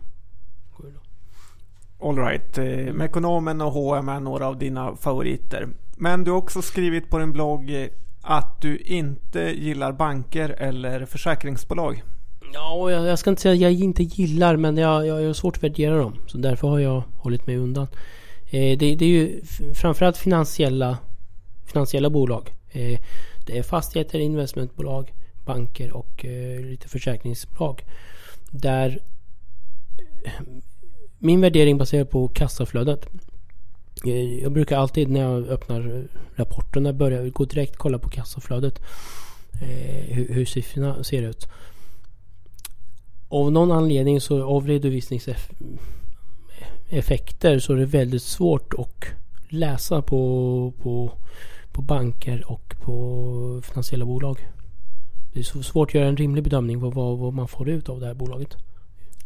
Alright, 2.02 2.58
eh, 2.58 2.92
Mekonomen 2.94 3.60
och 3.60 3.72
H&M 3.72 4.08
är 4.08 4.20
några 4.20 4.46
av 4.46 4.58
dina 4.58 4.96
favoriter. 4.96 5.68
Men 5.96 6.24
du 6.24 6.30
har 6.30 6.38
också 6.38 6.62
skrivit 6.62 7.10
på 7.10 7.18
din 7.18 7.32
blogg 7.32 7.88
att 8.22 8.60
du 8.60 8.78
inte 8.78 9.40
gillar 9.40 9.92
banker 9.92 10.48
eller 10.48 11.06
försäkringsbolag. 11.06 12.02
Ja, 12.52 12.90
jag, 12.90 13.06
jag 13.06 13.18
ska 13.18 13.30
inte 13.30 13.42
säga 13.42 13.54
att 13.54 13.60
jag 13.60 13.72
inte 13.72 14.02
gillar 14.02 14.56
men 14.56 14.76
jag, 14.76 15.06
jag, 15.06 15.22
jag 15.22 15.26
har 15.26 15.34
svårt 15.34 15.56
att 15.56 15.62
värdera 15.62 15.96
dem. 15.96 16.16
Så 16.26 16.38
därför 16.38 16.68
har 16.68 16.78
jag 16.78 17.02
hållit 17.16 17.46
mig 17.46 17.56
undan. 17.56 17.86
Eh, 18.50 18.78
det, 18.78 18.94
det, 18.94 19.04
är 19.04 19.08
ju 19.08 19.40
framförallt 19.74 20.16
finansiella, 20.16 20.98
finansiella 21.66 22.10
bolag. 22.10 22.52
Eh, 22.70 23.00
det 23.46 23.58
är 23.58 23.62
fastigheter, 23.62 24.18
investmentbolag, 24.18 25.12
banker 25.44 25.92
och 25.92 26.24
eh, 26.24 26.60
lite 26.60 26.88
försäkringsbolag. 26.88 27.84
Där 28.50 28.98
eh, 30.24 30.32
min 31.18 31.40
värdering 31.40 31.78
baserar 31.78 32.04
på 32.04 32.28
kassaflödet. 32.28 33.06
Eh, 34.06 34.42
jag 34.42 34.52
brukar 34.52 34.78
alltid 34.78 35.10
när 35.10 35.20
jag 35.20 35.48
öppnar 35.48 36.04
rapporterna 36.34 36.92
börja 36.92 37.28
gå 37.28 37.44
direkt 37.44 37.76
kolla 37.76 37.98
på 37.98 38.08
kassaflödet. 38.08 38.80
Eh, 39.62 40.14
hur, 40.14 40.28
hur 40.28 40.44
siffrorna 40.44 41.04
ser 41.04 41.22
ut. 41.22 41.48
Av 43.32 43.52
någon 43.52 43.72
anledning 43.72 44.20
så 44.20 44.44
av 44.44 44.66
redovisningseffekter 44.66 47.58
så 47.58 47.72
är 47.72 47.76
det 47.76 47.86
väldigt 47.86 48.22
svårt 48.22 48.74
att 48.78 49.04
läsa 49.48 50.02
på, 50.02 50.72
på, 50.82 51.12
på 51.72 51.82
banker 51.82 52.50
och 52.50 52.74
på 52.80 53.62
finansiella 53.64 54.04
bolag. 54.04 54.48
Det 55.32 55.38
är 55.38 55.44
så 55.44 55.62
svårt 55.62 55.90
att 55.90 55.94
göra 55.94 56.08
en 56.08 56.16
rimlig 56.16 56.44
bedömning 56.44 56.80
på 56.80 56.90
vad, 56.90 57.18
vad 57.18 57.32
man 57.32 57.48
får 57.48 57.68
ut 57.68 57.88
av 57.88 58.00
det 58.00 58.06
här 58.06 58.14
bolaget. 58.14 58.56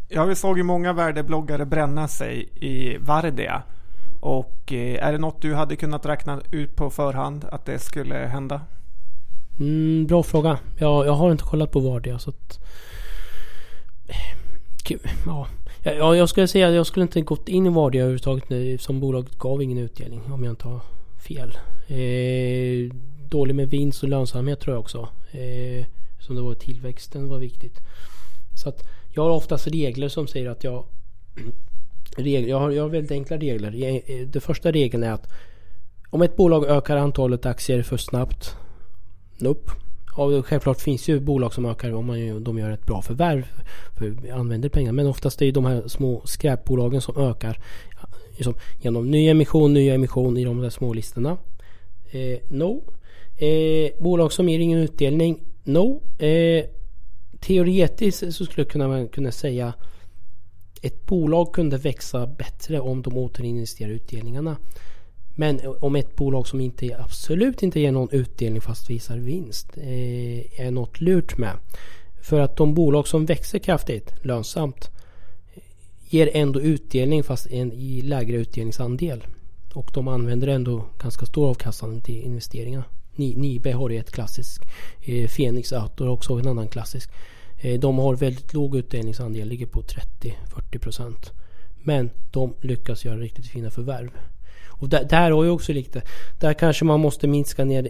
Ja, 0.09 0.25
vi 0.25 0.35
såg 0.35 0.59
ju 0.59 0.65
många 0.65 0.93
värdebloggare 0.93 1.67
bränna 1.67 2.09
sig 2.09 2.49
i 2.55 2.97
Vardia. 2.97 3.63
Och 4.21 4.73
eh, 4.73 5.07
är 5.07 5.13
det 5.13 5.19
något 5.19 5.43
du 5.43 5.55
hade 5.55 5.77
kunnat 5.77 6.07
räkna 6.07 6.41
ut 6.51 6.77
på 6.77 6.91
förhand 6.91 7.45
att 7.53 7.65
det 7.65 7.79
skulle 7.79 8.15
hända? 8.15 8.61
Mm, 9.61 10.07
bra 10.07 10.23
fråga. 10.23 10.59
Jag, 10.79 11.07
jag 11.07 11.13
har 11.13 11.33
inte 11.33 11.45
kollat 11.45 11.71
på 11.71 11.81
Vardia 11.81 12.19
så 12.19 12.31
att... 12.31 12.59
Ja, 15.27 15.47
ja, 15.83 16.17
jag 16.17 16.29
skulle 16.29 16.49
säga 16.49 16.69
att 16.69 16.75
jag 16.75 16.87
skulle 16.87 17.03
inte 17.03 17.21
gått 17.21 17.49
in 17.49 17.67
i 17.67 17.69
Vardia 17.69 18.03
överhuvudtaget 18.03 18.81
som 18.81 19.01
bolaget 19.01 19.39
gav 19.39 19.63
ingen 19.63 19.79
utdelning 19.79 20.23
om 20.33 20.45
jag 20.45 20.53
inte 20.53 20.69
har 20.69 20.81
fel. 21.29 21.59
Eh, 21.87 22.95
dålig 23.29 23.55
med 23.55 23.71
vinst 23.71 24.03
och 24.03 24.09
lönsamhet 24.09 24.61
tror 24.61 24.75
jag 24.75 24.81
också. 24.81 25.09
Eh, 25.31 25.87
som 26.19 26.37
det 26.37 26.43
var 26.43 26.55
tillväxten 26.55 27.29
var 27.29 27.39
viktigt. 27.39 27.81
Så 28.55 28.69
att 28.69 28.83
jag 29.15 29.23
har 29.23 29.31
oftast 29.31 29.67
regler 29.67 30.09
som 30.09 30.27
säger 30.27 30.51
att 30.51 30.65
jag... 30.65 30.85
Regler, 32.17 32.49
jag, 32.49 32.61
har, 32.61 32.71
jag 32.71 32.83
har 32.83 32.91
väldigt 32.91 33.11
enkla 33.11 33.37
regler. 33.37 33.83
Eh, 33.83 33.95
eh, 33.95 34.27
det 34.27 34.41
första 34.41 34.73
regeln 34.73 35.03
är 35.03 35.13
att 35.13 35.33
om 36.11 36.23
ett 36.23 36.37
bolag 36.37 36.65
ökar 36.65 36.97
antalet 36.97 37.47
aktier 37.47 37.83
för 37.83 37.97
snabbt. 37.97 38.57
Nope. 39.39 39.71
Och 40.17 40.47
självklart 40.47 40.81
finns 40.81 41.09
ju 41.09 41.21
bolag 41.21 41.55
som 41.55 41.67
ökar 41.67 41.93
om 41.95 42.07
man, 42.07 42.45
de 42.45 42.59
gör 42.59 42.71
ett 42.71 42.87
bra 42.87 43.03
förvärv. 43.03 43.47
För 43.99 44.33
använder 44.33 44.69
pengar. 44.69 44.93
Men 44.93 45.07
oftast 45.07 45.43
är 45.43 45.47
det 45.47 45.53
de 45.53 45.65
här 45.65 45.89
små 45.89 46.23
skräpbolagen 46.25 47.01
som 47.01 47.17
ökar. 47.17 47.59
Liksom, 48.37 48.55
genom 48.81 49.11
ny 49.11 49.29
emission, 49.29 49.75
ny 49.75 49.89
emission 49.89 50.37
i 50.37 50.45
de 50.45 50.61
där 50.61 50.71
små 50.71 50.93
listorna. 50.93 51.37
Eh, 52.11 52.39
no. 52.49 52.83
Eh, 53.37 53.91
bolag 54.03 54.33
som 54.33 54.49
ger 54.49 54.59
ingen 54.59 54.79
utdelning. 54.79 55.41
No. 55.65 56.03
Eh, 56.19 56.65
teoretiskt 57.41 58.35
så 58.35 58.45
skulle 58.45 58.63
jag 58.63 58.69
kunna, 58.69 59.07
kunna 59.07 59.33
säga 59.33 59.75
ett 60.83 61.07
bolag 61.07 61.53
kunde 61.53 61.77
växa 61.77 62.27
bättre 62.27 62.81
om 62.81 63.03
de 63.03 63.17
återinvesterar 63.17 63.91
utdelningarna. 63.91 64.57
Men 65.35 65.61
om 65.81 65.97
ett 65.97 66.17
bolag 66.17 66.47
som 66.47 66.61
inte 66.61 66.97
absolut 66.99 67.63
inte 67.63 67.81
ger 67.81 67.93
någon 67.93 68.11
utdelning 68.13 68.61
fast 68.61 68.91
visar 68.91 69.19
vinst 69.19 69.77
eh, 69.77 70.61
är 70.61 70.71
något 70.71 71.01
lurt 71.01 71.39
med. 71.39 71.57
För 72.23 72.41
att 72.41 72.57
de 72.57 72.75
bolag 72.75 73.09
som 73.09 73.27
växer 73.27 73.59
kraftigt 73.59 74.15
lönsamt 74.23 74.91
ger 76.09 76.31
ändå 76.33 76.61
utdelning 76.61 77.23
fast 77.23 77.47
en, 77.47 77.73
i 77.73 78.01
lägre 78.01 78.37
utdelningsandel. 78.37 79.25
Och 79.75 79.91
de 79.95 80.09
använder 80.09 80.49
ändå 80.49 80.85
ganska 81.03 81.27
stor 81.27 81.49
avkastning 81.49 82.01
till 82.01 82.23
investeringarna. 82.23 82.85
Nibe 83.17 83.73
har 83.73 83.91
ju 83.91 83.99
ett 83.99 84.13
klassiskt. 84.13 84.63
Eh, 85.01 85.29
Phoenix 85.29 85.71
har 85.71 86.09
också 86.09 86.33
en 86.33 86.49
annan 86.49 86.69
klassisk. 86.69 87.11
Eh, 87.59 87.81
de 87.81 87.99
har 87.99 88.17
väldigt 88.17 88.53
låg 88.53 88.77
utdelningsandel, 88.77 89.49
ligger 89.49 89.67
på 89.67 89.83
30-40%. 89.83 91.31
Men 91.83 92.11
de 92.31 92.55
lyckas 92.61 93.05
göra 93.05 93.17
riktigt 93.17 93.47
fina 93.47 93.71
förvärv. 93.71 94.11
Och 94.85 94.91
där, 94.91 95.05
där 95.05 95.31
har 95.31 95.45
jag 95.45 95.55
också 95.55 95.73
lite, 95.73 96.03
där 96.39 96.55
kanske 96.55 96.85
man 96.85 97.01
måste 97.01 97.27
minska 97.27 97.65
ner, 97.65 97.89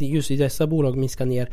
just 0.00 0.30
i 0.30 0.36
dessa 0.36 0.66
bolag 0.66 0.96
minska 0.96 1.24
ner 1.24 1.48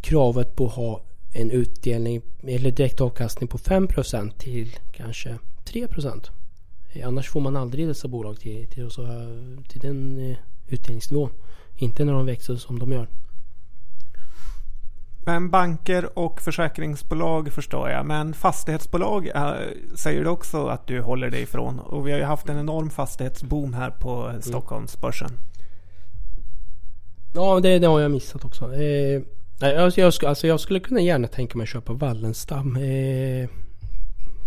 kravet 0.00 0.56
på 0.56 0.66
att 0.66 0.72
ha 0.72 1.02
en 1.32 1.50
utdelning 1.50 2.22
eller 2.42 2.70
direktavkastning 2.70 3.48
på 3.48 3.58
5% 3.58 4.30
till 4.38 4.76
kanske 4.92 5.38
3%. 5.64 6.30
Eh, 6.92 7.08
annars 7.08 7.28
får 7.28 7.40
man 7.40 7.56
aldrig 7.56 7.88
dessa 7.88 8.08
bolag 8.08 8.40
till, 8.40 8.66
till, 8.66 8.90
till 9.68 9.80
den 9.80 10.30
eh, 10.30 10.36
utdelningsnivån. 10.66 11.30
Inte 11.76 12.04
när 12.04 12.12
de 12.12 12.26
växer 12.26 12.56
som 12.56 12.78
de 12.78 12.92
gör. 12.92 13.08
Men 15.28 15.50
banker 15.50 16.18
och 16.18 16.40
försäkringsbolag 16.40 17.52
förstår 17.52 17.90
jag. 17.90 18.06
Men 18.06 18.34
fastighetsbolag 18.34 19.26
äh, 19.26 19.52
säger 19.94 20.24
du 20.24 20.30
också 20.30 20.66
att 20.66 20.86
du 20.86 21.00
håller 21.00 21.30
dig 21.30 21.42
ifrån. 21.42 21.78
Och 21.78 22.06
vi 22.06 22.10
har 22.12 22.18
ju 22.18 22.24
haft 22.24 22.48
en 22.48 22.58
enorm 22.58 22.90
fastighetsboom 22.90 23.74
här 23.74 23.90
på 23.90 24.26
mm. 24.28 24.42
Stockholmsbörsen. 24.42 25.30
Ja, 27.34 27.60
det, 27.60 27.78
det, 27.78 27.86
har 27.86 28.00
jag 28.00 28.10
missat 28.10 28.44
också. 28.44 28.74
Eh, 28.74 29.22
jag, 29.60 29.92
jag, 29.96 30.12
alltså 30.24 30.46
jag 30.46 30.60
skulle 30.60 30.80
kunna 30.80 31.00
gärna 31.00 31.28
tänka 31.28 31.58
mig 31.58 31.62
att 31.62 31.68
köpa 31.68 31.92
Wallenstam. 31.92 32.76
Eh, 32.76 33.48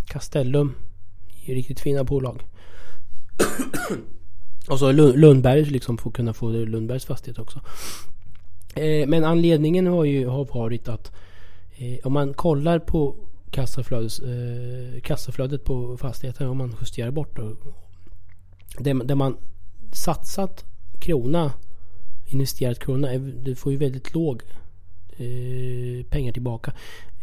Castellum. 0.06 0.76
Riktigt 1.46 1.80
fina 1.80 2.04
bolag. 2.04 2.44
och 4.70 4.80
så 4.80 4.92
Lundberg 4.92 5.66
liksom 5.66 5.98
för 5.98 6.10
att 6.10 6.16
kunna 6.16 6.34
få 6.34 6.50
Lundbergs 6.50 7.06
fastighet 7.06 7.40
också. 7.40 7.62
Eh, 8.76 9.08
men 9.08 9.24
anledningen 9.24 9.88
har 9.88 10.06
ju 10.06 10.28
har 10.28 10.46
varit 10.46 10.88
att 10.88 11.12
eh, 11.76 11.98
om 12.04 12.14
man 12.14 12.34
kollar 12.34 12.80
på 12.80 13.16
kassaflödes, 13.52 14.20
eh, 14.20 15.02
kassaflödet 15.02 15.64
på 15.64 15.98
fastigheten 15.98 16.48
om 16.48 16.58
man 16.58 16.76
justerar 16.82 17.12
bort 17.12 17.36
då, 17.36 17.56
det, 18.78 18.94
Där 18.94 19.16
man 19.16 19.38
satsat 19.94 20.66
krona 21.00 21.52
investerat 22.26 22.80
krona 22.80 23.18
du 23.18 23.56
får 23.56 23.72
ju 23.72 23.78
väldigt 23.78 24.14
låg 24.14 24.42
eh, 25.18 26.06
pengar 26.10 26.32
tillbaka. 26.32 26.74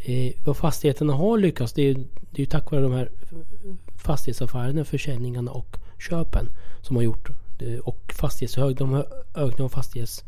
Eh, 0.05 0.33
vad 0.45 0.57
fastigheterna 0.57 1.13
har 1.13 1.39
lyckats 1.39 1.73
det 1.73 1.83
är, 1.83 1.95
det 2.31 2.37
är 2.37 2.41
ju 2.41 2.47
tack 2.47 2.71
vare 2.71 2.83
de 2.83 2.93
här 2.93 3.11
fastighetsaffärerna, 3.97 4.85
försäljningarna 4.85 5.51
och 5.51 5.77
köpen 5.99 6.49
som 6.83 6.97
har 6.97 7.03
gjort 7.03 7.31
eh, 7.59 7.79
och 7.79 8.13
fastighetshög, 8.19 8.77
de 8.77 8.93
har 8.93 9.07
ökning 9.35 9.65
av 9.65 9.69
fastighets 9.69 10.25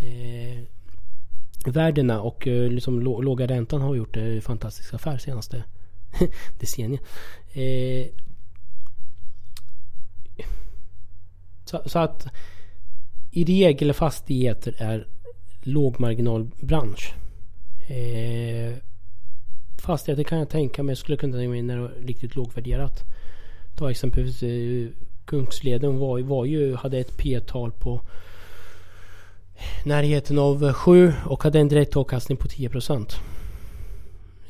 eh, 0.00 0.64
värdena 1.64 2.20
och 2.20 2.46
eh, 2.46 2.70
liksom 2.70 3.00
låga 3.02 3.46
räntan 3.46 3.80
har 3.80 3.94
gjort 3.94 4.16
en 4.16 4.42
fantastisk 4.42 4.94
affär 4.94 5.18
senaste 5.18 5.64
decenniet. 6.60 7.02
Eh, 7.52 8.06
så, 11.64 11.82
så, 11.86 11.98
att 11.98 12.26
i 13.30 13.44
regel 13.44 13.92
fastigheter 13.92 14.74
är 14.78 15.06
lågmarginalbransch. 15.62 17.14
Eh, 17.88 18.74
fastigheter 19.78 20.24
kan 20.24 20.38
jag 20.38 20.48
tänka 20.48 20.82
mig, 20.82 20.96
skulle 20.96 21.16
kunna 21.16 21.36
tänka 21.36 21.48
mig 21.48 21.62
när 21.62 21.76
det 21.76 21.84
är 21.84 22.06
riktigt 22.06 22.36
lågvärderat. 22.36 23.04
Ta 23.76 23.90
exempelvis 23.90 24.42
eh, 24.42 24.88
Kungsleden 25.24 25.98
var, 25.98 26.20
var 26.20 26.44
ju, 26.44 26.74
hade 26.74 26.98
ett 26.98 27.16
P-tal 27.16 27.72
på 27.72 28.00
närheten 29.84 30.38
av 30.38 30.72
7 30.72 31.12
och 31.26 31.42
hade 31.42 31.58
en 31.60 31.68
direktavkastning 31.68 32.38
på 32.38 32.48
10 32.48 32.68
procent. 32.68 33.16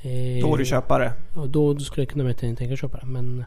Eh, 0.03 0.43
Då 0.43 0.55
är 0.55 0.59
du 0.59 0.65
köpare. 0.65 1.13
Och 1.35 1.49
då, 1.49 1.75
då 1.75 1.81
skulle 1.81 2.03
jag 2.03 2.11
kunna 2.13 2.33
tänka 2.35 2.77
köpa 2.77 2.99
det. 2.99 3.07
Men 3.07 3.45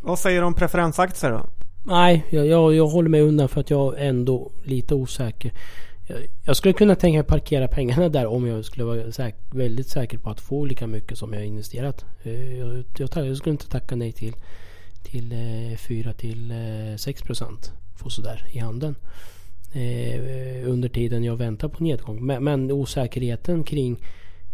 Vad 0.00 0.18
säger 0.18 0.40
du 0.40 0.46
om 0.46 0.54
preferensaktier 0.54 1.30
då? 1.30 1.46
nej, 1.84 2.24
jag, 2.30 2.46
jag, 2.46 2.74
jag 2.74 2.86
håller 2.86 3.08
mig 3.08 3.20
undan 3.20 3.48
för 3.48 3.60
att 3.60 3.70
jag 3.70 3.98
är 3.98 4.08
ändå 4.08 4.50
lite 4.64 4.94
osäker. 4.94 5.52
Jag, 6.06 6.18
jag 6.44 6.56
skulle 6.56 6.74
kunna 6.74 6.94
tänka 6.94 7.16
mig 7.18 7.26
parkera 7.26 7.68
pengarna 7.68 8.08
där 8.08 8.26
om 8.26 8.46
jag 8.46 8.64
skulle 8.64 8.84
vara 8.84 9.12
säk, 9.12 9.34
väldigt 9.50 9.88
säker 9.88 10.18
på 10.18 10.30
att 10.30 10.40
få 10.40 10.64
lika 10.64 10.86
mycket 10.86 11.18
som 11.18 11.32
jag 11.32 11.44
investerat. 11.44 12.04
Eh, 12.22 12.58
Jag, 12.58 13.36
skulle 13.36 13.52
inte 13.52 13.68
tacka 13.68 13.96
nej 13.96 14.12
till, 14.12 14.34
till 15.02 15.32
eh, 15.32 15.76
4 15.78 16.12
till 16.12 16.50
eh, 16.50 16.96
6 16.96 17.22
procent. 17.22 17.72
Få 17.96 18.10
sådär 18.10 18.46
i 18.52 18.58
handen. 18.58 18.94
Eh, 19.74 20.68
under 20.68 20.88
tiden 20.88 21.24
jag 21.24 21.36
väntar 21.36 21.68
på 21.68 21.82
nedgång. 21.82 22.26
Men, 22.26 22.44
men 22.44 22.72
osäkerheten 22.72 23.64
kring 23.64 23.92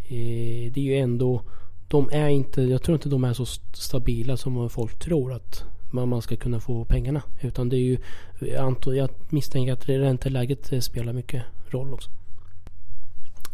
eh, 0.04 0.72
det 0.72 0.76
är 0.76 0.84
ju 0.84 0.96
ändå 0.96 1.42
de 1.88 2.08
är 2.12 2.28
inte, 2.28 2.62
jag 2.62 2.82
tror 2.82 2.94
inte 2.94 3.08
de 3.08 3.24
är 3.24 3.32
så 3.32 3.46
stabila 3.72 4.36
som 4.36 4.70
folk 4.70 4.98
tror 4.98 5.32
att 5.32 5.64
man, 5.90 6.22
ska 6.22 6.36
kunna 6.36 6.60
få 6.60 6.84
pengarna. 6.84 7.22
Utan 7.40 7.68
det 7.68 7.76
är 7.76 7.80
ju, 7.80 7.98
jag, 8.40 9.10
misstänker 9.28 9.72
att 9.72 9.88
ränteläget 9.88 10.84
spelar 10.84 11.12
mycket 11.12 11.42
roll 11.68 11.94
också. 11.94 12.10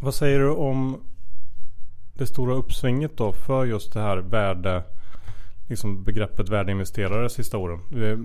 Vad 0.00 0.14
säger 0.14 0.38
du 0.38 0.50
om 0.50 1.00
det 2.14 2.26
stora 2.26 2.54
uppsvinget 2.54 3.16
då 3.16 3.32
för 3.32 3.64
just 3.64 3.92
det 3.92 4.00
här 4.00 4.16
värde, 4.16 4.82
liksom 5.68 6.04
begreppet 6.04 6.48
värdeinvesterare 6.48 7.30
sista 7.30 7.58
åren? 7.58 7.80
Det 7.90 8.08
är 8.08 8.18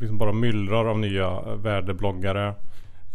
liksom 0.00 0.18
bara 0.18 0.32
myllrar 0.32 0.84
av 0.84 0.98
nya 0.98 1.56
värdebloggare. 1.56 2.54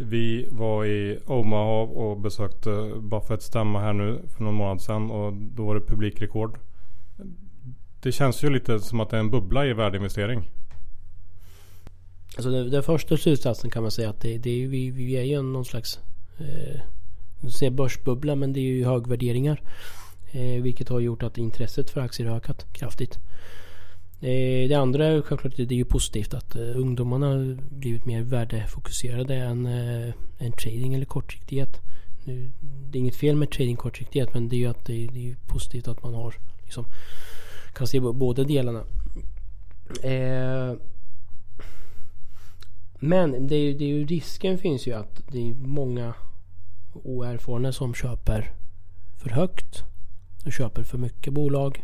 Vi 0.02 0.48
var 0.52 0.86
i 0.86 1.20
Omaha 1.26 1.82
och 1.82 2.18
besökte 2.20 2.92
Buffett 3.00 3.42
stämma 3.42 3.80
här 3.80 3.94
nu 3.94 4.22
för 4.36 4.44
någon 4.44 4.54
månad 4.54 4.82
sedan 4.82 5.12
och 5.12 5.34
då 5.34 5.66
var 5.66 5.76
det 5.76 5.82
publikrekord. 5.82 6.58
Det 8.02 8.12
känns 8.12 8.44
ju 8.44 8.50
lite 8.50 8.80
som 8.80 9.00
att 9.00 9.10
det 9.10 9.18
är 9.18 9.20
en 9.20 9.30
bubbla 9.30 9.66
i 9.66 9.74
värdeinvestering. 9.74 10.50
Alltså 12.36 12.50
den, 12.52 12.72
den 12.72 12.84
första 12.84 13.18
slutsatsen 13.18 13.70
kan 13.70 13.82
man 13.82 13.92
säga 13.92 14.10
att 14.10 14.22
det, 14.22 14.38
det 14.38 14.64
är, 14.64 14.68
vi, 14.68 14.90
vi 14.90 15.18
är 15.18 15.24
ju 15.24 15.42
någon 15.42 15.66
slags 15.66 16.00
eh, 16.38 16.82
säger 17.52 17.72
börsbubbla 17.72 18.36
men 18.36 18.54
det 18.54 18.60
är 18.60 18.64
ju 18.64 18.86
högvärderingar. 18.86 19.62
Eh, 20.32 20.62
vilket 20.62 20.90
har 20.90 21.00
gjort 21.00 21.24
att 21.24 21.38
intresset 21.38 21.90
för 21.90 22.02
aktier 22.02 22.28
har 22.28 22.38
ökat 22.38 22.74
kraftigt. 22.74 23.20
Eh, 24.22 24.70
det 24.70 24.74
andra 24.74 25.06
är 25.06 25.22
självklart 25.22 25.56
det 25.56 25.72
är 25.72 25.74
ju 25.74 25.86
positivt 25.86 26.34
att 26.34 26.56
eh, 26.56 26.62
ungdomarna 26.62 27.28
har 27.28 27.58
blivit 27.70 28.06
mer 28.06 28.22
värdefokuserade 28.22 29.36
än, 29.36 29.66
eh, 29.66 30.14
än 30.38 30.52
trading 30.52 30.94
eller 30.94 31.06
kortsiktighet. 31.06 31.82
Nu, 32.24 32.52
det 32.60 32.98
är 32.98 33.00
inget 33.00 33.16
fel 33.16 33.36
med 33.36 33.52
trading 33.52 33.76
kortsiktighet 33.76 34.34
men 34.34 34.50
det 34.50 34.56
är 34.56 34.58
ju 34.58 34.68
att 34.68 34.86
det, 34.86 35.08
det 35.08 35.30
är 35.30 35.36
positivt 35.48 35.88
att 35.88 36.04
man 36.04 36.14
har 36.14 36.36
liksom, 36.64 36.86
kan 37.74 37.88
se 37.88 38.00
båda 38.00 38.44
delarna. 38.44 38.84
Eh, 40.04 40.74
men 43.00 43.48
det 43.48 43.56
är, 43.56 43.74
det 43.74 43.86
är 43.86 43.90
ju 43.90 44.06
risken 44.06 44.58
finns 44.58 44.88
ju 44.88 44.94
att 44.94 45.22
det 45.32 45.50
är 45.50 45.54
många 45.54 46.14
oerfarna 46.94 47.72
som 47.72 47.94
köper 47.94 48.52
för 49.18 49.30
högt. 49.30 49.84
Och 50.46 50.54
köper 50.54 50.84
för 50.84 50.98
mycket 50.98 51.34
bolag. 51.34 51.84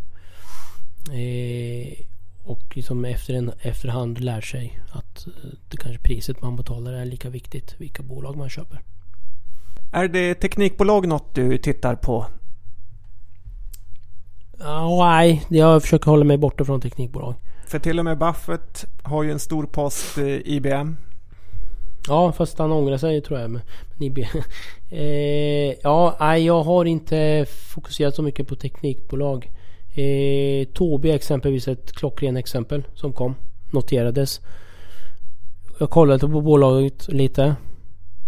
Eh, 1.12 2.06
och 2.46 2.78
liksom 2.78 3.06
efter 3.06 3.34
en, 3.34 3.52
efterhand 3.62 4.20
lär 4.20 4.41
sig 4.41 4.80
att 4.91 5.28
eh, 5.28 5.50
det 5.70 5.78
kanske 5.78 6.02
priset 6.04 6.41
man 6.41 6.56
betalar 6.56 6.93
är 6.93 7.06
lika 7.06 7.30
viktigt 7.30 7.76
vilka 7.78 8.04
bolag 8.04 8.38
man 8.38 8.50
köper. 8.50 8.82
Är 9.91 10.08
det 10.08 10.36
teknikbolag 10.36 11.08
något 11.08 11.36
du 11.36 11.58
tittar 11.58 11.96
på? 11.96 12.26
Ah, 14.60 15.06
nej, 15.06 15.46
jag 15.50 15.82
försöker 15.82 16.12
hålla 16.12 16.26
mig 16.26 16.38
borta 16.38 16.66
från 16.66 16.82
teknikbolag. 16.82 17.36
För 17.68 17.80
till 17.80 18.00
och 18.00 18.06
med 18.06 18.18
Buffett 18.18 18.86
har 19.04 19.24
ju 19.24 19.32
en 19.32 19.39
stor 19.39 19.66
post 19.66 20.18
eh, 20.18 20.26
IBM. 20.26 20.98
Ja, 22.08 22.32
fast 22.32 22.60
han 22.60 22.72
ångrar 22.72 22.98
sig 22.98 23.22
tror 23.22 23.39
jag. 23.39 23.52
Men, 23.52 23.62
men 23.98 24.26
eh, 25.00 25.76
ja, 25.84 26.18
nej, 26.20 26.46
jag 26.46 26.64
har 26.64 26.86
inte 26.86 27.46
fokuserat 27.50 28.16
så 28.16 28.22
mycket 28.22 28.48
på 28.48 28.56
teknikbolag. 28.56 29.52
Eh, 29.96 30.68
Tobii 30.74 31.12
exempelvis 31.12 31.68
ett 31.68 31.91
klockrent 31.91 32.38
exempel 32.38 32.84
som 32.93 33.14
kom. 33.14 33.36
Noterades. 33.72 34.41
Jag 35.80 35.89
kollade 35.89 36.20
på 36.20 36.41
bolaget 36.41 37.08
lite. 37.08 37.56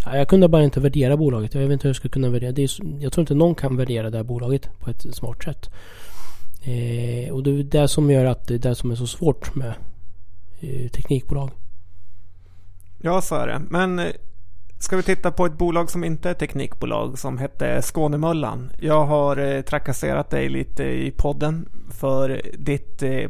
Jag 0.05 0.27
kunde 0.27 0.47
bara 0.47 0.63
inte 0.63 0.79
värdera 0.79 1.17
bolaget. 1.17 1.53
Jag 1.53 1.61
vet 1.61 1.71
inte 1.71 1.83
hur 1.83 1.89
jag 1.89 1.95
skulle 1.95 2.11
kunna 2.11 2.29
värdera. 2.29 2.51
Det 2.51 2.63
är, 2.63 2.69
jag 2.99 3.13
tror 3.13 3.21
inte 3.21 3.33
någon 3.33 3.55
kan 3.55 3.77
värdera 3.77 4.09
det 4.09 4.17
här 4.17 4.23
bolaget 4.23 4.69
på 4.79 4.89
ett 4.89 5.15
smart 5.15 5.43
sätt. 5.43 5.69
Eh, 6.63 7.33
och 7.33 7.43
det 7.43 7.51
är 7.51 7.63
det 7.63 7.87
som 7.87 8.11
gör 8.11 8.25
att 8.25 8.47
det 8.47 8.53
är 8.53 8.59
det 8.59 8.75
som 8.75 8.91
är 8.91 8.95
så 8.95 9.07
svårt 9.07 9.55
med 9.55 9.73
eh, 10.59 10.89
teknikbolag. 10.89 11.51
Ja, 13.01 13.21
så 13.21 13.35
är 13.35 13.47
det. 13.47 13.61
Men 13.69 13.99
eh, 13.99 14.05
ska 14.79 14.97
vi 14.97 15.03
titta 15.03 15.31
på 15.31 15.45
ett 15.45 15.57
bolag 15.57 15.91
som 15.91 16.03
inte 16.03 16.29
är 16.29 16.33
teknikbolag 16.33 17.19
som 17.19 17.37
hette 17.37 17.81
Skånemöllan. 17.81 18.71
Jag 18.79 19.05
har 19.05 19.37
eh, 19.37 19.61
trakasserat 19.61 20.29
dig 20.29 20.49
lite 20.49 20.83
i 20.83 21.11
podden 21.11 21.69
för 21.91 22.41
ditt 22.57 23.03
eh, 23.03 23.29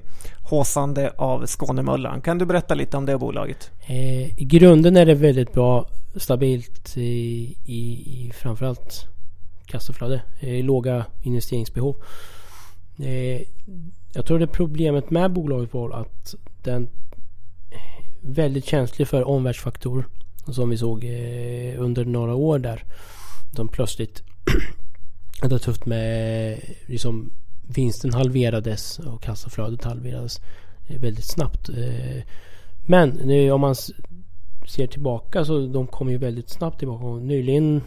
håsande 0.50 1.12
av 1.18 1.45
Skånemöllan. 1.45 2.22
Kan 2.22 2.38
du 2.38 2.45
berätta 2.45 2.76
lite 2.76 2.98
om 2.98 3.06
det 3.06 3.18
bolaget? 3.18 3.72
Eh, 3.86 4.39
I 4.39 4.45
grunden 4.45 4.98
är 4.98 5.06
det 5.06 5.16
väldigt 5.16 5.54
bra 5.54 5.89
stabilt 6.16 6.98
i, 6.98 7.58
i, 7.66 7.82
i 7.91 8.32
framförallt 8.36 9.08
kassaflöde. 9.66 10.22
Eh, 10.39 10.66
låga 10.66 11.06
investeringsbehov. 11.22 11.95
Eh, 13.00 13.41
jag 14.14 14.26
tror 14.26 14.39
det 14.39 14.48
problemet 14.48 15.10
med 15.10 15.34
bolaget 15.34 15.74
var 15.74 15.91
att 15.91 16.36
den 16.64 16.89
är 17.70 18.06
väldigt 18.22 18.66
känslig 18.66 19.08
för 19.08 19.28
omvärldsfaktorer. 19.28 20.06
Som 20.52 20.70
vi 20.70 20.78
såg 20.78 21.04
eh, 21.04 21.82
under 21.82 22.06
några 22.06 22.36
år 22.36 22.60
där. 22.60 22.84
De 23.52 23.68
plötsligt 23.68 24.24
hade 25.41 25.56
det 25.56 25.60
tufft 25.60 25.86
med 25.86 26.52
eh, 26.54 26.60
liksom 26.86 27.32
vinsten 27.68 28.14
halverades 28.14 29.00
och 29.00 29.22
kassaflödet 29.22 29.84
halverades 29.84 30.41
eh, 30.88 31.00
väldigt 31.00 31.26
snabbt. 31.26 31.70
Eh, 31.70 32.24
men 32.86 33.10
nu 33.10 33.52
om 33.52 33.62
man 33.62 33.76
ser 34.68 34.88
tillbaka 34.88 35.45
så 35.45 35.68
de 35.68 35.88
kom 35.88 36.10
ju 36.10 36.18
väldigt 36.18 36.50
snabbt 36.50 36.80
tillbaka. 36.80 37.06
Och 37.06 37.22
nyligen 37.22 37.82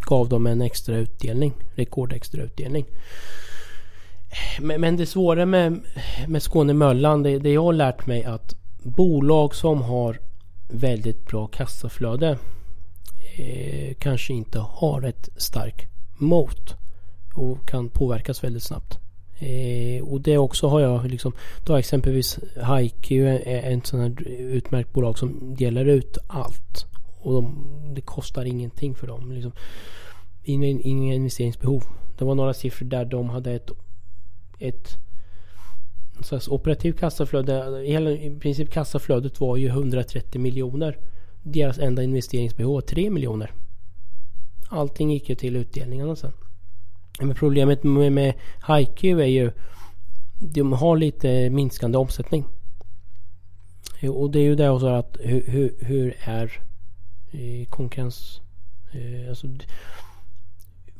gav 0.00 0.28
de 0.28 0.46
en 0.46 0.62
extra 0.62 0.96
utdelning. 0.96 1.52
Rekordextra 1.74 2.42
utdelning. 2.42 2.86
Eh, 4.28 4.62
men, 4.62 4.80
men 4.80 4.96
det 4.96 5.06
svåra 5.06 5.46
med, 5.46 5.80
med 6.28 6.42
Skåne-Möllan, 6.42 7.22
det, 7.22 7.38
det 7.38 7.52
jag 7.52 7.62
har 7.62 7.72
lärt 7.72 8.06
mig 8.06 8.24
att 8.24 8.54
bolag 8.82 9.54
som 9.54 9.82
har 9.82 10.18
väldigt 10.68 11.26
bra 11.26 11.46
kassaflöde 11.46 12.38
eh, 13.36 13.94
kanske 13.98 14.32
inte 14.32 14.58
har 14.58 15.02
ett 15.02 15.28
starkt 15.36 15.88
mot 16.16 16.74
och 17.34 17.68
kan 17.68 17.88
påverkas 17.88 18.44
väldigt 18.44 18.62
snabbt. 18.62 18.98
Eh, 19.38 20.02
och 20.02 20.20
det 20.20 20.38
också 20.38 20.68
har 20.68 20.80
jag 20.80 21.06
liksom, 21.06 21.32
då 21.64 21.72
har 21.72 21.78
exempelvis 21.78 22.38
HiQ 22.54 23.10
är 23.10 23.48
eh, 23.48 23.72
en 23.72 23.82
sån 23.82 24.00
här 24.00 24.28
utmärkt 24.28 24.92
bolag 24.92 25.18
som 25.18 25.54
delar 25.54 25.84
ut 25.84 26.18
allt. 26.26 26.86
Och 27.18 27.32
de, 27.32 27.66
det 27.94 28.00
kostar 28.00 28.44
ingenting 28.44 28.94
för 28.94 29.06
dem. 29.06 29.32
Liksom. 29.32 29.52
Inga, 30.42 30.66
inga 30.66 31.14
investeringsbehov. 31.14 31.84
Det 32.18 32.24
var 32.24 32.34
några 32.34 32.54
siffror 32.54 32.86
där 32.86 33.04
de 33.04 33.28
hade 33.28 33.52
ett, 33.52 33.70
ett 34.58 34.96
så 36.20 36.34
alltså 36.34 36.50
operativt 36.50 36.98
kassaflöde. 36.98 37.82
Hela, 37.86 38.10
I 38.10 38.38
princip 38.40 38.70
kassaflödet 38.70 39.40
var 39.40 39.56
ju 39.56 39.68
130 39.68 40.40
miljoner. 40.40 40.98
Deras 41.42 41.78
enda 41.78 42.02
investeringsbehov 42.02 42.74
var 42.74 42.80
3 42.80 43.10
miljoner. 43.10 43.52
Allting 44.68 45.10
gick 45.10 45.28
ju 45.28 45.34
till 45.34 45.56
utdelningarna 45.56 46.16
sen. 46.16 46.32
Men 47.20 47.34
problemet 47.34 47.82
med, 47.82 48.12
med 48.12 48.34
HiQ 48.68 49.04
är 49.04 49.24
ju 49.24 49.52
de 50.38 50.72
har 50.72 50.96
lite 50.96 51.50
minskande 51.50 51.98
omsättning. 51.98 52.44
Och 54.02 54.30
det 54.30 54.38
är 54.38 54.42
ju 54.42 54.54
det 54.54 54.70
också 54.70 54.86
att 54.86 55.16
hur, 55.20 55.46
hur, 55.46 55.74
hur 55.80 56.16
är 56.20 56.52
eh, 57.30 57.66
konkurrens... 57.68 58.40
Eh, 58.92 59.28
alltså, 59.28 59.46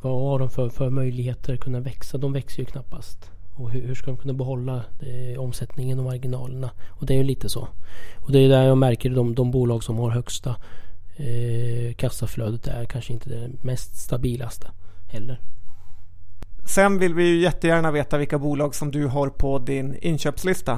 vad 0.00 0.22
har 0.22 0.38
de 0.38 0.50
för, 0.50 0.68
för 0.68 0.90
möjligheter 0.90 1.54
att 1.54 1.60
kunna 1.60 1.80
växa? 1.80 2.18
De 2.18 2.32
växer 2.32 2.58
ju 2.58 2.66
knappast. 2.66 3.30
Och 3.56 3.70
hur, 3.70 3.86
hur 3.86 3.94
ska 3.94 4.10
de 4.10 4.16
kunna 4.16 4.34
behålla 4.34 4.84
eh, 5.00 5.40
omsättningen 5.40 5.98
och 5.98 6.04
marginalerna? 6.04 6.70
Och 6.88 7.06
det 7.06 7.14
är 7.14 7.18
ju 7.18 7.24
lite 7.24 7.48
så. 7.48 7.68
Och 8.16 8.32
det 8.32 8.38
är 8.38 8.48
där 8.48 8.62
jag 8.62 8.78
märker 8.78 9.10
de, 9.10 9.34
de 9.34 9.50
bolag 9.50 9.84
som 9.84 9.98
har 9.98 10.10
högsta 10.10 10.56
eh, 11.16 11.94
kassaflödet 11.94 12.66
är 12.66 12.84
kanske 12.84 13.12
inte 13.12 13.30
det 13.30 13.50
mest 13.62 13.96
stabilaste 13.96 14.70
heller. 15.08 15.40
Sen 16.66 16.98
vill 16.98 17.14
vi 17.14 17.28
ju 17.28 17.42
jättegärna 17.42 17.90
veta 17.90 18.18
vilka 18.18 18.38
bolag 18.38 18.74
som 18.74 18.90
du 18.90 19.06
har 19.06 19.28
på 19.28 19.58
din 19.58 19.96
inköpslista. 20.00 20.72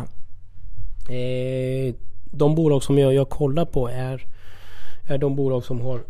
Eh, 1.08 1.94
de 2.24 2.54
bolag 2.54 2.82
som 2.82 2.98
jag, 2.98 3.14
jag 3.14 3.28
kollar 3.28 3.64
på 3.64 3.88
är, 3.88 4.26
är 5.04 5.18
de 5.18 5.36
bolag 5.36 5.64
som 5.64 5.80
har 5.80 6.00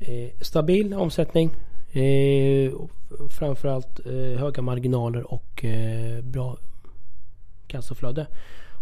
eh, 0.00 0.30
stabil 0.40 0.94
omsättning, 0.94 1.50
Eh, 1.92 2.72
framförallt 3.30 4.06
eh, 4.06 4.38
höga 4.40 4.62
marginaler 4.62 5.32
och 5.32 5.64
eh, 5.64 6.24
bra 6.24 6.56
kassaflöde. 7.66 8.26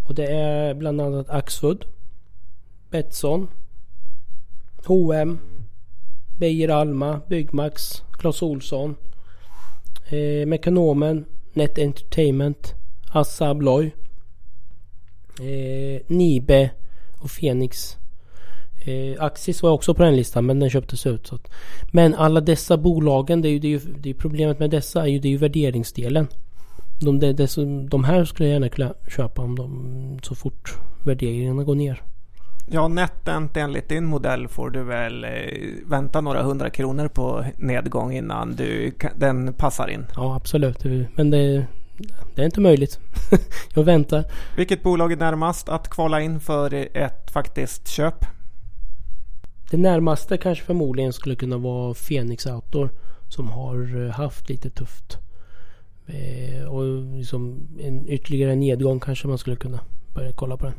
Och 0.08 0.14
det 0.14 0.26
är 0.26 0.74
bland 0.74 1.00
annat 1.00 1.30
Axfood, 1.30 1.84
Betsson, 2.90 3.48
H&M, 4.84 5.38
Beijer 6.38 6.68
Alma, 6.68 7.20
Byggmax, 7.28 8.02
Clas 8.18 8.42
Ohlson, 8.42 8.96
eh, 10.08 10.46
Mekanomen, 10.46 11.24
Net 11.52 11.78
Entertainment, 11.78 12.74
Assa 13.12 13.48
Abloy, 13.48 13.90
eh, 15.40 16.02
Nibe 16.06 16.70
och 17.18 17.30
Fenix. 17.30 17.96
Eh, 18.88 19.24
Axis 19.24 19.62
var 19.62 19.70
också 19.70 19.94
på 19.94 20.02
den 20.02 20.16
listan 20.16 20.46
men 20.46 20.58
den 20.58 20.70
köptes 20.70 21.06
ut. 21.06 21.26
Så 21.26 21.34
att, 21.34 21.50
men 21.92 22.14
alla 22.14 22.40
dessa 22.40 22.76
bolagen, 22.76 23.42
det 23.42 23.48
är 23.48 23.50
ju, 23.50 23.58
det 23.58 23.68
är 23.68 23.70
ju 23.70 23.78
det 23.78 24.10
är 24.10 24.14
problemet 24.14 24.58
med 24.58 24.70
dessa 24.70 25.02
är 25.02 25.06
ju, 25.06 25.18
det 25.18 25.28
är 25.28 25.32
ju 25.32 25.36
värderingsdelen. 25.36 26.26
De, 27.00 27.18
de, 27.18 27.32
de, 27.32 27.88
de 27.88 28.04
här 28.04 28.24
skulle 28.24 28.48
jag 28.48 28.52
gärna 28.52 28.68
kunna 28.68 28.94
köpa 29.08 29.42
om 29.42 29.56
de 29.56 30.18
så 30.22 30.34
fort 30.34 30.74
värderingarna 31.04 31.64
går 31.64 31.74
ner. 31.74 32.02
Ja, 32.70 32.88
NetEnt 32.88 33.56
enligt 33.56 33.88
din 33.88 34.04
modell 34.04 34.48
får 34.48 34.70
du 34.70 34.82
väl 34.82 35.24
eh, 35.24 35.30
vänta 35.86 36.20
några 36.20 36.42
hundra 36.42 36.70
kronor 36.70 37.08
på 37.08 37.44
nedgång 37.56 38.12
innan 38.12 38.56
du, 38.56 38.92
den 39.16 39.52
passar 39.52 39.88
in. 39.88 40.06
Ja, 40.16 40.36
absolut. 40.36 40.84
Men 41.14 41.30
det, 41.30 41.66
det 42.34 42.42
är 42.42 42.46
inte 42.46 42.60
möjligt. 42.60 42.98
jag 43.74 43.84
väntar. 43.84 44.24
Vilket 44.56 44.82
bolag 44.82 45.12
är 45.12 45.16
närmast 45.16 45.68
att 45.68 45.88
kvala 45.88 46.20
in 46.20 46.40
för 46.40 46.74
ett 46.96 47.30
faktiskt 47.30 47.88
köp? 47.88 48.37
Det 49.70 49.76
närmaste 49.76 50.36
kanske 50.36 50.64
förmodligen 50.64 51.12
skulle 51.12 51.34
kunna 51.36 51.58
vara 51.58 51.94
Fenix 51.94 52.46
Outdoor 52.46 52.90
som 53.28 53.50
har 53.50 54.04
eh, 54.04 54.10
haft 54.10 54.48
lite 54.48 54.70
tufft. 54.70 55.18
Eh, 56.06 56.64
och 56.64 57.02
liksom 57.16 57.68
en 57.80 58.08
ytterligare 58.08 58.56
nedgång 58.56 59.00
kanske 59.00 59.28
man 59.28 59.38
skulle 59.38 59.56
kunna 59.56 59.80
börja 60.14 60.32
kolla 60.32 60.56
på 60.56 60.64
den. 60.66 60.74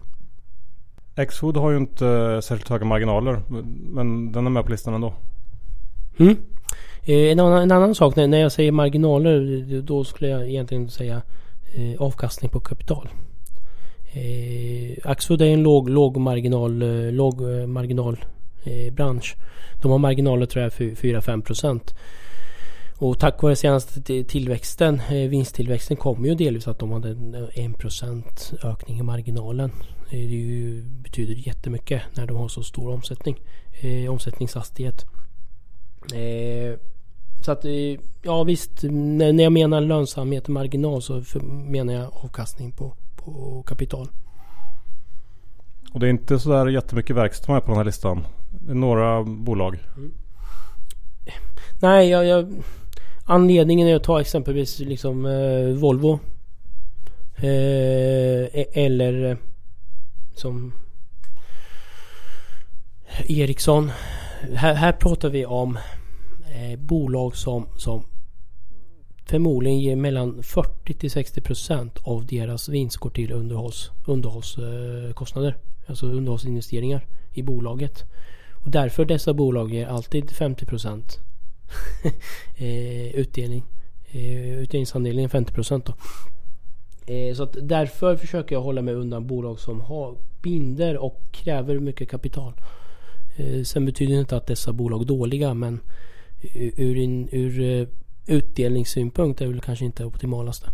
Xfood 1.28 1.58
har 1.58 1.72
ju 1.72 1.78
inte 1.78 2.40
särskilt 2.44 2.70
höga 2.70 2.86
marginaler. 2.86 3.42
Men 3.90 4.32
den 4.32 4.46
är 4.46 4.50
med 4.50 4.66
på 4.66 4.72
listan 4.72 4.94
ändå. 4.94 5.14
Mm. 6.20 6.38
Eh, 7.04 7.32
en, 7.32 7.40
annan, 7.40 7.62
en 7.62 7.72
annan 7.72 7.96
sak 7.96 8.16
när 8.16 8.38
jag 8.38 8.52
säger 8.52 8.72
marginaler. 8.72 9.82
Då 9.82 10.04
skulle 10.04 10.30
jag 10.30 10.50
egentligen 10.50 10.90
säga 10.90 11.22
eh, 11.74 12.02
avkastning 12.02 12.52
på 12.52 12.60
kapital. 12.60 13.10
Eh, 14.14 15.12
Axfood 15.12 15.42
är 15.42 15.46
en 15.46 15.64
låg, 15.64 15.90
låg 15.90 16.18
marginal, 16.18 16.82
eh, 16.82 17.12
låg 17.12 17.42
marginal 17.68 18.14
eh, 18.14 18.39
bransch. 18.92 19.36
De 19.82 19.92
har 19.92 19.98
marginaler 19.98 20.46
tror 20.46 20.64
jag 20.64 20.72
4-5 20.72 21.42
procent. 21.42 21.94
och 22.98 23.20
tack 23.20 23.44
vare 23.44 23.56
senaste 23.56 24.24
tillväxten, 24.24 25.02
eh, 25.10 25.30
vinsttillväxten 25.30 25.98
kommer 25.98 26.28
ju 26.28 26.36
delvis 26.36 26.68
att 26.68 26.80
de 26.80 26.92
hade 26.92 27.10
en 27.10 27.50
eh, 27.56 27.72
procent 27.72 28.54
ökning 28.64 29.00
i 29.00 29.04
marginalen. 29.04 29.72
Eh, 30.10 30.20
det 30.20 30.36
ju, 30.36 30.84
betyder 30.84 31.48
jättemycket 31.48 32.02
när 32.14 32.26
de 32.26 32.38
har 32.38 32.48
så 32.48 32.64
stor 32.64 32.92
omsättning. 32.92 33.38
Eh, 33.82 34.12
omsättningshastighet. 34.12 35.06
Eh, 36.14 36.80
så 37.42 37.52
att 37.52 37.66
eh, 37.66 38.00
ja 38.22 38.44
visst, 38.44 38.84
när, 38.84 39.34
när 39.34 39.44
jag 39.44 39.54
menar 39.54 39.82
lönsamhet 39.82 40.44
och 40.44 40.50
marginal 40.50 41.02
så 41.02 41.22
för, 41.22 41.40
menar 41.40 41.94
jag 41.94 42.12
avkastning 42.14 42.72
på, 42.72 42.96
på 43.16 43.64
kapital. 43.68 44.08
Och 45.94 46.00
det 46.00 46.08
är 46.08 46.10
inte 46.10 46.40
sådär 46.40 46.68
jättemycket 46.68 47.16
verkstad 47.16 47.54
med 47.54 47.62
på 47.62 47.68
den 47.68 47.78
här 47.78 47.86
listan. 47.86 48.26
Några 48.62 49.24
bolag. 49.24 49.80
Mm. 49.98 50.14
Nej, 51.82 52.10
jag, 52.10 52.26
jag, 52.26 52.64
anledningen 53.24 53.88
är 53.88 53.96
att 53.96 54.04
ta 54.04 54.22
exempelvis 54.22 54.80
liksom 54.80 55.26
eh, 55.26 55.76
Volvo. 55.76 56.20
Eh, 57.42 58.44
e, 58.54 58.66
eller 58.74 59.32
eh, 59.32 59.38
som 60.36 60.74
Ericsson. 63.28 63.92
Här, 64.56 64.74
här 64.74 64.92
pratar 64.92 65.30
vi 65.30 65.46
om 65.46 65.78
eh, 66.52 66.80
bolag 66.80 67.36
som, 67.36 67.68
som 67.78 68.04
förmodligen 69.26 69.80
ger 69.80 69.96
mellan 69.96 70.44
40 70.44 70.94
till 70.94 71.12
60 71.12 71.42
procent 71.42 71.98
av 72.04 72.26
deras 72.26 72.70
vinst 72.70 72.98
går 72.98 73.10
till 73.10 73.32
underhålls, 73.32 73.92
underhållskostnader. 74.06 75.58
Alltså 75.88 76.06
underhållsinvesteringar 76.06 77.06
i 77.34 77.44
bolaget. 77.44 78.04
Och 78.64 78.72
därför 78.72 79.06
dessa 79.06 79.34
bolag 79.34 79.74
ger 79.74 79.88
alltid 79.88 80.32
50 80.32 80.66
procent 80.66 81.20
eh, 82.58 83.16
utdelning. 83.16 83.64
Eh, 84.12 84.60
utdelningsandelen 84.60 85.24
är 85.24 85.28
50 85.28 85.54
procent 85.54 85.86
då. 85.86 85.94
Eh, 87.14 87.36
så 87.36 87.44
att 87.44 87.58
därför 87.62 88.16
försöker 88.16 88.56
jag 88.56 88.62
hålla 88.62 88.82
mig 88.82 88.94
undan 88.94 89.28
bolag 89.28 89.60
som 89.60 89.82
har 89.82 90.16
binder 90.42 90.98
och 90.98 91.22
kräver 91.32 91.80
mycket 91.80 92.10
kapital. 92.10 92.54
Sen 93.66 93.86
betyder 93.86 94.14
det 94.14 94.20
inte 94.20 94.38
att 94.38 94.48
dessa 94.48 94.74
bolag 94.74 95.02
är 95.02 95.06
dåliga 95.06 95.54
men 95.54 95.80
ur, 96.76 96.98
in, 96.98 97.30
ur 97.32 97.88
utdelningssynpunkt 98.28 99.42
är 99.42 99.46
det 99.46 99.52
väl 99.52 99.62
kanske 99.62 99.86
inte 99.86 100.04
det 100.04 100.08
optimalaste. 100.08 100.70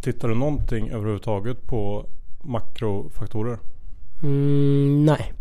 Tittar 0.00 0.28
du 0.28 0.34
någonting 0.34 0.90
överhuvudtaget 0.90 1.66
på 1.66 2.06
makrofaktorer? 2.42 3.58
Mm, 4.22 5.04
nej. 5.04 5.32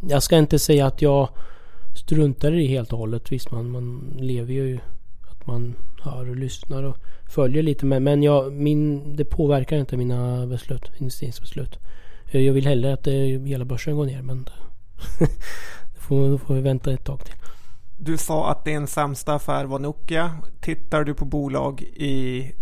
Jag 0.00 0.22
ska 0.22 0.36
inte 0.36 0.58
säga 0.58 0.86
att 0.86 1.02
jag 1.02 1.28
struntar 1.94 2.52
i 2.52 2.56
det 2.56 2.66
helt 2.66 2.92
och 2.92 2.98
hållet. 2.98 3.32
Visst 3.32 3.50
man, 3.50 3.70
man 3.70 4.16
lever 4.18 4.52
ju 4.52 4.78
att 5.30 5.46
man 5.46 5.74
hör 6.02 6.30
och 6.30 6.36
lyssnar 6.36 6.82
och 6.82 6.96
följer 7.28 7.62
lite 7.62 7.86
med. 7.86 8.02
Men 8.02 8.22
jag, 8.22 8.52
min, 8.52 9.16
det 9.16 9.24
påverkar 9.24 9.76
inte 9.76 9.96
mina 9.96 10.46
beslut, 10.46 10.90
investeringsbeslut. 10.98 11.78
Eh, 12.26 12.40
jag 12.40 12.52
vill 12.52 12.66
hellre 12.66 12.92
att 12.92 13.04
det, 13.04 13.38
hela 13.46 13.64
börsen 13.64 13.96
går 13.96 14.06
ner 14.06 14.22
men 14.22 14.44
det, 15.94 16.00
får, 16.00 16.28
då 16.28 16.38
får 16.38 16.54
vi 16.54 16.60
vänta 16.60 16.92
ett 16.92 17.04
tag 17.04 17.24
till. 17.24 17.34
Du 17.98 18.18
sa 18.18 18.50
att 18.50 18.64
din 18.64 18.86
sämsta 18.86 19.34
affär 19.34 19.64
var 19.64 19.78
Nokia. 19.78 20.34
Tittar 20.60 21.04
du 21.04 21.14
på 21.14 21.24
bolag 21.24 21.82
i 21.82 22.52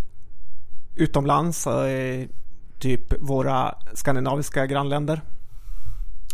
utomlands, 0.96 1.66
eh, 1.66 2.26
typ 2.78 3.14
våra 3.20 3.74
skandinaviska 3.94 4.66
grannländer? 4.66 5.20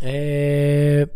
Eh, 0.01 1.07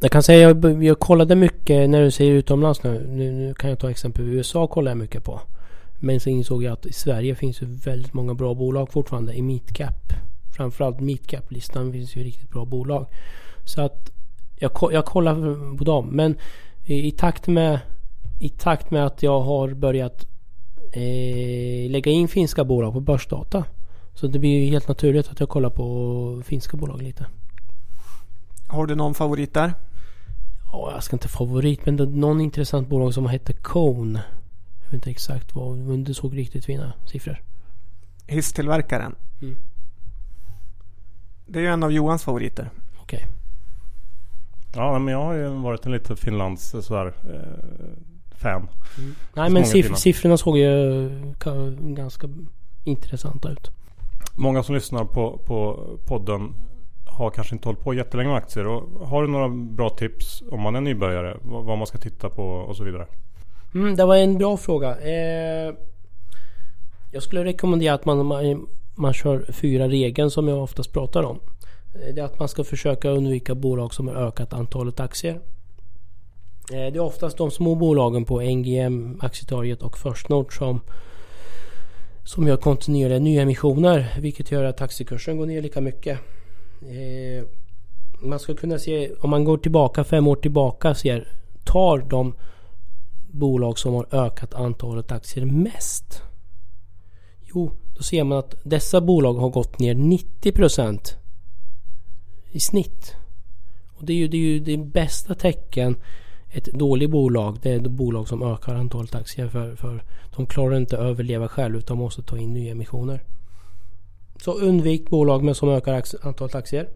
jag 0.00 0.10
kan 0.10 0.22
säga 0.22 0.40
jag, 0.40 0.84
jag 0.84 0.98
kollade 0.98 1.34
mycket 1.34 1.90
när 1.90 2.02
du 2.02 2.10
säger 2.10 2.32
utomlands 2.32 2.82
nu. 2.82 3.06
Nu, 3.08 3.32
nu 3.32 3.54
kan 3.54 3.70
jag 3.70 3.78
ta 3.78 3.90
exempel 3.90 4.24
USA 4.24 4.66
kollar 4.66 4.90
jag 4.90 4.98
mycket 4.98 5.24
på. 5.24 5.40
Men 5.98 6.20
så 6.20 6.30
insåg 6.30 6.62
jag 6.62 6.72
att 6.72 6.86
i 6.86 6.92
Sverige 6.92 7.34
finns 7.34 7.62
ju 7.62 7.66
väldigt 7.66 8.12
många 8.12 8.34
bra 8.34 8.54
bolag 8.54 8.92
fortfarande 8.92 9.34
i 9.34 9.42
midcap. 9.42 10.12
Framförallt 10.56 11.00
midcap-listan 11.00 11.92
finns 11.92 12.16
ju 12.16 12.22
riktigt 12.22 12.50
bra 12.50 12.64
bolag. 12.64 13.06
Så 13.64 13.82
att 13.82 14.10
jag, 14.56 14.70
jag 14.92 15.04
kollar 15.04 15.76
på 15.76 15.84
dem. 15.84 16.06
Men 16.06 16.36
i, 16.84 17.06
i, 17.06 17.10
takt 17.10 17.46
med 17.46 17.80
i 18.40 18.48
takt 18.48 18.90
med 18.90 19.06
att 19.06 19.22
jag 19.22 19.40
har 19.40 19.74
börjat 19.74 20.26
eh, 20.92 21.90
lägga 21.90 22.10
in 22.10 22.28
finska 22.28 22.64
bolag 22.64 22.92
på 22.92 23.00
börsdata. 23.00 23.64
Så 24.14 24.26
det 24.26 24.38
blir 24.38 24.64
ju 24.64 24.70
helt 24.70 24.88
naturligt 24.88 25.28
att 25.28 25.40
jag 25.40 25.48
kollar 25.48 25.70
på 25.70 26.42
finska 26.46 26.76
bolag 26.76 27.02
lite. 27.02 27.26
Har 28.72 28.86
du 28.86 28.94
någon 28.94 29.14
favorit 29.14 29.54
där? 29.54 29.74
Ja, 30.72 30.92
jag 30.92 31.02
ska 31.02 31.16
inte 31.16 31.28
favorit 31.28 31.86
men 31.86 31.96
det 31.96 32.02
är 32.02 32.06
någon 32.06 32.40
intressant 32.40 32.88
bolag 32.88 33.14
som 33.14 33.28
heter 33.28 33.52
Cone. 33.52 34.22
Jag 34.80 34.84
vet 34.84 34.92
inte 34.92 35.10
exakt 35.10 35.54
vad 35.54 35.78
men 35.78 36.04
det 36.04 36.14
såg 36.14 36.36
riktigt 36.36 36.64
fina 36.64 36.92
siffror. 37.06 37.42
Hisstillverkaren? 38.26 39.14
Mm. 39.42 39.56
Det 41.46 41.58
är 41.58 41.62
ju 41.62 41.68
en 41.68 41.82
av 41.82 41.92
Johans 41.92 42.24
favoriter. 42.24 42.70
Okej. 43.02 43.16
Okay. 43.16 43.28
Ja 44.74 44.98
men 44.98 45.12
jag 45.12 45.24
har 45.24 45.34
ju 45.34 45.48
varit 45.48 45.86
en 45.86 45.92
lite 45.92 46.16
Finlands 46.16 46.74
sådär 46.80 47.06
eh, 47.06 48.38
fan. 48.38 48.68
Mm. 48.98 49.14
Nej 49.34 49.50
men 49.50 49.66
siff 49.66 49.96
siffrorna 49.96 50.36
såg 50.36 50.58
ju 50.58 51.34
ganska 51.80 52.28
intressanta 52.84 53.50
ut. 53.50 53.70
Många 54.34 54.62
som 54.62 54.74
lyssnar 54.74 55.04
på, 55.04 55.38
på 55.38 55.88
podden 56.06 56.54
har 57.12 57.30
kanske 57.30 57.54
inte 57.54 57.68
hållit 57.68 57.80
på 57.80 57.94
jättelänge 57.94 58.28
med 58.28 58.38
aktier. 58.38 58.66
Och 58.66 59.08
har 59.08 59.22
du 59.22 59.28
några 59.28 59.48
bra 59.48 59.90
tips 59.90 60.42
om 60.50 60.60
man 60.60 60.76
är 60.76 60.80
nybörjare? 60.80 61.36
Vad 61.42 61.78
man 61.78 61.86
ska 61.86 61.98
titta 61.98 62.28
på 62.28 62.44
och 62.44 62.76
så 62.76 62.84
vidare? 62.84 63.06
Mm, 63.74 63.96
det 63.96 64.04
var 64.04 64.16
en 64.16 64.38
bra 64.38 64.56
fråga. 64.56 64.96
Eh, 65.00 65.74
jag 67.10 67.22
skulle 67.22 67.44
rekommendera 67.44 67.94
att 67.94 68.04
man, 68.04 68.26
man, 68.26 68.66
man 68.94 69.12
kör 69.12 69.52
fyra 69.52 69.88
regeln 69.88 70.30
som 70.30 70.48
jag 70.48 70.62
oftast 70.62 70.92
pratar 70.92 71.22
om. 71.22 71.40
Eh, 71.94 72.14
det 72.14 72.20
är 72.20 72.24
att 72.24 72.38
man 72.38 72.48
ska 72.48 72.64
försöka 72.64 73.10
undvika 73.10 73.54
bolag 73.54 73.94
som 73.94 74.08
har 74.08 74.14
ökat 74.14 74.52
antalet 74.52 75.00
aktier. 75.00 75.34
Eh, 76.72 76.92
det 76.92 76.96
är 76.96 77.00
oftast 77.00 77.38
de 77.38 77.50
små 77.50 77.74
bolagen 77.74 78.24
på 78.24 78.40
NGM, 78.40 79.18
Aktietorget 79.22 79.82
och 79.82 79.98
First 79.98 80.28
North 80.28 80.58
som 80.58 80.80
som 82.24 82.46
gör 82.46 82.56
kontinuerliga 82.56 83.18
nyemissioner 83.18 84.18
vilket 84.20 84.50
gör 84.50 84.64
att 84.64 84.80
aktiekursen 84.80 85.36
går 85.36 85.46
ner 85.46 85.62
lika 85.62 85.80
mycket. 85.80 86.18
Eh, 86.90 87.44
man 88.20 88.38
ska 88.38 88.54
kunna 88.54 88.78
se, 88.78 89.10
om 89.20 89.30
man 89.30 89.44
går 89.44 89.58
tillbaka 89.58 90.04
fem 90.04 90.26
år 90.26 90.36
tillbaka 90.36 90.94
ser 90.94 91.28
tar 91.64 91.98
de 91.98 92.34
bolag 93.30 93.78
som 93.78 93.94
har 93.94 94.06
ökat 94.10 94.54
antalet 94.54 95.12
aktier 95.12 95.44
mest. 95.44 96.22
Jo, 97.42 97.70
då 97.96 98.02
ser 98.02 98.24
man 98.24 98.38
att 98.38 98.54
dessa 98.62 99.00
bolag 99.00 99.34
har 99.34 99.50
gått 99.50 99.78
ner 99.78 99.94
90% 99.94 101.16
i 102.50 102.60
snitt. 102.60 103.14
Och 103.94 104.04
det 104.04 104.12
är 104.12 104.16
ju 104.16 104.28
det, 104.28 104.36
är 104.36 104.40
ju 104.40 104.60
det 104.60 104.76
bästa 104.76 105.34
tecken 105.34 105.96
ett 106.52 106.64
dåligt 106.64 107.10
bolag, 107.10 107.58
det 107.62 107.70
är 107.70 107.76
ett 107.76 107.90
bolag 107.90 108.28
som 108.28 108.42
ökar 108.42 108.74
antalet 108.74 109.14
aktier 109.14 109.48
för, 109.48 109.76
för 109.76 110.04
de 110.36 110.46
klarar 110.46 110.76
inte 110.76 110.98
att 110.98 111.04
överleva 111.04 111.48
själv 111.48 111.76
utan 111.76 111.98
måste 111.98 112.22
ta 112.22 112.38
in 112.38 112.52
nya 112.52 112.72
emissioner. 112.72 113.22
Så 114.44 114.52
undvik 114.52 115.10
bolag 115.10 115.42
med 115.44 115.56
som 115.56 115.68
ökar 115.68 116.02
antalet 116.22 116.54
aktier. 116.54 116.88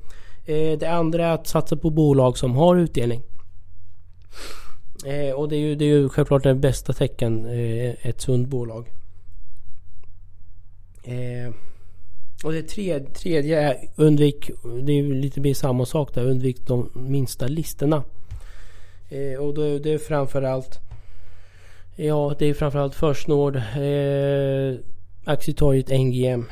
Eh, 0.45 0.79
det 0.79 0.87
andra 0.87 1.27
är 1.27 1.35
att 1.35 1.47
satsa 1.47 1.77
på 1.77 1.91
bolag 1.91 2.39
som 2.39 2.57
har 2.57 2.77
utdelning. 2.77 3.23
Eh, 5.07 5.35
och 5.35 5.49
det 5.49 5.57
är, 5.57 5.61
ju, 5.61 5.75
det 5.75 5.85
är 5.85 5.89
ju 5.89 6.09
självklart 6.09 6.43
det 6.43 6.55
bästa 6.55 6.93
tecken, 6.93 7.47
eh, 7.47 8.07
ett 8.07 8.21
sunt 8.21 8.49
bolag. 8.49 8.93
Och 12.45 12.53
det 12.53 12.63
tredje, 12.63 13.11
tredje 13.11 13.61
är 13.61 13.77
undvik, 13.97 14.51
det 14.83 14.93
är 14.93 14.97
ju 14.97 15.15
lite 15.15 15.41
mer 15.41 15.55
samma 15.55 15.87
sak 15.87 16.15
där, 16.15 16.25
undvik 16.25 16.67
de 16.67 16.91
minsta 16.95 17.47
listorna. 17.47 18.05
Och 19.41 19.55
då, 19.55 19.79
det 19.79 19.93
är 19.93 19.99
framförallt 19.99 20.81
Ja, 21.99 22.35
det 22.39 22.47
är 22.47 22.55
framförallt 22.55 22.95
First 22.95 23.29
Nord, 23.29 23.57
eh, 23.57 24.79
Aktietorget 25.25 25.89
NGM. 25.89 26.47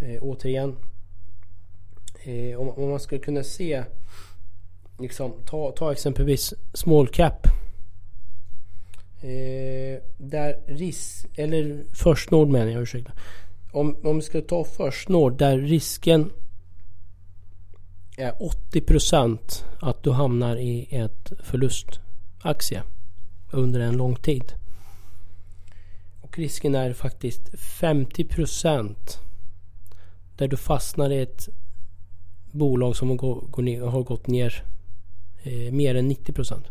Eh, 0.00 0.22
återigen. 0.22 0.76
Eh, 2.22 2.60
om, 2.60 2.68
om, 2.68 2.90
man 2.90 3.00
skulle 3.00 3.20
kunna 3.20 3.42
se 3.42 3.84
liksom, 4.98 5.32
ta, 5.46 5.72
ta 5.72 5.92
exempelvis 5.92 6.54
small 6.72 7.08
cap. 7.08 7.46
Eh, 9.20 10.02
där 10.16 10.60
risk, 10.66 11.26
eller 11.34 11.84
First 11.92 12.30
Nord 12.30 12.48
menar 12.48 12.72
jag, 12.72 12.82
ursäkta. 12.82 13.12
Om, 13.72 13.96
om 14.02 14.16
vi 14.16 14.22
skulle 14.22 14.44
ta 14.44 14.64
First 14.64 15.08
Nord 15.08 15.38
där 15.38 15.58
risken 15.58 16.30
är 18.16 18.32
80% 18.72 19.64
att 19.80 20.02
du 20.02 20.10
hamnar 20.10 20.56
i 20.56 20.88
ett 20.90 21.32
förlustaktie 21.42 22.82
under 23.52 23.80
en 23.80 23.96
lång 23.96 24.16
tid. 24.16 24.52
Och 26.20 26.38
risken 26.38 26.74
är 26.74 26.92
faktiskt 26.92 27.48
50% 27.54 28.96
där 30.38 30.48
du 30.48 30.56
fastnar 30.56 31.10
i 31.10 31.20
ett 31.20 31.48
bolag 32.50 32.96
som 32.96 33.16
går, 33.16 33.40
går 33.50 33.62
ner, 33.62 33.80
har 33.80 34.02
gått 34.02 34.26
ner 34.26 34.64
eh, 35.42 35.72
mer 35.72 35.94
än 35.94 36.08
90 36.08 36.32
procent. 36.32 36.66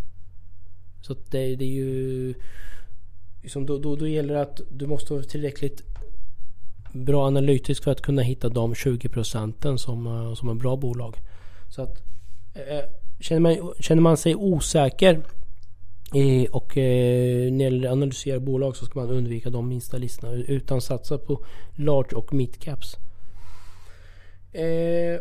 Så 1.02 1.14
det, 1.14 1.56
det, 1.56 1.66
är 1.66 1.70
ju... 1.70 2.34
Liksom 3.42 3.66
då, 3.66 3.78
då, 3.78 3.96
då 3.96 4.08
gäller 4.08 4.34
det 4.34 4.42
att 4.42 4.62
du 4.70 4.88
måste 4.88 5.14
vara 5.14 5.24
tillräckligt 5.24 5.84
bra 6.92 7.28
analytisk 7.28 7.84
för 7.84 7.92
att 7.92 8.02
kunna 8.02 8.22
hitta 8.22 8.50
de 8.50 8.76
20 8.76 9.10
procenten 9.10 9.78
som, 9.78 10.08
eh, 10.08 10.34
som 10.34 10.50
är 10.50 10.54
bra 10.54 10.76
bolag. 10.76 11.18
Så 11.70 11.82
att 11.82 12.02
eh, 12.54 12.90
känner, 13.20 13.40
man, 13.40 13.74
känner 13.80 14.02
man 14.02 14.18
sig 14.18 14.36
osäker 14.36 15.24
eh, 16.14 16.52
och 16.52 16.78
eh, 16.78 17.52
när 17.52 17.58
det 17.58 17.64
gäller 17.64 17.88
att 17.88 17.94
analysera 17.94 18.40
bolag 18.40 18.76
så 18.76 18.86
ska 18.86 19.00
man 19.00 19.10
undvika 19.10 19.50
de 19.50 19.68
minsta 19.70 19.98
listorna 19.98 20.34
utan 20.34 20.82
satsa 20.82 21.18
på 21.18 21.46
large 21.76 22.16
och 22.16 22.34
mid 22.34 22.60
caps. 22.60 22.98
Eh, 24.58 25.20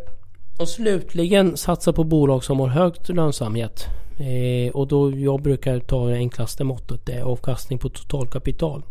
och 0.59 0.69
slutligen 0.69 1.57
satsa 1.57 1.93
på 1.93 2.05
bolag 2.05 2.45
som 2.45 2.61
har 2.61 2.69
hög 2.69 2.95
lönsamhet. 3.09 3.87
Eh, 4.19 4.73
och 4.75 4.89
då 4.89 5.11
jag 5.17 5.43
brukar 5.43 5.81
ta 5.81 6.07
det 6.07 6.17
enklaste 6.17 6.65
måttet. 6.65 7.07
Det 7.07 7.13
är 7.13 7.23
avkastning 7.23 7.79
på 7.79 7.89
totalkapital. 7.89 8.83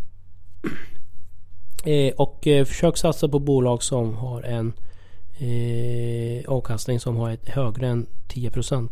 Eh, 1.85 2.13
och 2.13 2.47
eh, 2.47 2.65
försök 2.65 2.97
satsa 2.97 3.27
på 3.27 3.39
bolag 3.39 3.83
som 3.83 4.15
har 4.15 4.41
en 4.41 4.73
eh, 5.37 6.49
avkastning 6.49 6.99
som 6.99 7.15
har 7.15 7.31
ett 7.31 7.49
högre 7.49 7.87
än 7.87 8.07
10%. 8.27 8.89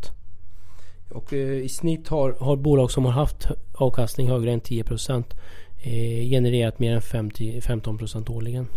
Och 1.09 1.33
eh, 1.33 1.39
i 1.39 1.69
snitt 1.69 2.07
har, 2.07 2.35
har 2.39 2.55
bolag 2.55 2.91
som 2.91 3.05
har 3.05 3.11
haft 3.11 3.47
avkastning 3.73 4.29
högre 4.29 4.51
än 4.51 4.61
10% 4.61 5.23
eh, 5.83 6.29
genererat 6.29 6.79
mer 6.79 6.95
än 6.95 7.01
50, 7.01 7.59
15% 7.59 8.31
årligen. 8.31 8.67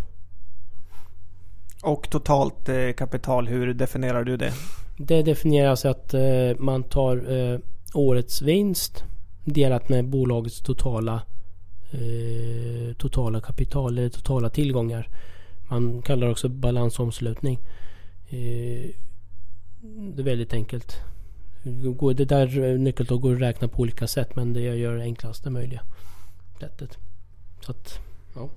Och 1.82 2.10
totalt 2.10 2.68
eh, 2.68 2.92
kapital, 2.92 3.48
hur 3.48 3.74
definierar 3.74 4.24
du 4.24 4.36
det? 4.36 4.52
Det 4.98 5.22
definieras 5.22 5.84
att 5.84 6.14
eh, 6.14 6.20
man 6.58 6.82
tar 6.82 7.32
eh, 7.32 7.58
årets 7.94 8.42
vinst 8.42 9.04
delat 9.44 9.88
med 9.88 10.08
bolagets 10.08 10.60
totala 10.60 11.22
eh, 11.90 12.94
totala 12.96 13.40
kapital 13.40 13.98
eller 13.98 14.08
totala 14.08 14.50
tillgångar. 14.50 15.08
Man 15.68 16.02
kallar 16.02 16.26
det 16.26 16.32
också 16.32 16.48
balansomslutning. 16.48 17.58
Eh, 18.28 18.90
det 19.80 20.22
är 20.22 20.24
väldigt 20.24 20.52
enkelt. 20.52 20.96
Det 22.16 22.24
där 22.24 22.78
nyckeltal 22.78 23.18
går 23.18 23.34
att 23.34 23.40
räkna 23.40 23.68
på 23.68 23.82
olika 23.82 24.06
sätt 24.06 24.36
men 24.36 24.52
det 24.52 24.60
gör 24.60 24.96
det 24.96 25.02
enklaste 25.02 25.50
möjliga 25.50 25.82
sättet. 26.60 26.98
Så 27.60 27.70
att, 27.70 27.98
ja. 28.34 28.48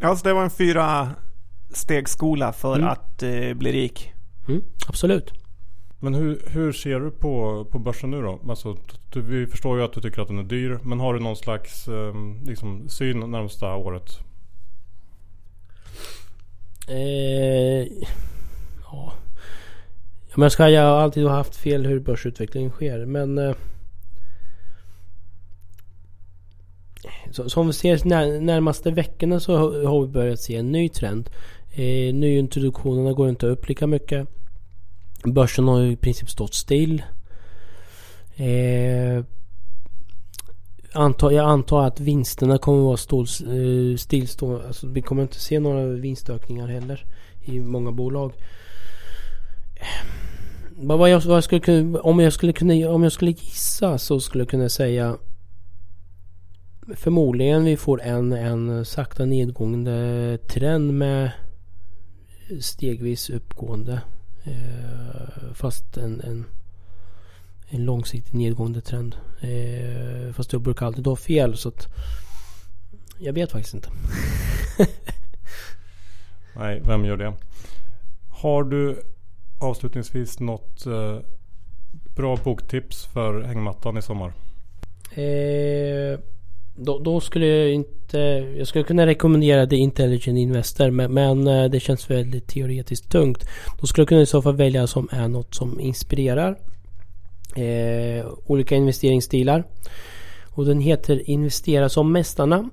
Ja, 0.00 0.16
så 0.16 0.28
det 0.28 0.34
var 0.34 0.44
en 0.44 0.50
fyra 0.50 1.14
stegskola 1.70 2.52
för 2.52 2.76
mm. 2.76 2.88
att 2.88 3.22
eh, 3.22 3.54
bli 3.54 3.72
rik. 3.72 4.12
Mm, 4.48 4.62
absolut. 4.88 5.32
Men 6.00 6.14
hur, 6.14 6.42
hur 6.46 6.72
ser 6.72 7.00
du 7.00 7.10
på, 7.10 7.64
på 7.70 7.78
börsen 7.78 8.10
nu 8.10 8.22
då? 8.22 8.40
Alltså, 8.48 8.76
du, 9.12 9.20
vi 9.20 9.46
förstår 9.46 9.78
ju 9.78 9.84
att 9.84 9.92
du 9.92 10.00
tycker 10.00 10.22
att 10.22 10.28
den 10.28 10.38
är 10.38 10.42
dyr. 10.42 10.78
Men 10.82 11.00
har 11.00 11.14
du 11.14 11.20
någon 11.20 11.36
slags 11.36 11.88
eh, 11.88 12.14
liksom, 12.46 12.88
syn 12.88 13.30
närmsta 13.30 13.74
året? 13.74 14.18
Eh, 16.88 17.86
ja. 18.84 19.12
Men 20.34 20.42
jag, 20.42 20.52
ska, 20.52 20.68
jag 20.68 20.82
har 20.82 21.00
alltid 21.00 21.26
haft 21.26 21.56
fel 21.56 21.86
hur 21.86 22.00
börsutvecklingen 22.00 22.70
sker. 22.70 23.06
Men 23.06 23.38
eh, 23.38 23.54
så, 27.30 27.48
som 27.50 27.66
vi 27.66 27.72
ser 27.72 28.00
när, 28.04 28.40
närmaste 28.40 28.90
veckorna 28.90 29.40
så 29.40 29.56
har 29.86 30.00
vi 30.00 30.08
börjat 30.08 30.40
se 30.40 30.56
en 30.56 30.72
ny 30.72 30.88
trend. 30.88 31.30
Eh, 31.78 32.14
nyintroduktionerna 32.14 33.12
går 33.12 33.28
inte 33.28 33.46
upp 33.46 33.68
lika 33.68 33.86
mycket. 33.86 34.28
Börsen 35.24 35.68
har 35.68 35.82
i 35.82 35.96
princip 35.96 36.30
stått 36.30 36.54
still. 36.54 37.02
Eh, 38.36 39.24
antar, 40.92 41.30
jag 41.30 41.48
antar 41.48 41.86
att 41.86 42.00
vinsterna 42.00 42.58
kommer 42.58 42.78
att 42.78 42.84
vara 42.84 42.96
stål, 42.96 43.26
eh, 43.26 43.96
stillstående. 43.96 44.66
Alltså, 44.66 44.86
vi 44.86 45.02
kommer 45.02 45.22
inte 45.22 45.40
se 45.40 45.60
några 45.60 45.86
vinstökningar 45.86 46.66
heller 46.66 47.04
i 47.40 47.60
många 47.60 47.92
bolag. 47.92 48.32
Eh, 49.74 50.06
vad 50.76 51.10
jag, 51.10 51.20
vad 51.20 51.36
jag 51.36 51.44
skulle 51.44 51.60
kunna, 51.60 52.00
om, 52.00 52.20
jag 52.20 52.32
skulle 52.32 52.52
kunna, 52.52 52.90
om 52.90 53.02
jag 53.02 53.12
skulle 53.12 53.30
gissa 53.30 53.98
så 53.98 54.20
skulle 54.20 54.42
jag 54.42 54.50
kunna 54.50 54.68
säga 54.68 55.16
Förmodligen 56.94 57.64
vi 57.64 57.76
får 57.76 58.02
en, 58.02 58.32
en 58.32 58.84
sakta 58.84 59.24
nedgående 59.24 60.38
trend 60.48 60.94
med 60.94 61.30
stegvis 62.60 63.30
uppgående. 63.30 64.00
Eh, 64.44 65.52
fast 65.54 65.96
en, 65.96 66.20
en, 66.20 66.44
en 67.68 67.84
långsiktig 67.84 68.34
nedgående 68.34 68.80
trend. 68.80 69.16
Eh, 69.40 70.32
fast 70.32 70.52
jag 70.52 70.62
brukar 70.62 70.86
alltid 70.86 71.06
ha 71.06 71.16
fel 71.16 71.56
så 71.56 71.68
att 71.68 71.86
jag 73.18 73.32
vet 73.32 73.52
faktiskt 73.52 73.74
inte. 73.74 73.90
Nej, 76.56 76.80
vem 76.84 77.04
gör 77.04 77.16
det? 77.16 77.34
Har 78.28 78.64
du 78.64 79.02
avslutningsvis 79.58 80.40
något 80.40 80.86
eh, 80.86 81.18
bra 82.16 82.36
boktips 82.36 83.06
för 83.06 83.42
hängmattan 83.42 83.98
i 83.98 84.02
sommar? 84.02 84.32
Eh, 85.10 86.18
då, 86.76 86.98
då, 86.98 87.20
skulle 87.20 87.46
jag 87.46 87.70
inte... 88.08 88.20
Eh, 88.20 88.58
jag 88.58 88.66
skulle 88.66 88.84
kunna 88.84 89.06
rekommendera 89.06 89.66
The 89.66 89.76
Intelligent 89.76 90.38
Investor 90.38 90.90
men, 90.90 91.14
men, 91.14 91.46
eh, 91.46 91.70
det 91.70 91.80
känns 91.80 92.10
väldigt 92.10 92.46
teoretiskt 92.46 93.10
tungt. 93.10 93.44
Då 93.80 93.86
skulle 93.86 94.02
jag 94.02 94.08
kunna 94.08 94.20
i 94.20 94.26
så 94.26 94.42
fall 94.42 94.56
välja 94.56 94.86
som 94.86 95.08
är 95.12 95.28
något 95.28 95.54
som 95.54 95.80
inspirerar. 95.80 96.58
Eh, 97.56 98.26
olika 98.46 98.76
investeringsstilar. 98.76 99.64
Och 100.54 100.64
den 100.64 100.80
heter 100.80 101.30
Investera 101.30 101.88
som 101.88 102.12
mästarna. 102.12 102.70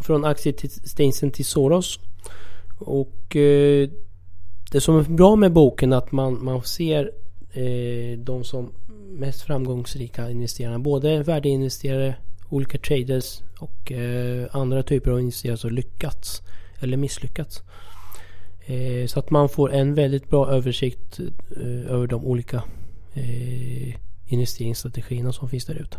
Från 0.00 0.24
aktiestinsen 0.24 1.30
till 1.30 1.44
Soros. 1.44 1.98
Och 2.78 3.36
eh, 3.36 3.88
det 4.72 4.80
som 4.80 4.98
är 4.98 5.02
bra 5.02 5.36
med 5.36 5.52
boken 5.52 5.92
är 5.92 5.96
att 5.96 6.12
man, 6.12 6.44
man 6.44 6.62
ser 6.62 7.10
eh, 7.52 8.18
de 8.18 8.44
som 8.44 8.72
mest 9.18 9.42
framgångsrika 9.42 10.30
investerarna. 10.30 10.78
Både 10.78 11.22
värdeinvesterare 11.22 12.14
olika 12.52 12.78
traders 12.78 13.42
och 13.58 13.92
eh, 13.92 14.46
andra 14.52 14.82
typer 14.82 15.10
av 15.10 15.20
investerare 15.20 15.56
som 15.56 15.70
lyckats 15.70 16.42
eller 16.80 16.96
misslyckats. 16.96 17.62
Eh, 18.66 19.06
så 19.06 19.18
att 19.18 19.30
man 19.30 19.48
får 19.48 19.72
en 19.72 19.94
väldigt 19.94 20.30
bra 20.30 20.50
översikt 20.50 21.20
eh, 21.56 21.92
över 21.92 22.06
de 22.06 22.24
olika 22.24 22.62
eh, 23.14 23.94
investeringsstrategierna 24.26 25.32
som 25.32 25.48
finns 25.48 25.66
där 25.66 25.74
ute. 25.74 25.98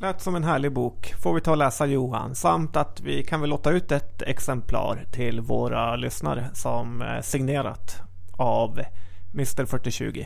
Lät 0.00 0.20
som 0.20 0.36
en 0.36 0.44
härlig 0.44 0.72
bok. 0.72 1.14
Får 1.22 1.34
vi 1.34 1.40
ta 1.40 1.50
och 1.50 1.56
läsa 1.56 1.86
Johan. 1.86 2.34
Samt 2.34 2.76
att 2.76 3.00
vi 3.00 3.24
kan 3.24 3.40
väl 3.40 3.50
låta 3.50 3.70
ut 3.70 3.92
ett 3.92 4.22
exemplar 4.22 5.06
till 5.12 5.40
våra 5.40 5.96
lyssnare 5.96 6.50
som 6.54 7.02
är 7.02 7.22
signerat 7.22 8.00
av 8.32 8.80
Mr 9.34 9.66
4020. 9.66 10.24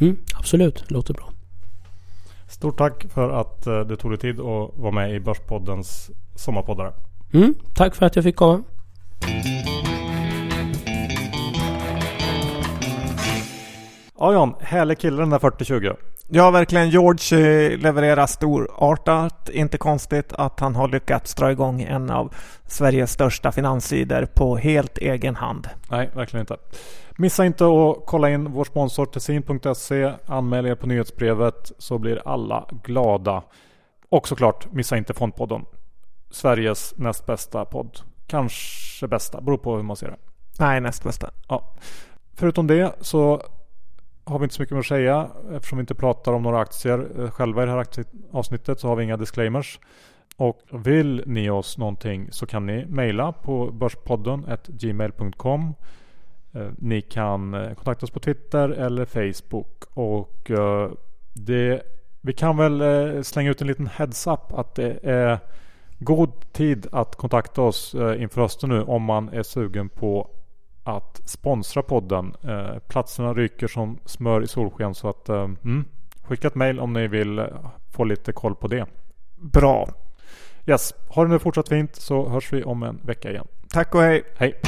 Mm, 0.00 0.16
absolut, 0.34 0.90
låter 0.90 1.14
bra. 1.14 1.32
Stort 2.52 2.78
tack 2.78 3.04
för 3.14 3.30
att 3.30 3.66
eh, 3.66 3.80
du 3.80 3.96
tog 3.96 4.10
dig 4.10 4.18
tid 4.18 4.40
att 4.40 4.70
vara 4.76 4.90
med 4.90 5.14
i 5.14 5.20
Börspoddens 5.20 6.10
sommarpoddare. 6.34 6.92
Mm, 7.34 7.54
tack 7.74 7.94
för 7.94 8.06
att 8.06 8.16
jag 8.16 8.24
fick 8.24 8.36
komma. 8.36 8.62
Ja 14.18 14.32
John, 14.32 14.54
härlig 14.60 14.98
kille 14.98 15.22
den 15.22 15.30
där 15.30 15.38
4020. 15.38 15.92
Ja, 16.28 16.50
verkligen. 16.50 16.90
George 16.90 17.38
eh, 17.38 17.78
levererar 17.78 18.26
storartat. 18.26 19.48
Inte 19.48 19.78
konstigt 19.78 20.32
att 20.32 20.60
han 20.60 20.74
har 20.74 20.88
lyckats 20.88 21.34
dra 21.34 21.50
igång 21.52 21.82
en 21.82 22.10
av 22.10 22.34
Sveriges 22.66 23.12
största 23.12 23.52
finanssidor 23.52 24.26
på 24.34 24.56
helt 24.56 24.98
egen 24.98 25.36
hand. 25.36 25.68
Nej, 25.90 26.10
verkligen 26.14 26.40
inte. 26.40 26.56
Missa 27.16 27.46
inte 27.46 27.64
att 27.64 28.06
kolla 28.06 28.30
in 28.30 28.52
vår 28.52 28.64
sponsor 28.64 29.06
tessin.se. 29.06 30.12
Anmäl 30.26 30.66
er 30.66 30.74
på 30.74 30.86
nyhetsbrevet 30.86 31.72
så 31.78 31.98
blir 31.98 32.22
alla 32.24 32.68
glada. 32.82 33.42
Och 34.08 34.28
såklart, 34.28 34.72
missa 34.72 34.96
inte 34.96 35.14
Fondpodden. 35.14 35.64
Sveriges 36.30 36.94
näst 36.96 37.26
bästa 37.26 37.64
podd. 37.64 38.00
Kanske 38.26 39.08
bästa, 39.08 39.40
beror 39.40 39.58
på 39.58 39.76
hur 39.76 39.82
man 39.82 39.96
ser 39.96 40.10
det. 40.10 40.16
Nej, 40.58 40.80
näst 40.80 41.04
bästa. 41.04 41.30
Ja. 41.48 41.74
Förutom 42.34 42.66
det 42.66 42.94
så 43.00 43.42
har 44.24 44.38
vi 44.38 44.44
inte 44.44 44.54
så 44.54 44.62
mycket 44.62 44.72
mer 44.72 44.80
att 44.80 44.86
säga 44.86 45.28
eftersom 45.52 45.78
vi 45.78 45.80
inte 45.80 45.94
pratar 45.94 46.32
om 46.32 46.42
några 46.42 46.60
aktier 46.60 47.06
eh, 47.18 47.30
själva 47.30 47.62
i 47.62 47.66
det 47.66 47.72
här 47.72 47.86
avsnittet 48.32 48.80
så 48.80 48.88
har 48.88 48.96
vi 48.96 49.04
inga 49.04 49.16
disclaimers. 49.16 49.78
Och 50.36 50.60
vill 50.70 51.22
ni 51.26 51.50
oss 51.50 51.78
någonting 51.78 52.28
så 52.32 52.46
kan 52.46 52.66
ni 52.66 52.86
mejla 52.86 53.32
på 53.32 53.70
börspodden 53.70 54.46
gmail.com. 54.66 55.74
Eh, 56.54 56.68
ni 56.78 57.00
kan 57.00 57.54
eh, 57.54 57.74
kontakta 57.74 58.06
oss 58.06 58.10
på 58.10 58.20
Twitter 58.20 58.68
eller 58.68 59.04
Facebook. 59.04 59.84
Och 59.94 60.50
det, 61.32 61.82
vi 62.20 62.32
kan 62.32 62.56
väl 62.56 63.24
slänga 63.24 63.50
ut 63.50 63.60
en 63.60 63.66
liten 63.66 63.86
heads-up 63.86 64.52
att 64.52 64.74
det 64.74 64.98
är 65.02 65.38
god 65.98 66.52
tid 66.52 66.86
att 66.92 67.16
kontakta 67.16 67.62
oss 67.62 67.94
inför 67.94 68.40
hösten 68.40 68.70
nu 68.70 68.82
om 68.82 69.02
man 69.02 69.28
är 69.28 69.42
sugen 69.42 69.88
på 69.88 70.30
att 70.84 71.20
sponsra 71.24 71.82
podden. 71.82 72.34
Eh, 72.42 72.78
platserna 72.78 73.34
ryker 73.34 73.68
som 73.68 73.98
smör 74.04 74.42
i 74.42 74.46
solsken 74.46 74.94
så 74.94 75.08
att 75.08 75.28
eh, 75.28 75.42
mm, 75.42 75.84
skicka 76.22 76.48
ett 76.48 76.54
mail 76.54 76.80
om 76.80 76.92
ni 76.92 77.08
vill 77.08 77.38
eh, 77.38 77.46
få 77.90 78.04
lite 78.04 78.32
koll 78.32 78.54
på 78.54 78.68
det. 78.68 78.86
Bra. 79.36 79.88
Yes, 80.66 80.94
ha 81.08 81.24
det 81.24 81.30
nu 81.30 81.38
fortsatt 81.38 81.68
fint 81.68 81.96
så 81.96 82.28
hörs 82.28 82.52
vi 82.52 82.64
om 82.64 82.82
en 82.82 83.00
vecka 83.02 83.30
igen. 83.30 83.46
Tack 83.68 83.94
och 83.94 84.02
hej. 84.02 84.22
Hej. 84.36 84.60